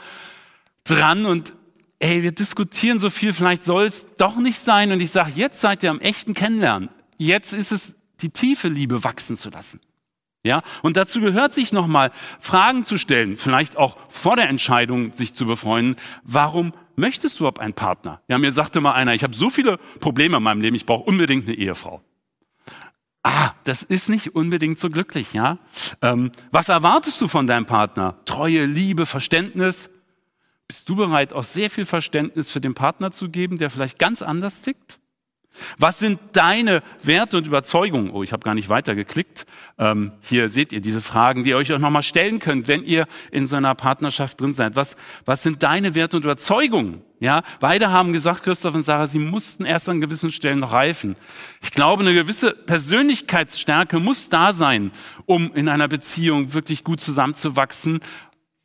dran 0.85 1.25
und 1.25 1.55
ey, 1.99 2.22
wir 2.22 2.33
diskutieren 2.33 2.99
so 2.99 3.11
viel, 3.11 3.33
vielleicht 3.33 3.64
soll 3.64 3.85
es 3.85 4.07
doch 4.16 4.37
nicht 4.37 4.59
sein 4.59 4.92
und 4.92 5.01
ich 5.01 5.11
sage, 5.11 5.33
jetzt 5.37 5.61
seid 5.61 5.83
ihr 5.83 5.90
am 5.90 6.01
echten 6.01 6.35
Kennenlernen. 6.35 6.90
Jetzt 7.16 7.53
ist 7.53 7.72
es 7.72 7.94
die 8.20 8.31
tiefe 8.31 8.68
Liebe 8.68 9.05
wachsen 9.05 9.37
zu 9.37 9.51
lassen. 9.51 9.81
Ja, 10.47 10.63
und 10.83 10.97
dazu 10.97 11.21
gehört 11.21 11.53
sich 11.53 11.73
nochmal 11.73 12.13
Fragen 12.39 12.85
zu 12.85 12.99
stellen, 12.99 13.37
vielleicht 13.37 13.77
auch 13.77 13.97
vor 14.09 14.37
der 14.37 14.49
Entscheidung 14.49 15.13
sich 15.13 15.35
zu 15.35 15.45
befreunden. 15.45 15.97
Warum 16.23 16.73
möchtest 16.95 17.39
du 17.39 17.43
überhaupt 17.43 17.59
einen 17.59 17.75
Partner? 17.75 18.21
Ja, 18.29 18.39
mir 18.39 18.53
sagte 18.53 18.81
mal 18.81 18.93
einer, 18.93 19.13
ich 19.13 19.25
habe 19.25 19.35
so 19.35 19.51
viele 19.51 19.79
Probleme 19.99 20.37
in 20.37 20.43
meinem 20.45 20.61
Leben, 20.61 20.77
ich 20.77 20.87
brauche 20.87 21.03
unbedingt 21.03 21.49
eine 21.49 21.57
Ehefrau. 21.57 22.01
Ah, 23.25 23.55
das 23.65 23.83
ist 23.83 24.09
nicht 24.09 24.37
unbedingt 24.37 24.79
so 24.79 24.89
glücklich, 24.89 25.33
ja? 25.33 25.59
Ähm, 26.01 26.31
was 26.53 26.69
erwartest 26.69 27.21
du 27.21 27.27
von 27.27 27.49
deinem 27.49 27.67
Partner? 27.67 28.15
Treue, 28.25 28.67
Liebe, 28.67 29.05
Verständnis? 29.05 29.91
Bist 30.69 30.89
du 30.89 30.95
bereit, 30.95 31.33
auch 31.33 31.43
sehr 31.43 31.71
viel 31.71 31.87
Verständnis 31.87 32.51
für 32.51 32.61
den 32.61 32.75
Partner 32.75 33.11
zu 33.11 33.29
geben, 33.29 33.59
der 33.59 33.71
vielleicht 33.71 33.99
ganz 33.99 34.23
anders 34.23 34.61
tickt? 34.61 35.01
Was 35.79 35.99
sind 35.99 36.19
deine 36.33 36.83
Werte 37.03 37.37
und 37.38 37.47
Überzeugungen? 37.47 38.11
Oh, 38.11 38.23
ich 38.23 38.33
habe 38.33 38.45
gar 38.45 38.55
nicht 38.55 38.69
weitergeklickt. 38.69 39.47
Ähm, 39.79 40.12
hier 40.21 40.49
seht 40.49 40.73
ihr 40.73 40.81
diese 40.81 41.01
Fragen, 41.01 41.45
die 41.45 41.51
ihr 41.51 41.57
euch 41.57 41.73
auch 41.73 41.79
nochmal 41.79 42.03
stellen 42.03 42.38
könnt, 42.38 42.69
wenn 42.69 42.83
ihr 42.83 43.07
in 43.31 43.47
so 43.47 43.57
einer 43.57 43.75
Partnerschaft 43.75 44.40
drin 44.40 44.53
seid. 44.53 44.77
Was, 44.77 44.97
was 45.25 45.42
sind 45.42 45.62
deine 45.62 45.95
Werte 45.95 46.16
und 46.16 46.25
Überzeugungen? 46.25 47.03
Ja, 47.19 47.42
beide 47.61 47.90
haben 47.90 48.12
gesagt, 48.12 48.42
Christoph 48.42 48.75
und 48.75 48.83
Sarah, 48.83 49.07
sie 49.07 49.19
mussten 49.19 49.64
erst 49.64 49.88
an 49.88 50.03
gewissen 50.03 50.31
Stellen 50.31 50.59
noch 50.59 50.73
reifen. 50.73 51.16
Ich 51.62 51.71
glaube, 51.71 52.03
eine 52.03 52.12
gewisse 52.12 52.53
Persönlichkeitsstärke 52.53 54.01
muss 54.01 54.29
da 54.29 54.53
sein, 54.53 54.90
um 55.25 55.55
in 55.55 55.69
einer 55.69 55.88
Beziehung 55.88 56.53
wirklich 56.53 56.85
gut 56.85 57.01
zusammenzuwachsen. 57.01 58.01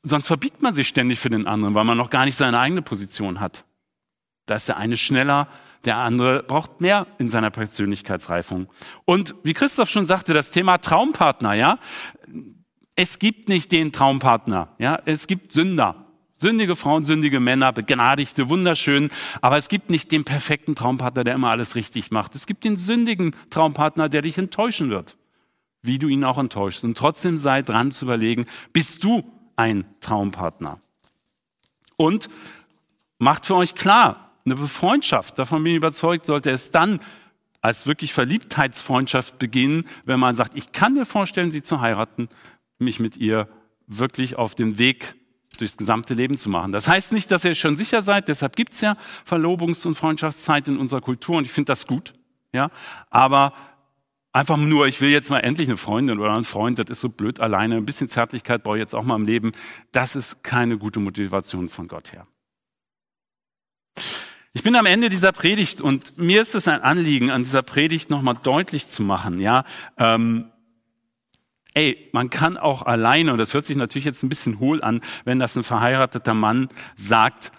Sonst 0.04 0.27
verbiegt 0.27 0.62
man 0.62 0.73
sich 0.73 0.88
ständig 0.88 1.19
für 1.19 1.30
den 1.30 1.47
anderen, 1.47 1.75
weil 1.75 1.86
man 1.86 1.97
noch 1.97 2.10
gar 2.10 2.25
nicht 2.25 2.38
seine 2.38 2.60
eigene 2.60 2.82
Position 2.82 3.39
hat. 3.39 3.63
Da 4.47 4.56
ist 4.56 4.67
der 4.67 4.77
eine 4.77 4.97
schneller, 4.97 5.47
der 5.86 5.98
andere 5.98 6.44
braucht 6.44 6.82
mehr 6.82 7.08
in 7.17 7.30
seiner 7.30 7.50
Persönlichkeitsreifung. 7.50 8.67
Und 9.06 9.36
wie 9.44 9.54
Christoph 9.54 9.89
schon 9.89 10.06
sagte, 10.06 10.34
das 10.34 10.52
Thema 10.52 10.78
Traumpartner, 10.78 11.54
ja. 11.54 11.80
Es 12.96 13.20
gibt 13.20 13.50
nicht 13.50 13.72
den 13.72 13.91
Traumpartner, 13.91 14.70
ja. 14.78 15.00
Es 15.06 15.28
gibt 15.28 15.52
Sünder. 15.52 16.06
Sündige 16.36 16.76
Frauen, 16.76 17.06
sündige 17.06 17.39
Männer, 17.39 17.72
begnadigte, 17.72 18.50
wunderschön. 18.50 19.10
Aber 19.41 19.58
es 19.58 19.70
gibt 19.70 19.91
nicht 19.91 20.12
den 20.12 20.24
perfekten 20.24 20.74
Traumpartner, 20.74 21.24
der 21.24 21.36
immer 21.36 21.52
alles 21.52 21.76
richtig 21.76 22.10
macht. 22.10 22.34
Es 22.34 22.48
gibt 22.48 22.63
den 22.63 22.78
sündigen 22.78 23.36
Traumpartner, 23.52 24.10
der 24.10 24.24
dich 24.24 24.39
enttäuschen 24.39 24.89
wird. 24.89 25.17
Wie 25.84 26.00
du 26.00 26.08
ihn 26.08 26.24
auch 26.24 26.39
enttäuschst. 26.39 26.84
Und 26.84 26.98
trotzdem 26.98 27.38
sei 27.38 27.62
dran 27.62 27.91
zu 27.91 28.06
überlegen, 28.06 28.46
bist 28.74 29.04
du 29.04 29.24
ein 29.56 29.86
Traumpartner? 30.00 30.80
Und 31.96 32.28
macht 33.20 33.46
für 33.46 33.56
euch 33.56 33.76
klar, 33.76 34.31
eine 34.45 34.58
Freundschaft, 34.58 35.38
davon 35.39 35.63
bin 35.63 35.73
ich 35.73 35.77
überzeugt, 35.77 36.25
sollte 36.25 36.51
es 36.51 36.71
dann 36.71 36.99
als 37.62 37.86
wirklich 37.86 38.13
Verliebtheitsfreundschaft 38.13 39.38
beginnen, 39.38 39.86
wenn 40.06 40.19
man 40.19 40.36
sagt, 40.36 40.56
ich 40.56 40.71
kann 40.71 40.93
mir 40.93 41.06
vorstellen, 41.06 41.51
sie 41.51 41.62
zu 41.62 41.80
heiraten, 41.80 42.27
mich 42.80 42.99
mit 42.99 43.17
ihr 43.17 43.47
wirklich 43.88 44.38
auf 44.38 44.56
den 44.56 44.80
Weg 44.80 45.15
durchs 45.58 45.77
gesamte 45.77 46.15
Leben 46.15 46.38
zu 46.38 46.49
machen. 46.49 46.71
Das 46.71 46.88
heißt 46.88 47.12
nicht, 47.12 47.30
dass 47.30 47.45
ihr 47.45 47.54
schon 47.54 47.75
sicher 47.75 48.01
seid, 48.01 48.27
deshalb 48.27 48.56
gibt's 48.56 48.82
ja 48.82 48.97
Verlobungs- 49.27 49.86
und 49.86 49.95
Freundschaftszeit 49.95 50.67
in 50.67 50.77
unserer 50.77 51.01
Kultur 51.01 51.38
und 51.38 51.45
ich 51.45 51.51
finde 51.51 51.68
das 51.68 51.86
gut. 51.86 52.13
Ja? 52.51 52.72
Aber 53.09 53.53
einfach 54.34 54.57
nur, 54.57 54.88
ich 54.88 55.01
will 55.01 55.09
jetzt 55.09 55.30
mal 55.30 55.39
endlich 55.39 55.68
eine 55.68 55.78
Freundin 55.78 56.20
oder 56.20 56.34
einen 56.34 56.43
Freund, 56.43 56.80
das 56.80 56.89
ist 56.89 57.01
so 57.01 57.09
blöd 57.09 57.39
alleine, 57.39 57.78
ein 57.78 57.86
bisschen 57.86 58.09
Zärtlichkeit 58.09 58.63
brauche 58.63 58.78
ich 58.78 58.82
jetzt 58.82 58.95
auch 58.95 59.03
mal 59.03 59.16
im 59.16 59.26
Leben, 59.26 59.51
das 59.91 60.16
ist 60.16 60.43
keine 60.43 60.78
gute 60.78 60.99
Motivation 60.99 61.70
von 61.70 61.88
Gott 61.88 62.13
her. 62.13 62.26
Ich 64.54 64.64
bin 64.64 64.76
am 64.76 64.86
Ende 64.86 65.10
dieser 65.10 65.32
Predigt 65.32 65.80
und 65.80 66.18
mir 66.18 66.41
ist 66.41 66.56
es 66.56 66.68
ein 66.68 66.82
Anliegen, 66.82 67.32
an 67.32 67.43
dieser 67.43 67.62
Predigt 67.62 68.10
nochmal 68.10 68.36
deutlich 68.41 68.89
zu 68.89 69.02
machen, 69.02 69.39
ja, 69.39 69.64
ähm, 69.97 70.52
ey, 71.74 72.10
man 72.12 72.30
kann 72.30 72.58
auch 72.58 72.82
alleine, 72.82 73.32
und 73.32 73.38
das 73.38 73.54
hört 73.54 73.66
sich 73.66 73.78
natürlich 73.78 74.06
jetzt 74.06 74.24
ein 74.24 74.30
bisschen 74.30 74.60
hohl 74.60 74.84
an, 74.84 74.99
wenn 75.24 75.39
das 75.39 75.56
ein 75.56 75.64
verheirateter 75.64 76.34
Mann 76.34 76.68
sagt, 76.95 77.54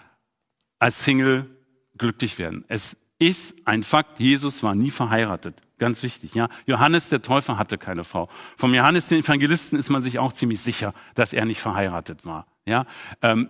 als 0.77 1.03
Single 1.03 1.49
glücklich 1.97 2.37
werden. 2.37 2.63
Es 2.67 2.95
ist 3.17 3.55
ein 3.65 3.83
Fakt. 3.83 4.19
Jesus 4.19 4.63
war 4.63 4.75
nie 4.75 4.91
verheiratet. 4.91 5.55
Ganz 5.79 6.03
wichtig, 6.03 6.35
ja. 6.35 6.49
Johannes 6.65 7.09
der 7.09 7.21
Täufer 7.21 7.57
hatte 7.57 7.77
keine 7.77 8.03
Frau. 8.03 8.29
Vom 8.57 8.73
Johannes 8.73 9.07
den 9.07 9.23
Evangelisten 9.23 9.79
ist 9.79 9.89
man 9.89 10.01
sich 10.01 10.19
auch 10.19 10.33
ziemlich 10.33 10.61
sicher, 10.61 10.93
dass 11.15 11.33
er 11.33 11.45
nicht 11.45 11.61
verheiratet 11.61 12.25
war, 12.25 12.45
ja. 12.65 12.85
Ähm, 13.21 13.49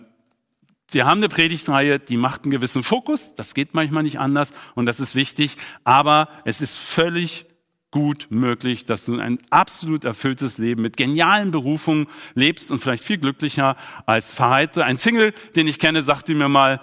wir 0.94 1.06
haben 1.06 1.20
eine 1.20 1.30
Predigtreihe, 1.30 2.00
die 2.00 2.18
macht 2.18 2.44
einen 2.44 2.52
gewissen 2.52 2.84
Fokus. 2.84 3.36
Das 3.36 3.54
geht 3.54 3.74
manchmal 3.74 4.04
nicht 4.04 4.20
anders 4.20 4.54
und 4.76 4.86
das 4.86 5.00
ist 5.00 5.16
wichtig. 5.16 5.58
Aber 5.84 6.28
es 6.46 6.62
ist 6.62 6.78
völlig 6.78 7.46
gut 7.92 8.28
möglich, 8.32 8.86
dass 8.86 9.06
du 9.06 9.20
ein 9.20 9.38
absolut 9.52 10.04
erfülltes 10.04 10.58
Leben 10.58 10.82
mit 10.82 10.98
genialen 10.98 11.52
Berufungen 11.52 12.08
lebst 12.34 12.72
und 12.72 12.80
vielleicht 12.80 13.04
viel 13.04 13.20
glücklicher 13.20 13.78
als 14.08 14.34
verheilte. 14.34 14.84
Ein 14.84 14.98
Single, 14.98 15.34
den 15.56 15.68
ich 15.68 15.78
kenne, 15.78 16.02
sagte 16.02 16.34
mir 16.34 16.50
mal, 16.50 16.82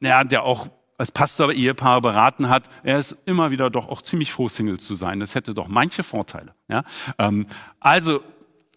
ja, 0.00 0.24
der 0.24 0.42
auch 0.42 0.68
als 0.98 1.12
Pastor 1.12 1.52
Ehepaare 1.52 2.00
beraten 2.00 2.48
hat, 2.48 2.68
er 2.82 2.98
ist 2.98 3.16
immer 3.24 3.52
wieder 3.52 3.70
doch 3.70 3.88
auch 3.88 4.02
ziemlich 4.02 4.32
froh, 4.32 4.48
Single 4.48 4.80
zu 4.80 4.96
sein. 4.96 5.20
Das 5.20 5.36
hätte 5.36 5.54
doch 5.54 5.68
manche 5.68 6.02
Vorteile. 6.02 6.54
Ja? 6.68 6.82
Ähm, 7.18 7.46
also 7.78 8.20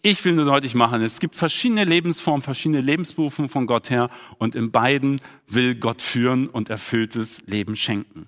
ich 0.02 0.24
will 0.26 0.34
nur 0.34 0.46
deutlich 0.46 0.74
machen, 0.74 1.02
es 1.02 1.20
gibt 1.20 1.36
verschiedene 1.36 1.86
Lebensformen, 1.86 2.42
verschiedene 2.42 2.82
Lebensberufe 2.82 3.50
von 3.50 3.68
Gott 3.68 3.90
her 3.90 4.10
und 4.38 4.56
in 4.56 4.72
beiden 4.72 5.22
will 5.48 5.76
Gott 5.76 6.02
führen 6.02 6.48
und 6.48 6.70
erfülltes 6.70 7.42
Leben 7.46 7.76
schenken. 7.76 8.28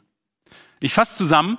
Ich 0.79 0.93
fasse 0.93 1.17
zusammen, 1.17 1.57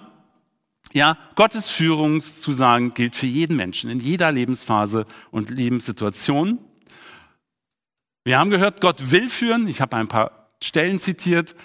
ja, 0.92 1.18
Gottes 1.34 1.70
Führungszusagen 1.70 2.94
gilt 2.94 3.16
für 3.16 3.26
jeden 3.26 3.56
Menschen 3.56 3.90
in 3.90 3.98
jeder 3.98 4.30
Lebensphase 4.30 5.06
und 5.32 5.50
Lebenssituation. 5.50 6.60
Wir 8.22 8.38
haben 8.38 8.50
gehört, 8.50 8.80
Gott 8.80 9.10
will 9.10 9.28
führen. 9.28 9.66
Ich 9.66 9.80
habe 9.80 9.96
ein 9.96 10.08
paar 10.08 10.50
Stellen 10.62 10.98
zitiert. 11.00 11.56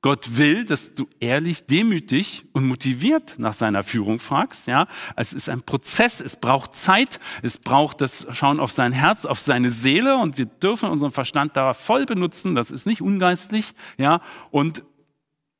Gott 0.00 0.36
will, 0.36 0.64
dass 0.64 0.94
du 0.94 1.08
ehrlich, 1.18 1.66
demütig 1.66 2.44
und 2.52 2.68
motiviert 2.68 3.36
nach 3.38 3.52
seiner 3.52 3.82
Führung 3.82 4.20
fragst. 4.20 4.68
Ja, 4.68 4.86
es 5.16 5.32
ist 5.32 5.48
ein 5.48 5.62
Prozess. 5.62 6.20
Es 6.20 6.36
braucht 6.36 6.76
Zeit. 6.76 7.18
Es 7.42 7.58
braucht 7.58 8.00
das 8.00 8.26
Schauen 8.32 8.60
auf 8.60 8.70
sein 8.70 8.92
Herz, 8.92 9.24
auf 9.24 9.40
seine 9.40 9.70
Seele. 9.70 10.16
Und 10.16 10.38
wir 10.38 10.46
dürfen 10.46 10.88
unseren 10.88 11.10
Verstand 11.10 11.56
da 11.56 11.74
voll 11.74 12.06
benutzen. 12.06 12.54
Das 12.54 12.70
ist 12.70 12.86
nicht 12.86 13.02
ungeistlich. 13.02 13.72
Ja, 13.96 14.20
und 14.52 14.84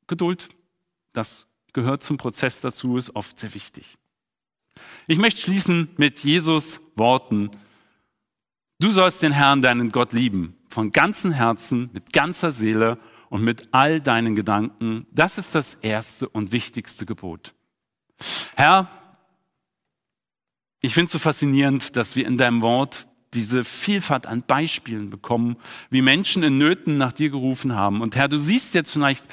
Geduld. 0.07 0.49
Das 1.11 1.45
gehört 1.73 2.03
zum 2.03 2.17
Prozess 2.17 2.61
dazu, 2.61 2.97
ist 2.97 3.15
oft 3.15 3.39
sehr 3.39 3.53
wichtig. 3.53 3.97
Ich 5.07 5.17
möchte 5.17 5.41
schließen 5.41 5.89
mit 5.97 6.19
Jesus 6.23 6.79
Worten. 6.95 7.51
Du 8.79 8.91
sollst 8.91 9.21
den 9.21 9.33
Herrn, 9.33 9.61
deinen 9.61 9.91
Gott 9.91 10.13
lieben, 10.13 10.55
von 10.69 10.91
ganzem 10.91 11.31
Herzen, 11.31 11.89
mit 11.93 12.13
ganzer 12.13 12.51
Seele 12.51 12.97
und 13.29 13.43
mit 13.43 13.69
all 13.71 14.01
deinen 14.01 14.35
Gedanken. 14.35 15.05
Das 15.11 15.37
ist 15.37 15.55
das 15.55 15.75
erste 15.75 16.27
und 16.27 16.51
wichtigste 16.51 17.05
Gebot. 17.05 17.53
Herr, 18.55 18.87
ich 20.81 20.93
finde 20.93 21.05
es 21.05 21.11
so 21.11 21.19
faszinierend, 21.19 21.95
dass 21.95 22.15
wir 22.15 22.25
in 22.25 22.37
deinem 22.37 22.61
Wort 22.61 23.07
diese 23.33 23.63
Vielfalt 23.63 24.25
an 24.25 24.43
Beispielen 24.43 25.09
bekommen, 25.09 25.57
wie 25.89 26.01
Menschen 26.01 26.41
in 26.41 26.57
Nöten 26.57 26.97
nach 26.97 27.11
dir 27.11 27.29
gerufen 27.29 27.75
haben. 27.75 28.01
Und 28.01 28.15
Herr, 28.15 28.27
du 28.27 28.37
siehst 28.37 28.73
jetzt 28.73 28.91
vielleicht 28.91 29.25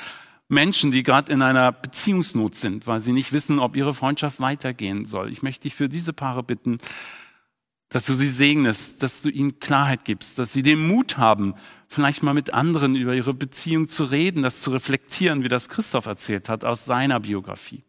Menschen, 0.49 0.91
die 0.91 1.03
gerade 1.03 1.33
in 1.33 1.43
einer 1.43 1.73
Beziehungsnot 1.73 2.55
sind, 2.55 2.87
weil 2.87 3.01
sie 3.01 3.13
nicht 3.13 3.33
wissen, 3.33 3.59
ob 3.59 3.75
ihre 3.75 3.95
Freundschaft 3.95 4.39
weitergehen 4.39 5.05
soll. 5.05 5.33
Ich 5.33 5.43
möchte 5.43 5.63
dich 5.63 5.75
für 5.75 5.89
diese 5.89 6.13
Paare 6.13 6.43
bitten, 6.43 6.79
dass 7.89 8.05
du 8.07 8.15
sie 8.15 8.29
segnest, 8.29 9.03
dass 9.03 9.23
du 9.23 9.31
ihnen 9.31 9.61
Klarheit 9.61 10.05
gibst, 10.05 10.39
dass 10.39 10.53
sie 10.53 10.63
den 10.63 10.87
Mut 10.87 11.19
haben, 11.19 11.55
vielleicht 11.89 12.23
mal 12.23 12.35
mit 12.35 12.53
anderen 12.53 12.97
über 12.97 13.15
ihre 13.15 13.33
Beziehung 13.33 13.89
zu 13.89 14.05
reden, 14.05 14.43
das 14.43 14.61
zu 14.61 14.71
reflektieren, 14.73 15.45
wie 15.45 15.49
das 15.49 15.69
Christoph 15.69 16.07
erzählt 16.07 16.49
hat 16.49 16.65
aus 16.65 16.85
seiner 16.85 17.21
Biografie. 17.21 17.85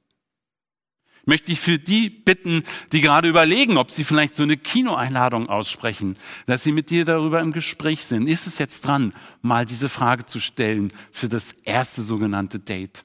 Ich 1.21 1.27
möchte 1.27 1.51
ich 1.51 1.59
für 1.59 1.77
die 1.77 2.09
bitten, 2.09 2.63
die 2.93 3.01
gerade 3.01 3.27
überlegen, 3.27 3.77
ob 3.77 3.91
sie 3.91 4.05
vielleicht 4.05 4.33
so 4.33 4.43
eine 4.43 4.55
Kinoeinladung 4.55 5.49
aussprechen, 5.49 6.15
dass 6.45 6.63
sie 6.63 6.71
mit 6.71 6.89
dir 6.89 7.03
darüber 7.03 7.41
im 7.41 7.51
Gespräch 7.51 8.05
sind. 8.05 8.27
Ist 8.27 8.47
es 8.47 8.59
jetzt 8.59 8.85
dran, 8.85 9.11
mal 9.41 9.65
diese 9.65 9.89
Frage 9.89 10.25
zu 10.25 10.39
stellen 10.39 10.93
für 11.11 11.27
das 11.27 11.51
erste 11.63 12.01
sogenannte 12.01 12.59
Date? 12.59 13.03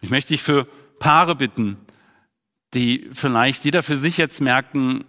Ich 0.00 0.10
möchte 0.10 0.34
dich 0.34 0.42
für 0.42 0.66
Paare 0.98 1.36
bitten, 1.36 1.76
die 2.72 3.08
vielleicht 3.12 3.64
jeder 3.64 3.84
für 3.84 3.96
sich 3.96 4.16
jetzt 4.16 4.40
merken, 4.40 5.04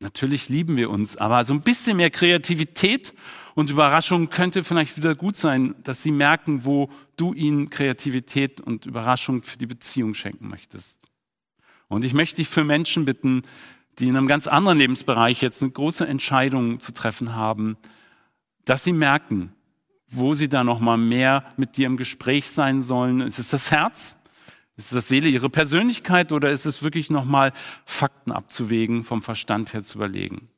natürlich 0.00 0.48
lieben 0.48 0.76
wir 0.76 0.90
uns, 0.90 1.16
aber 1.16 1.44
so 1.44 1.54
ein 1.54 1.62
bisschen 1.62 1.96
mehr 1.96 2.10
Kreativität 2.10 3.14
und 3.54 3.70
Überraschung 3.70 4.28
könnte 4.28 4.64
vielleicht 4.64 4.96
wieder 4.96 5.14
gut 5.14 5.36
sein, 5.36 5.74
dass 5.82 6.02
sie 6.02 6.10
merken, 6.10 6.64
wo 6.64 6.90
du 7.16 7.32
ihnen 7.32 7.70
Kreativität 7.70 8.60
und 8.60 8.86
Überraschung 8.86 9.42
für 9.42 9.56
die 9.56 9.66
Beziehung 9.66 10.14
schenken 10.14 10.48
möchtest. 10.48 11.00
Und 11.88 12.04
ich 12.04 12.12
möchte 12.12 12.36
dich 12.36 12.48
für 12.48 12.64
Menschen 12.64 13.04
bitten, 13.04 13.42
die 13.98 14.08
in 14.08 14.16
einem 14.16 14.26
ganz 14.26 14.46
anderen 14.46 14.78
Lebensbereich 14.78 15.40
jetzt 15.40 15.62
eine 15.62 15.72
große 15.72 16.06
Entscheidung 16.06 16.80
zu 16.80 16.92
treffen 16.92 17.34
haben, 17.34 17.78
dass 18.64 18.84
sie 18.84 18.92
merken, 18.92 19.52
wo 20.08 20.34
sie 20.34 20.48
da 20.48 20.62
noch 20.64 20.80
mal 20.80 20.98
mehr 20.98 21.44
mit 21.56 21.76
dir 21.76 21.86
im 21.86 21.96
Gespräch 21.96 22.50
sein 22.50 22.82
sollen. 22.82 23.20
Ist 23.20 23.38
es 23.38 23.48
das 23.48 23.70
Herz? 23.70 24.15
Ist 24.78 24.92
das 24.92 25.08
Seele, 25.08 25.28
ihre 25.28 25.48
Persönlichkeit 25.48 26.32
oder 26.32 26.50
ist 26.50 26.66
es 26.66 26.82
wirklich 26.82 27.08
noch 27.08 27.24
mal 27.24 27.54
Fakten 27.86 28.30
abzuwägen, 28.30 29.04
vom 29.04 29.22
Verstand 29.22 29.72
her 29.72 29.82
zu 29.82 29.96
überlegen? 29.96 30.50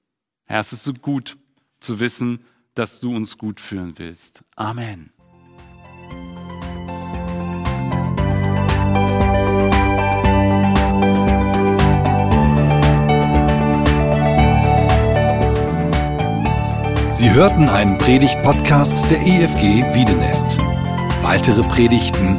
Herr, 0.46 0.58
es 0.58 0.72
ist 0.72 0.82
so 0.82 0.92
gut 0.92 1.36
zu 1.78 2.00
wissen, 2.00 2.40
dass 2.74 2.98
du 2.98 3.14
uns 3.14 3.38
gut 3.38 3.60
führen 3.60 3.96
willst. 3.96 4.42
Amen. 4.56 5.12
Sie 17.12 17.32
hörten 17.32 17.68
einen 17.68 17.98
Predigt-Podcast 17.98 19.08
der 19.10 19.20
EFG 19.20 19.94
Wiedenest. 19.94 20.58
Weitere 21.22 21.62
Predigten, 21.64 22.38